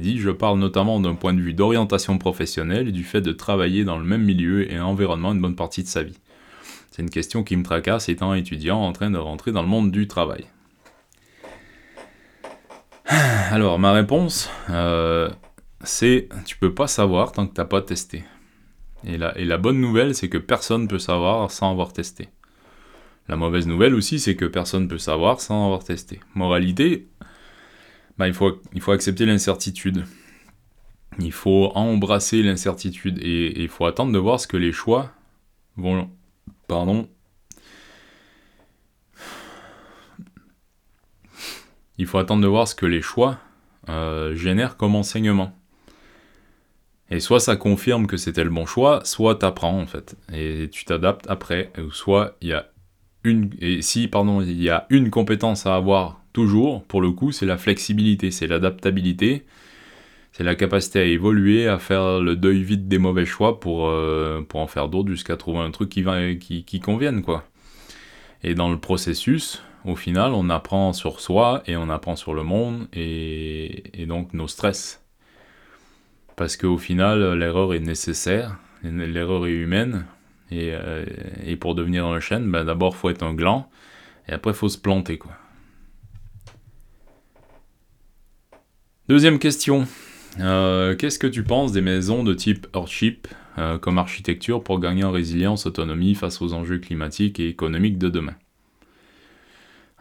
Dit, 0.00 0.18
je 0.18 0.30
parle 0.30 0.60
notamment 0.60 1.00
d'un 1.00 1.16
point 1.16 1.34
de 1.34 1.40
vue 1.40 1.52
d'orientation 1.52 2.16
professionnelle 2.16 2.92
du 2.92 3.02
fait 3.02 3.20
de 3.20 3.32
travailler 3.32 3.82
dans 3.82 3.98
le 3.98 4.04
même 4.04 4.22
milieu 4.22 4.70
et 4.70 4.78
environnement 4.78 5.32
une 5.32 5.40
bonne 5.40 5.56
partie 5.56 5.82
de 5.82 5.88
sa 5.88 6.04
vie. 6.04 6.20
C'est 6.92 7.02
une 7.02 7.10
question 7.10 7.42
qui 7.42 7.56
me 7.56 7.64
tracasse 7.64 8.08
étant 8.08 8.34
étudiant 8.34 8.78
en 8.78 8.92
train 8.92 9.10
de 9.10 9.18
rentrer 9.18 9.50
dans 9.50 9.62
le 9.62 9.68
monde 9.68 9.90
du 9.90 10.06
travail. 10.06 10.44
Alors, 13.50 13.78
ma 13.78 13.92
réponse, 13.92 14.50
euh, 14.70 15.30
c'est 15.82 16.28
tu 16.46 16.56
peux 16.56 16.74
pas 16.74 16.86
savoir 16.86 17.32
tant 17.32 17.46
que 17.46 17.52
t'as 17.52 17.64
pas 17.64 17.82
testé. 17.82 18.24
Et 19.06 19.18
la, 19.18 19.32
la 19.36 19.58
bonne 19.58 19.80
nouvelle, 19.80 20.14
c'est 20.14 20.28
que 20.28 20.38
personne 20.38 20.82
ne 20.82 20.86
peut 20.86 20.98
savoir 20.98 21.50
sans 21.50 21.70
avoir 21.70 21.92
testé. 21.92 22.28
La 23.28 23.36
mauvaise 23.36 23.66
nouvelle 23.66 23.94
aussi, 23.94 24.18
c'est 24.18 24.36
que 24.36 24.44
personne 24.44 24.84
ne 24.84 24.88
peut 24.88 24.98
savoir 24.98 25.40
sans 25.40 25.64
avoir 25.64 25.84
testé. 25.84 26.20
Moralité, 26.34 27.06
bah, 28.18 28.28
il, 28.28 28.34
faut, 28.34 28.60
il 28.74 28.80
faut 28.80 28.92
accepter 28.92 29.24
l'incertitude. 29.26 30.04
Il 31.18 31.32
faut 31.32 31.70
embrasser 31.74 32.42
l'incertitude 32.42 33.18
et, 33.22 33.62
il 33.62 33.68
faut 33.68 33.86
attendre 33.86 34.12
de 34.12 34.18
voir 34.18 34.40
ce 34.40 34.46
que 34.46 34.56
les 34.56 34.72
choix 34.72 35.12
vont... 35.76 36.10
Pardon. 36.66 37.08
Il 41.98 42.06
faut 42.06 42.18
attendre 42.18 42.42
de 42.42 42.48
voir 42.48 42.66
ce 42.66 42.74
que 42.74 42.86
les 42.86 43.02
choix 43.02 43.38
euh, 43.88 44.34
génèrent 44.34 44.76
comme 44.76 44.94
enseignement. 44.94 45.56
Et 47.10 47.20
soit 47.20 47.40
ça 47.40 47.56
confirme 47.56 48.06
que 48.06 48.16
c'était 48.16 48.44
le 48.44 48.50
bon 48.50 48.66
choix, 48.66 49.00
soit 49.04 49.36
t'apprends 49.36 49.80
en 49.80 49.86
fait. 49.86 50.16
Et 50.32 50.68
tu 50.72 50.84
t'adaptes 50.84 51.26
après. 51.28 51.70
Ou 51.78 51.90
soit 51.90 52.36
il 52.40 52.48
y 52.48 52.52
a 52.52 52.66
et 53.60 53.80
si 53.80 54.08
pardon, 54.08 54.42
il 54.42 54.62
y 54.62 54.68
a 54.68 54.86
une 54.90 55.10
compétence 55.10 55.66
à 55.66 55.74
avoir 55.74 56.20
toujours, 56.32 56.84
pour 56.84 57.00
le 57.00 57.10
coup, 57.10 57.32
c'est 57.32 57.46
la 57.46 57.56
flexibilité, 57.56 58.30
c'est 58.30 58.46
l'adaptabilité, 58.46 59.44
c'est 60.32 60.44
la 60.44 60.54
capacité 60.54 60.98
à 61.00 61.04
évoluer, 61.04 61.66
à 61.66 61.78
faire 61.78 62.20
le 62.20 62.36
deuil 62.36 62.62
vite 62.62 62.86
des 62.88 62.98
mauvais 62.98 63.24
choix 63.24 63.60
pour, 63.60 63.88
euh, 63.88 64.42
en 64.52 64.66
faire 64.66 64.88
d'autres 64.88 65.08
jusqu'à 65.08 65.36
trouver 65.36 65.60
un 65.60 65.70
truc 65.70 65.88
qui, 65.88 66.02
va, 66.02 66.34
qui, 66.34 66.64
qui 66.64 66.80
convienne, 66.80 67.22
quoi. 67.22 67.44
Et 68.42 68.54
dans 68.54 68.70
le 68.70 68.78
processus, 68.78 69.62
au 69.84 69.96
final, 69.96 70.32
on 70.32 70.48
apprend 70.50 70.92
sur 70.92 71.20
soi 71.20 71.62
et 71.66 71.76
on 71.76 71.90
apprend 71.90 72.16
sur 72.16 72.34
le 72.34 72.42
monde 72.42 72.88
et, 72.92 74.04
donc 74.08 74.32
nos 74.32 74.48
stress. 74.48 75.04
Parce 76.36 76.56
qu'au 76.56 76.78
final, 76.78 77.34
l'erreur 77.34 77.74
est 77.74 77.80
nécessaire, 77.80 78.56
l'erreur 78.82 79.46
est 79.46 79.52
humaine, 79.52 80.06
euh, 80.52 81.04
et, 81.44 81.56
pour 81.56 81.74
devenir 81.74 82.06
un 82.06 82.20
chêne, 82.20 82.50
ben 82.50 82.64
d'abord 82.64 82.96
faut 82.96 83.10
être 83.10 83.22
un 83.22 83.34
gland, 83.34 83.70
et 84.28 84.32
après 84.32 84.52
faut 84.52 84.68
se 84.68 84.78
planter 84.78 85.18
quoi. 85.18 85.32
Deuxième 89.08 89.38
question. 89.38 89.86
Euh, 90.40 90.96
qu'est-ce 90.96 91.18
que 91.18 91.26
tu 91.26 91.44
penses 91.44 91.72
des 91.72 91.82
maisons 91.82 92.24
de 92.24 92.34
type 92.34 92.66
Earthship 92.74 93.28
euh, 93.58 93.78
comme 93.78 93.98
architecture 93.98 94.62
pour 94.64 94.80
gagner 94.80 95.04
en 95.04 95.12
résilience, 95.12 95.66
autonomie 95.66 96.14
face 96.14 96.40
aux 96.40 96.54
enjeux 96.54 96.78
climatiques 96.78 97.38
et 97.38 97.48
économiques 97.48 97.98
de 97.98 98.08
demain? 98.08 98.34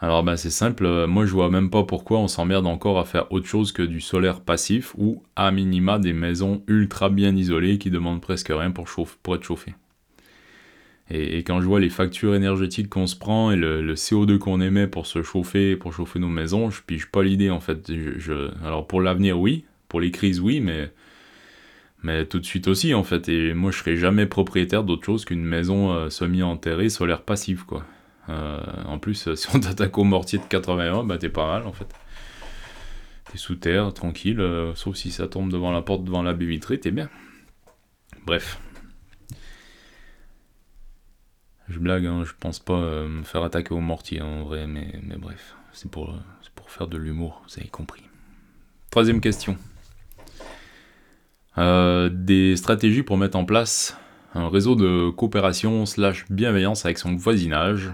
Alors 0.04 0.22
ben 0.22 0.36
c'est 0.36 0.50
simple, 0.50 1.06
moi 1.08 1.26
je 1.26 1.32
vois 1.32 1.50
même 1.50 1.70
pas 1.70 1.84
pourquoi 1.84 2.20
on 2.20 2.28
s'emmerde 2.28 2.68
encore 2.68 3.00
à 3.00 3.06
faire 3.06 3.32
autre 3.32 3.48
chose 3.48 3.72
que 3.72 3.82
du 3.82 4.02
solaire 4.02 4.42
passif 4.42 4.94
ou 4.98 5.24
à 5.38 5.50
minima 5.50 5.98
des 5.98 6.12
maisons 6.12 6.62
ultra 6.68 7.08
bien 7.08 7.34
isolées 7.34 7.78
qui 7.78 7.90
demandent 7.90 8.20
presque 8.20 8.50
rien 8.50 8.72
pour, 8.72 8.86
être 9.34 9.44
chauffées. 9.44 9.76
Et, 11.10 11.38
quand 11.44 11.62
je 11.62 11.68
vois 11.68 11.80
les 11.80 11.90
factures 11.90 12.36
énergétiques 12.36 12.90
qu'on 12.90 13.08
se 13.08 13.16
prend 13.16 13.52
et 13.52 13.56
le, 13.56 13.94
CO2 13.94 14.40
qu'on 14.40 14.60
émet 14.60 14.88
pour 14.88 15.06
se 15.06 15.24
chauffer, 15.24 15.78
pour 15.78 15.94
chauffer 15.94 16.20
nos 16.20 16.28
maisons, 16.28 16.70
je 16.70 16.82
pige 16.82 17.06
pas 17.06 17.24
l'idée 17.24 17.50
en 17.50 17.62
fait. 17.62 17.90
Alors 18.62 18.88
pour 18.88 19.00
l'avenir, 19.00 19.40
oui. 19.40 19.64
Pour 19.88 20.02
les 20.02 20.12
crises, 20.12 20.42
oui, 20.42 20.60
mais, 20.60 20.92
mais 22.02 22.26
tout 22.26 22.40
de 22.40 22.46
suite 22.46 22.68
aussi 22.68 22.94
en 22.94 23.06
fait. 23.06 23.30
Et 23.30 23.54
moi, 23.54 23.72
je 23.72 23.78
serai 23.78 23.96
jamais 23.96 24.26
propriétaire 24.26 24.84
d'autre 24.84 25.06
chose 25.06 25.24
qu'une 25.24 25.46
maison 25.46 25.94
euh, 25.94 26.10
semi-enterrée, 26.10 26.90
solaire 26.90 27.22
passif 27.22 27.64
quoi. 27.64 27.86
Euh, 28.30 28.62
en 28.86 29.00
plus, 29.00 29.34
si 29.36 29.48
on 29.56 29.60
t'attaque 29.60 29.98
au 29.98 30.04
mortier 30.04 30.40
de 30.40 30.46
81, 30.46 31.04
bah 31.04 31.18
t'es 31.18 31.30
pas 31.30 31.48
mal 31.48 31.68
en 31.68 31.74
fait. 31.74 31.94
T'es 33.32 33.38
sous 33.38 33.56
terre, 33.56 33.94
tranquille, 33.94 34.40
euh, 34.40 34.76
sauf 34.76 34.96
si 34.96 35.12
ça 35.12 35.28
tombe 35.28 35.52
devant 35.52 35.72
la 35.72 35.82
porte, 35.82 36.04
devant 36.04 36.24
la 36.24 36.34
baie 36.34 36.46
vitrée, 36.46 36.80
t'es 36.80 36.92
bien. 36.92 37.10
Bref, 38.26 38.60
je 41.70 41.80
blague, 41.80 42.06
hein, 42.06 42.24
je 42.26 42.34
pense 42.40 42.60
pas 42.60 42.74
euh, 42.74 43.08
me 43.08 43.24
faire 43.24 43.44
attaquer 43.44 43.74
au 43.74 43.80
mortier 43.80 44.22
en 44.22 44.44
vrai, 44.44 44.68
mais, 44.68 44.92
bref, 45.18 45.56
c'est 45.72 45.90
pour, 45.90 46.16
faire 46.68 46.88
de 46.88 46.98
l'humour, 46.98 47.44
vous 47.48 47.60
avez 47.60 47.70
compris. 47.70 48.02
Troisième 48.90 49.22
question. 49.22 49.58
Euh, 51.58 52.10
des 52.12 52.56
stratégies 52.56 53.04
pour 53.04 53.18
mettre 53.18 53.38
en 53.38 53.46
place 53.46 53.96
un 54.34 54.50
réseau 54.50 54.76
de 54.76 55.12
coopération 55.12 55.86
slash 55.86 56.26
bienveillance 56.32 56.86
avec 56.86 56.98
son 56.98 57.16
voisinage, 57.16 57.92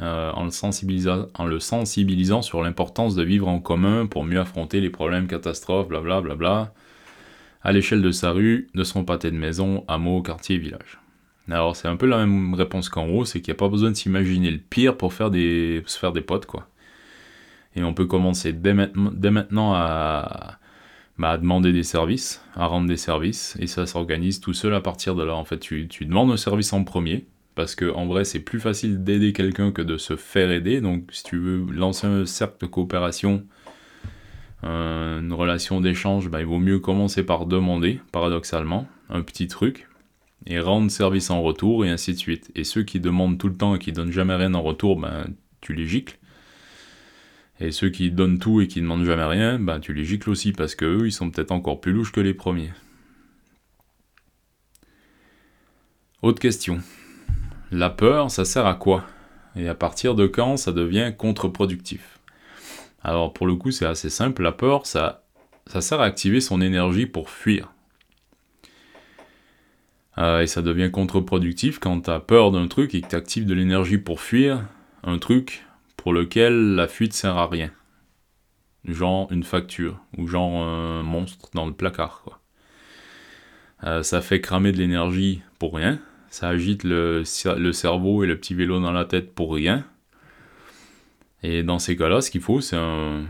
euh, 0.00 0.32
en, 0.32 0.44
le 0.44 1.60
sensibilisant, 1.60 2.42
sur 2.42 2.62
l'importance 2.62 3.14
de 3.14 3.22
vivre 3.22 3.48
en 3.48 3.60
commun 3.60 4.06
pour 4.06 4.24
mieux 4.24 4.40
affronter 4.40 4.80
les 4.80 4.90
problèmes, 4.90 5.26
catastrophes, 5.26 5.88
blablabla, 5.88 6.20
bla 6.20 6.34
bla, 6.34 6.74
à 7.62 7.72
l'échelle 7.72 8.02
de 8.02 8.10
sa 8.10 8.32
rue, 8.32 8.68
de 8.74 8.84
son 8.84 9.04
pâté 9.04 9.30
de 9.30 9.36
maison, 9.36 9.84
hameau, 9.88 10.22
quartier, 10.22 10.58
village. 10.58 10.98
Alors 11.48 11.76
c'est 11.76 11.88
un 11.88 11.96
peu 11.96 12.06
la 12.06 12.18
même 12.18 12.54
réponse 12.54 12.88
qu'en 12.88 13.06
haut, 13.06 13.24
c'est 13.24 13.40
qu'il 13.40 13.52
n'y 13.52 13.56
a 13.56 13.58
pas 13.58 13.68
besoin 13.68 13.90
de 13.90 13.96
s'imaginer 13.96 14.50
le 14.50 14.58
pire 14.58 14.96
pour 14.96 15.12
faire 15.12 15.30
des, 15.30 15.82
se 15.86 15.98
faire 15.98 16.12
des 16.12 16.20
potes, 16.20 16.46
quoi. 16.46 16.68
Et 17.76 17.84
on 17.84 17.94
peut 17.94 18.06
commencer 18.06 18.52
dès 18.52 18.72
maintenant, 18.72 19.74
à, 19.74 20.58
bah, 21.18 21.30
à, 21.32 21.38
demander 21.38 21.72
des 21.72 21.82
services, 21.82 22.42
à 22.54 22.66
rendre 22.66 22.88
des 22.88 22.96
services, 22.96 23.56
et 23.60 23.66
ça 23.66 23.86
s'organise 23.86 24.40
tout 24.40 24.54
seul 24.54 24.74
à 24.74 24.80
partir 24.80 25.14
de 25.14 25.22
là. 25.22 25.34
En 25.34 25.44
fait, 25.44 25.58
tu, 25.58 25.86
tu 25.86 26.06
demandes 26.06 26.32
un 26.32 26.38
service 26.38 26.72
en 26.72 26.84
premier, 26.84 27.26
parce 27.56 27.74
que 27.74 27.90
en 27.92 28.06
vrai, 28.06 28.24
c'est 28.24 28.38
plus 28.38 28.60
facile 28.60 29.02
d'aider 29.02 29.32
quelqu'un 29.32 29.72
que 29.72 29.82
de 29.82 29.96
se 29.96 30.14
faire 30.14 30.52
aider. 30.52 30.80
Donc, 30.80 31.08
si 31.10 31.24
tu 31.24 31.38
veux 31.38 31.66
lancer 31.72 32.06
un 32.06 32.26
cercle 32.26 32.58
de 32.60 32.66
coopération, 32.66 33.44
une 34.62 35.32
relation 35.32 35.80
d'échange, 35.80 36.28
bah, 36.28 36.40
il 36.40 36.46
vaut 36.46 36.58
mieux 36.58 36.78
commencer 36.78 37.24
par 37.24 37.46
demander, 37.46 38.00
paradoxalement, 38.12 38.86
un 39.08 39.22
petit 39.22 39.46
truc, 39.46 39.88
et 40.46 40.60
rendre 40.60 40.90
service 40.90 41.30
en 41.30 41.42
retour, 41.42 41.84
et 41.84 41.90
ainsi 41.90 42.12
de 42.12 42.18
suite. 42.18 42.50
Et 42.54 42.64
ceux 42.64 42.82
qui 42.82 43.00
demandent 43.00 43.38
tout 43.38 43.48
le 43.48 43.56
temps 43.56 43.74
et 43.74 43.78
qui 43.78 43.92
donnent 43.92 44.12
jamais 44.12 44.34
rien 44.34 44.54
en 44.54 44.62
retour, 44.62 44.98
ben, 45.00 45.26
tu 45.60 45.72
les 45.72 45.86
gicles. 45.86 46.18
Et 47.58 47.70
ceux 47.70 47.88
qui 47.88 48.10
donnent 48.10 48.38
tout 48.38 48.60
et 48.60 48.66
qui 48.66 48.80
demandent 48.80 49.06
jamais 49.06 49.24
rien, 49.24 49.58
ben, 49.58 49.80
tu 49.80 49.94
les 49.94 50.04
gicles 50.04 50.28
aussi, 50.30 50.52
parce 50.52 50.74
que 50.74 50.84
eux, 50.84 51.06
ils 51.06 51.12
sont 51.12 51.30
peut-être 51.30 51.52
encore 51.52 51.80
plus 51.80 51.92
louches 51.92 52.12
que 52.12 52.20
les 52.20 52.34
premiers. 52.34 52.72
Autre 56.22 56.40
question. 56.40 56.80
La 57.72 57.90
peur, 57.90 58.30
ça 58.30 58.44
sert 58.44 58.64
à 58.64 58.74
quoi? 58.74 59.04
Et 59.56 59.68
à 59.68 59.74
partir 59.74 60.14
de 60.14 60.28
quand 60.28 60.56
ça 60.56 60.70
devient 60.70 61.12
contre-productif? 61.16 62.20
Alors 63.02 63.32
pour 63.32 63.48
le 63.48 63.56
coup, 63.56 63.72
c'est 63.72 63.86
assez 63.86 64.08
simple. 64.08 64.42
La 64.42 64.52
peur, 64.52 64.86
ça, 64.86 65.24
ça 65.66 65.80
sert 65.80 66.00
à 66.00 66.04
activer 66.04 66.40
son 66.40 66.60
énergie 66.60 67.06
pour 67.06 67.28
fuir. 67.28 67.72
Euh, 70.18 70.42
et 70.42 70.46
ça 70.46 70.62
devient 70.62 70.90
contre-productif 70.92 71.80
quand 71.80 72.02
tu 72.02 72.10
as 72.10 72.20
peur 72.20 72.52
d'un 72.52 72.68
truc 72.68 72.94
et 72.94 73.00
que 73.00 73.08
tu 73.08 73.16
actives 73.16 73.46
de 73.46 73.54
l'énergie 73.54 73.98
pour 73.98 74.20
fuir 74.20 74.64
un 75.02 75.18
truc 75.18 75.66
pour 75.96 76.12
lequel 76.12 76.76
la 76.76 76.86
fuite 76.86 77.14
sert 77.14 77.36
à 77.36 77.48
rien. 77.48 77.72
Genre 78.84 79.26
une 79.32 79.42
facture, 79.42 79.98
ou 80.16 80.28
genre 80.28 80.62
un 80.62 81.02
monstre 81.02 81.48
dans 81.52 81.66
le 81.66 81.72
placard. 81.72 82.40
Euh, 83.82 84.04
ça 84.04 84.20
fait 84.20 84.40
cramer 84.40 84.70
de 84.70 84.78
l'énergie 84.78 85.42
pour 85.58 85.74
rien, 85.74 85.98
ça 86.30 86.48
agite 86.48 86.84
le, 86.84 87.22
le, 87.56 87.72
cerveau 87.72 88.24
et 88.24 88.26
le 88.26 88.38
petit 88.38 88.54
vélo 88.54 88.80
dans 88.80 88.92
la 88.92 89.04
tête 89.04 89.34
pour 89.34 89.54
rien. 89.54 89.84
Et 91.42 91.62
dans 91.62 91.78
ces 91.78 91.96
cas-là, 91.96 92.20
ce 92.20 92.30
qu'il 92.30 92.40
faut, 92.40 92.60
c'est 92.60 92.76
un, 92.76 93.24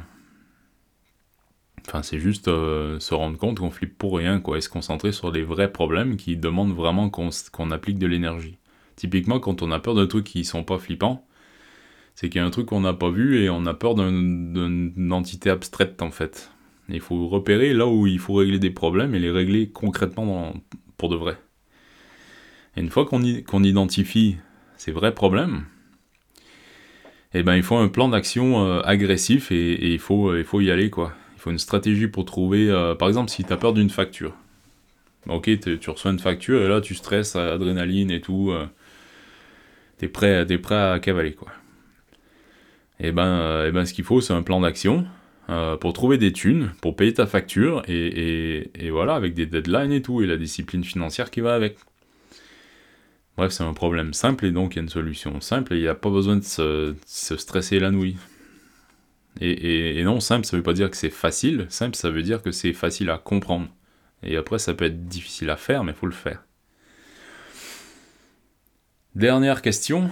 Enfin, 1.89 2.03
c'est 2.03 2.19
juste 2.19 2.49
euh, 2.49 2.99
se 2.99 3.15
rendre 3.15 3.39
compte 3.39 3.61
qu'on 3.61 3.71
flippe 3.71 3.97
pour 3.97 4.17
rien, 4.17 4.41
quoi, 4.41 4.59
et 4.59 4.61
se 4.61 4.69
concentrer 4.69 5.13
sur 5.13 5.31
les 5.31 5.43
vrais 5.43 5.71
problèmes 5.71 6.17
qui 6.17 6.37
demandent 6.37 6.75
vraiment 6.75 7.11
qu'on 7.11 7.71
applique 7.71 7.99
de 7.99 8.07
l'énergie. 8.07 8.59
Typiquement, 8.97 9.39
quand 9.39 9.63
on 9.63 9.71
a 9.71 9.79
peur 9.79 9.95
de 9.95 10.05
trucs 10.05 10.25
qui 10.25 10.45
sont 10.45 10.65
pas 10.65 10.79
flippants, 10.79 11.25
c'est 12.15 12.29
qu'il 12.29 12.41
y 12.41 12.43
a 12.43 12.47
un 12.47 12.51
truc 12.51 12.67
qu'on 12.67 12.81
n'a 12.81 12.95
pas 12.95 13.11
vu 13.11 13.41
et 13.41 13.51
on 13.51 13.67
a 13.67 13.75
peur 13.75 13.95
d'une 13.95 15.13
entité 15.13 15.51
abstraite, 15.51 16.03
en 16.03 16.11
fait. 16.11 16.51
Il 16.89 17.01
faut 17.01 17.29
repérer 17.29 17.73
là 17.73 17.87
où 17.87 18.07
il 18.07 18.19
faut 18.19 18.35
régler 18.35 18.59
des 18.59 18.71
problèmes 18.71 19.15
et 19.15 19.19
les 19.19 19.31
régler 19.31 19.69
concrètement 19.71 20.55
pour 20.97 21.09
de 21.09 21.17
vrai. 21.17 21.37
Et 22.77 22.81
une 22.81 22.91
fois 22.91 23.07
qu'on 23.07 23.63
identifie 23.65 24.37
ces 24.77 24.93
vrais 24.93 25.15
problèmes, 25.15 25.65
eh 27.35 27.43
ben, 27.43 27.57
il 27.57 27.63
faut 27.63 27.77
un 27.77 27.89
plan 27.89 28.09
d'action 28.09 28.67
euh, 28.67 28.81
agressif 28.83 29.51
et, 29.51 29.93
il, 29.93 29.99
faut, 29.99 30.35
il 30.37 30.45
faut 30.45 30.61
y 30.61 30.71
aller, 30.71 30.91
quoi 30.91 31.15
une 31.51 31.59
stratégie 31.59 32.09
pour 32.09 32.25
trouver, 32.25 32.69
euh, 32.71 32.95
par 32.95 33.09
exemple, 33.09 33.31
si 33.31 33.45
tu 33.45 33.53
as 33.53 33.57
peur 33.57 33.73
d'une 33.73 33.91
facture. 33.91 34.35
Ok, 35.29 35.51
tu 35.61 35.91
reçois 35.91 36.13
une 36.13 36.21
facture 36.21 36.63
et 36.63 36.69
là 36.69 36.81
tu 36.81 36.95
stresses, 36.95 37.35
adrénaline 37.35 38.13
et 38.13 38.21
tout. 38.21 38.53
Euh, 38.53 38.67
t'es 39.99 40.07
prêt, 40.07 40.47
es 40.49 40.59
prêt 40.59 40.77
à 40.77 41.01
cavaler 41.01 41.33
quoi. 41.33 41.49
Et 43.01 43.09
eh 43.09 43.13
ben, 43.13 43.27
et 43.27 43.41
euh, 43.41 43.69
eh 43.69 43.73
ben 43.73 43.85
ce 43.85 43.93
qu'il 43.93 44.05
faut 44.05 44.21
c'est 44.21 44.33
un 44.33 44.43
plan 44.43 44.61
d'action 44.61 45.07
pour 45.81 45.93
trouver 45.93 46.19
des 46.19 46.33
thunes, 46.33 46.73
pour 46.83 46.97
payer 46.97 47.15
ta 47.15 47.27
facture 47.27 47.83
et, 47.87 48.69
voilà 48.91 49.15
avec 49.15 49.33
des 49.35 49.47
deadlines 49.47 49.93
et 49.93 50.03
tout 50.03 50.21
et 50.21 50.27
la 50.27 50.37
discipline 50.37 50.83
financière 50.83 51.31
qui 51.31 51.41
va 51.41 51.55
avec. 51.55 51.77
Bref, 53.37 53.53
c'est 53.53 53.65
un 53.65 53.75
problème 53.75 54.15
simple 54.15 54.47
et 54.47 54.53
donc 54.53 54.75
il 54.75 54.77
y 54.77 54.81
a 54.81 54.83
une 54.83 54.89
solution 54.89 55.41
simple 55.41 55.75
et 55.75 55.77
il 55.77 55.83
n'y 55.83 55.89
a 55.89 55.95
pas 55.95 56.11
besoin 56.11 56.37
de 56.37 56.45
se, 56.45 56.95
se 57.05 57.37
stresser 57.37 57.79
la 57.79 57.91
nouille. 57.91 58.17
Et, 59.41 60.03
non, 60.03 60.21
simple, 60.21 60.47
ça 60.47 60.57
veut 60.57 60.63
pas 60.63 60.73
dire 60.73 60.91
que 60.91 60.97
c'est 60.97 61.11
facile. 61.11 61.67
Simple, 61.69 61.95
ça 61.95 62.11
veut 62.11 62.23
dire 62.23 62.43
que 62.43 62.53
c'est 62.53 62.73
facile 62.73 63.11
à 63.11 63.19
comprendre. 63.19 63.69
Et 64.23 64.37
après, 64.37 64.59
ça 64.59 64.73
peut 64.73 64.87
être 64.87 65.07
difficile 65.09 65.51
à 65.51 65.57
faire, 65.57 65.85
mais 65.85 65.93
il 65.93 65.99
faut 65.99 66.07
le 66.07 66.13
faire. 66.13 66.43
Dernière 69.15 69.61
question. 69.61 70.09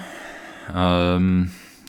Euh, 0.75 1.45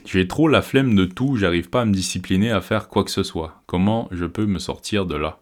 j'ai 0.06 0.28
trop 0.28 0.48
la 0.48 0.62
flemme 0.62 0.95
de 0.95 1.06
tout, 1.06 1.36
j'arrive 1.36 1.69
pas 1.69 1.82
à 1.82 1.86
me 1.86 1.93
discipliner 1.93 2.52
à 2.52 2.62
faire 2.62 2.88
quoi 2.88 3.04
que 3.04 3.12
ce 3.12 3.24
soit. 3.24 3.62
Comment 3.65 4.08
je 4.12 4.26
peux 4.26 4.45
me 4.45 4.60
sortir 4.60 5.06
de 5.06 5.15
là? 5.15 5.39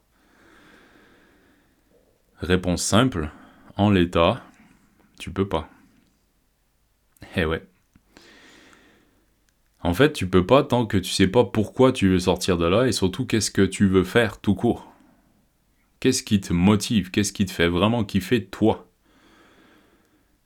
Réponse 2.40 2.84
simple. 2.84 3.30
En 3.78 3.90
l'état, 3.90 4.44
tu 5.20 5.32
peux 5.32 5.48
pas. 5.48 5.70
Eh 7.36 7.46
ouais. 7.46 7.64
En 9.82 9.94
fait, 9.94 10.14
tu 10.14 10.28
peux 10.28 10.46
pas 10.46 10.64
tant 10.64 10.86
que 10.86 10.98
tu 10.98 11.12
sais 11.12 11.28
pas 11.28 11.44
pourquoi 11.44 11.92
tu 11.92 12.10
veux 12.10 12.20
sortir 12.20 12.58
de 12.58 12.66
là 12.66 12.88
et 12.88 12.92
surtout 12.92 13.26
qu'est-ce 13.26 13.52
que 13.52 13.66
tu 13.66 13.88
veux 13.88 14.04
faire 14.04 14.40
tout 14.40 14.56
court. 14.56 14.92
Qu'est-ce 16.00 16.24
qui 16.24 16.40
te 16.40 16.54
motive? 16.54 17.12
Qu'est-ce 17.12 17.34
qui 17.34 17.46
te 17.46 17.52
fait 17.52 17.68
vraiment 17.68 18.04
kiffer 18.04 18.46
toi? 18.46 18.90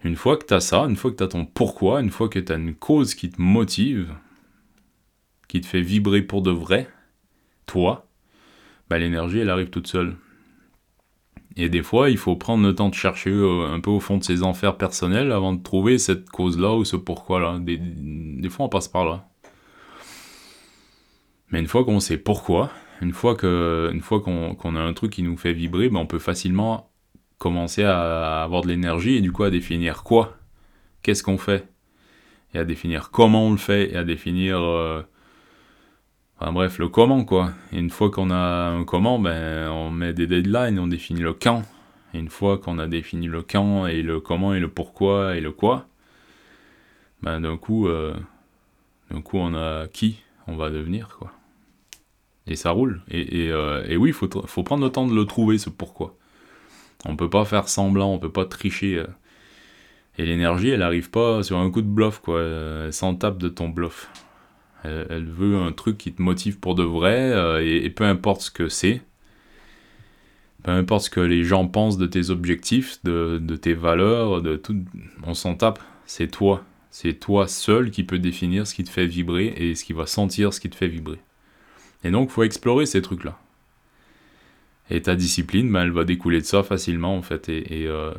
Une 0.04 0.16
fois 0.16 0.38
que 0.38 0.46
tu 0.46 0.54
as 0.54 0.60
ça, 0.60 0.82
une 0.82 0.96
fois 0.96 1.12
que 1.12 1.18
tu 1.18 1.24
as 1.24 1.28
ton 1.28 1.46
pourquoi, 1.46 2.02
une 2.02 2.10
fois 2.10 2.30
que 2.30 2.40
tu 2.40 2.52
as 2.52 2.56
une 2.56 2.76
cause 2.76 3.16
qui 3.16 3.30
te 3.30 3.42
motive, 3.42 4.16
qui 5.48 5.62
te 5.62 5.68
fait 5.68 5.82
vibrer 5.82 6.22
pour 6.22 6.42
de 6.42 6.52
vrai, 6.52 6.88
toi, 7.66 8.08
bah, 8.90 8.98
l'énergie 8.98 9.40
elle 9.40 9.50
arrive 9.50 9.70
toute 9.70 9.88
seule. 9.88 10.16
Et 11.58 11.70
des 11.70 11.82
fois, 11.82 12.12
il 12.12 12.18
faut 12.18 12.36
prendre 12.36 12.64
le 12.64 12.76
temps 12.76 12.90
de 12.90 12.94
chercher 12.94 13.32
euh, 13.32 13.68
un 13.74 13.80
peu 13.80 13.90
au 13.90 14.00
fond 14.00 14.18
de 14.18 14.24
ses 14.24 14.44
enfers 14.44 14.78
personnels 14.78 15.32
avant 15.32 15.54
de 15.54 15.62
trouver 15.62 15.98
cette 15.98 16.30
cause-là 16.30 16.76
ou 16.76 16.86
ce 16.86 16.96
pourquoi-là. 16.96 17.60
Des, 17.60 18.50
fois, 18.50 18.68
on 18.68 18.70
passe 18.70 18.88
par 18.88 19.06
là. 19.06 19.28
Mais 21.50 21.60
une 21.60 21.68
fois 21.68 21.84
qu'on 21.84 22.00
sait 22.00 22.18
pourquoi, 22.18 22.70
une 23.02 23.12
fois 23.12 23.36
que, 23.36 23.92
qu'on 24.60 24.76
a 24.76 24.80
un 24.80 24.94
truc 24.94 25.12
qui 25.14 25.24
nous 25.24 25.36
fait 25.36 25.54
vibrer, 25.54 25.90
ben 25.90 26.00
on 26.00 26.06
peut 26.06 26.20
facilement 26.20 26.92
commencer 27.40 27.84
à 27.84 28.44
avoir 28.44 28.62
de 28.62 28.68
l'énergie 28.68 29.16
et 29.16 29.22
du 29.22 29.32
coup 29.32 29.44
à 29.44 29.50
définir 29.50 30.04
quoi, 30.04 30.38
qu'est-ce 31.02 31.24
qu'on 31.24 31.38
fait, 31.38 31.68
et 32.54 32.60
à 32.60 32.66
définir 32.66 33.12
comment 33.12 33.48
on 33.48 33.52
le 33.52 33.58
fait, 33.58 33.94
et 33.94 33.96
à 33.96 34.04
définir 34.04 34.60
euh, 34.60 35.04
Enfin 36.40 36.52
bref, 36.52 36.78
le 36.78 36.88
comment 36.88 37.26
quoi. 37.26 37.52
Et 37.72 37.80
une 37.80 37.90
fois 37.90 38.12
qu'on 38.12 38.30
a 38.30 38.70
un 38.70 38.84
comment, 38.84 39.18
ben 39.18 39.70
on 39.70 39.90
met 39.90 40.14
des 40.14 40.28
deadlines, 40.28 40.80
on 40.80 40.88
définit 40.88 41.22
le 41.22 41.34
quand. 41.34 41.64
Et 42.14 42.20
une 42.20 42.30
fois 42.30 42.58
qu'on 42.60 42.78
a 42.80 42.88
défini 42.88 43.28
le 43.28 43.42
quand 43.42 43.88
et 43.88 44.02
le 44.04 44.20
comment 44.20 44.54
et 44.54 44.60
le 44.60 44.68
pourquoi 44.70 45.36
et 45.36 45.42
le 45.42 45.52
quoi, 45.52 45.88
ben 47.24 47.42
d'un 47.42 47.58
coup, 47.58 47.88
euh, 47.88 48.16
d'un 49.12 49.22
coup 49.22 49.38
on 49.38 49.56
a 49.56 49.88
qui 49.88 50.24
on 50.48 50.56
va 50.56 50.70
devenir 50.70 51.18
quoi. 51.18 51.32
Et 52.46 52.56
ça 52.56 52.72
roule. 52.72 53.02
Et, 53.10 53.50
euh, 53.52 53.84
oui, 53.98 54.10
il 54.10 54.14
faut, 54.14 54.30
faut 54.46 54.64
prendre 54.64 54.84
le 54.84 54.90
temps 54.92 55.06
de 55.06 55.14
le 55.14 55.26
trouver 55.26 55.58
ce 55.58 55.70
pourquoi. 55.70 56.16
On 57.06 57.18
peut 57.18 57.30
pas 57.30 57.46
faire 57.46 57.68
semblant, 57.68 58.14
on 58.14 58.20
peut 58.20 58.32
pas 58.32 58.46
tricher. 58.46 58.98
Euh. 59.00 59.08
Et 60.18 60.26
l'énergie, 60.26 60.70
elle 60.70 60.82
arrive 60.82 61.10
pas 61.10 61.44
sur 61.44 61.58
un 61.58 61.70
coup 61.72 61.82
de 61.82 61.88
bluff 61.88 62.20
quoi. 62.20 62.42
Elle 62.42 62.94
s'en 62.94 63.16
tape 63.16 63.38
de 63.40 63.50
ton 63.50 63.70
bluff. 63.70 64.10
Elle, 64.84 65.26
veut 65.26 65.58
un 65.58 65.72
truc 65.72 65.98
qui 65.98 66.14
te 66.14 66.22
motive 66.22 66.60
pour 66.60 66.76
de 66.76 66.84
vrai, 66.84 67.32
euh, 67.32 67.62
et, 67.66 67.90
peu 67.90 68.04
importe 68.04 68.42
ce 68.42 68.52
que 68.52 68.70
c'est, 68.70 69.02
peu 70.64 70.72
importe 70.72 71.06
ce 71.06 71.10
que 71.10 71.20
les 71.20 71.44
gens 71.44 71.68
pensent 71.68 71.98
de 71.98 72.06
tes 72.06 72.30
objectifs, 72.30 73.00
de, 73.04 73.40
tes 73.56 73.74
valeurs, 73.74 74.42
de 74.42 74.56
tout, 74.56 74.78
on 75.24 75.34
s'en 75.34 75.56
tape. 75.56 75.80
C'est 76.06 76.30
toi. 76.30 76.64
C'est 76.90 77.14
toi 77.14 77.48
seul 77.48 77.92
qui 77.92 78.04
peut 78.04 78.20
définir 78.20 78.66
ce 78.66 78.74
qui 78.74 78.84
te 78.84 78.90
fait 78.90 79.06
vibrer 79.06 79.54
et 79.58 79.76
ce 79.76 79.84
qui 79.84 79.94
va 79.94 80.06
sentir 80.06 80.54
ce 80.54 80.60
qui 80.60 80.70
te 80.70 80.76
fait 80.76 80.88
vibrer. 80.88 81.20
Et 82.04 82.12
donc, 82.12 82.30
faut 82.30 82.44
explorer 82.44 82.86
ces 82.86 83.02
trucs-là. 83.02 83.38
Et 84.90 85.02
ta 85.02 85.16
discipline, 85.16 85.72
ben, 85.72 85.84
elle 85.84 85.92
va 85.92 86.06
découler 86.06 86.40
de 86.40 86.46
ça 86.46 86.64
facilement, 86.64 87.16
en 87.18 87.22
fait. 87.22 87.50
Et, 87.50 87.82
et, 87.84 87.88
euh, 87.88 88.14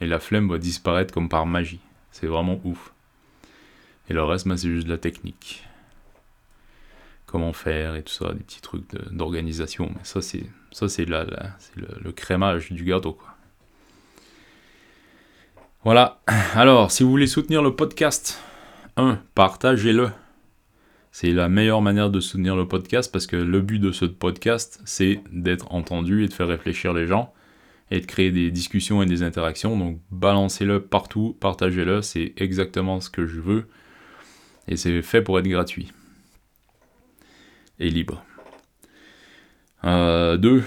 la 0.00 0.18
flemme 0.20 0.48
va 0.48 0.58
disparaître 0.58 1.12
comme 1.12 1.28
par 1.28 1.44
magie. 1.44 1.80
C'est 2.12 2.26
vraiment 2.26 2.60
ouf. 2.64 2.92
Et 4.08 4.14
le 4.14 4.22
reste, 4.24 4.48
ben, 4.48 4.56
c'est 4.56 4.70
juste 4.70 4.86
de 4.86 4.92
la 4.92 4.98
technique 4.98 5.67
comment 7.28 7.52
faire 7.52 7.94
et 7.94 8.02
tout 8.02 8.12
ça, 8.12 8.32
des 8.32 8.40
petits 8.40 8.62
trucs 8.62 8.90
d'organisation. 9.12 9.90
Mais 9.94 10.00
ça, 10.02 10.20
c'est 10.20 10.46
ça 10.72 10.88
c'est 10.88 11.04
le, 11.04 11.18
le, 11.76 12.12
crémage 12.12 12.72
du 12.72 12.84
gâteau. 12.84 13.12
Quoi. 13.12 13.34
Voilà. 15.84 16.20
Alors, 16.54 16.90
si 16.90 17.02
vous 17.02 17.10
voulez 17.10 17.26
soutenir 17.26 17.62
le 17.62 17.76
podcast, 17.76 18.42
1. 18.96 19.20
Partagez-le. 19.34 20.10
C'est 21.12 21.32
la 21.32 21.48
meilleure 21.48 21.82
manière 21.82 22.10
de 22.10 22.20
soutenir 22.20 22.56
le 22.56 22.66
podcast 22.66 23.12
parce 23.12 23.26
que 23.26 23.36
le 23.36 23.60
but 23.60 23.78
de 23.78 23.92
ce 23.92 24.04
podcast, 24.04 24.80
c'est 24.84 25.20
d'être 25.32 25.72
entendu 25.72 26.24
et 26.24 26.28
de 26.28 26.32
faire 26.32 26.48
réfléchir 26.48 26.92
les 26.92 27.06
gens 27.06 27.32
et 27.90 28.00
de 28.00 28.06
créer 28.06 28.30
des 28.30 28.50
discussions 28.50 29.02
et 29.02 29.06
des 29.06 29.22
interactions. 29.22 29.76
Donc 29.76 29.98
balancez-le 30.10 30.80
partout, 30.80 31.36
partagez-le, 31.40 32.02
c'est 32.02 32.34
exactement 32.36 33.00
ce 33.00 33.10
que 33.10 33.26
je 33.26 33.40
veux. 33.40 33.66
Et 34.68 34.76
c'est 34.76 35.00
fait 35.02 35.22
pour 35.22 35.38
être 35.38 35.48
gratuit 35.48 35.92
libre. 37.78 38.24
Euh, 39.84 40.36
deux, 40.36 40.64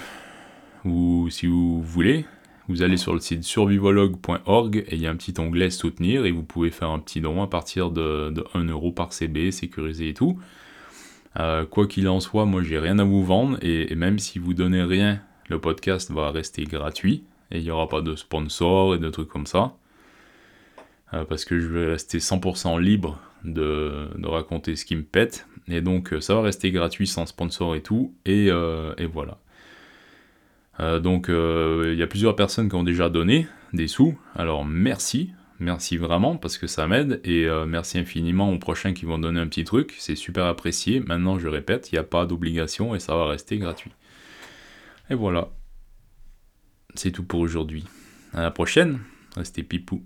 ou 0.86 1.30
si 1.30 1.47
vous 1.47 1.82
voulez, 1.82 2.26
vous 2.67 2.82
allez 2.82 2.97
sur 2.97 3.13
le 3.13 3.19
site 3.19 3.43
survivologue.org 3.43 4.78
et 4.88 4.95
il 4.95 5.01
y 5.01 5.07
a 5.07 5.12
un 5.12 5.16
petit 5.16 5.34
onglet 5.39 5.70
soutenir 5.70 6.26
et 6.26 6.32
vous 6.32 6.43
pouvez 6.43 6.72
faire 6.72 6.89
un 6.89 6.99
petit 6.99 7.22
don 7.22 7.43
à 7.43 7.47
partir 7.47 7.91
de, 7.91 8.30
de 8.30 8.45
1 8.53 8.66
euro 8.66 8.91
par 8.91 9.14
CB, 9.14 9.51
sécurisé 9.51 10.09
et 10.09 10.14
tout. 10.14 10.39
Euh, 11.39 11.66
quoi 11.66 11.88
qu'il 11.88 12.09
en 12.09 12.20
soit, 12.20 12.45
moi 12.45 12.62
j'ai 12.62 12.78
rien 12.78 12.99
à 12.99 13.03
vous 13.03 13.24
vendre 13.24 13.57
et, 13.62 13.93
même 13.95 14.20
si 14.20 14.39
vous 14.39 14.53
donnez 14.53 14.84
rien, 14.84 15.22
le 15.49 15.59
podcast 15.59 16.12
va 16.12 16.32
rester 16.32 16.66
gratuit 16.66 17.24
et 17.51 17.59
il 17.59 17.64
n'y 17.64 17.72
aura 17.72 17.88
pas 17.88 18.01
de 18.01 18.16
sponsor 18.16 18.95
et 18.95 18.99
de 18.99 19.09
trucs 19.09 19.30
comme 19.30 19.45
ça. 19.47 19.74
Euh, 21.14 21.26
parce 21.26 21.45
que 21.45 21.59
je 21.59 21.68
vais 21.68 21.86
rester 21.88 22.20
100% 22.20 22.80
libre 22.80 23.20
de, 23.43 24.07
raconter 24.24 24.76
ce 24.76 24.86
qui 24.86 24.95
me 24.95 25.03
pète 25.03 25.47
et 25.68 25.82
donc 25.82 26.14
euh, 26.14 26.22
ça 26.22 26.36
va 26.36 26.41
rester 26.41 26.72
gratuit 26.72 27.07
sans 27.07 27.26
sponsor 27.26 27.76
et 27.76 27.82
tout. 27.82 28.14
Et, 28.26 28.47
euh, 28.49 28.93
voilà. 29.12 29.39
Euh, 30.80 30.99
donc 30.99 31.28
il 31.30 31.97
y 31.97 32.03
a 32.03 32.07
plusieurs 32.07 32.36
personnes 32.36 32.70
qui 32.70 32.76
ont 32.76 32.84
déjà 32.84 33.09
donné 33.09 33.47
des 33.74 33.88
sous. 33.88 34.18
Alors 34.36 34.66
merci. 34.66 35.32
Merci 35.59 35.97
vraiment 35.97 36.38
parce 36.38 36.57
que 36.57 36.66
ça 36.66 36.88
m'aide 36.88 37.22
et 37.24 37.47
merci 37.68 37.99
infiniment 37.99 38.51
aux 38.51 38.57
prochains 38.57 38.93
qui 38.93 39.05
vont 39.05 39.20
donner 39.20 39.39
un 39.39 39.45
petit 39.45 39.64
truc. 39.64 39.93
C'est 39.99 40.16
super 40.16 40.45
apprécié. 40.45 41.01
Maintenant, 41.01 41.38
je 41.38 41.47
répète, 41.47 41.91
il 41.91 41.95
n'y 41.95 41.99
a 41.99 42.03
pas 42.03 42.26
d'obligation 42.26 42.95
et 42.95 42.99
ça 42.99 43.16
va 43.16 43.28
rester 43.28 43.59
gratuit. 43.59 43.91
Et 45.12 45.14
voilà. 45.14 45.49
C'est 46.95 47.12
tout 47.12 47.24
pour 47.24 47.41
aujourd'hui. 47.41 47.86
À 48.34 48.41
la 48.41 48.49
prochaine. 48.49 49.01
Restez 49.36 49.62
pipou. 49.62 50.03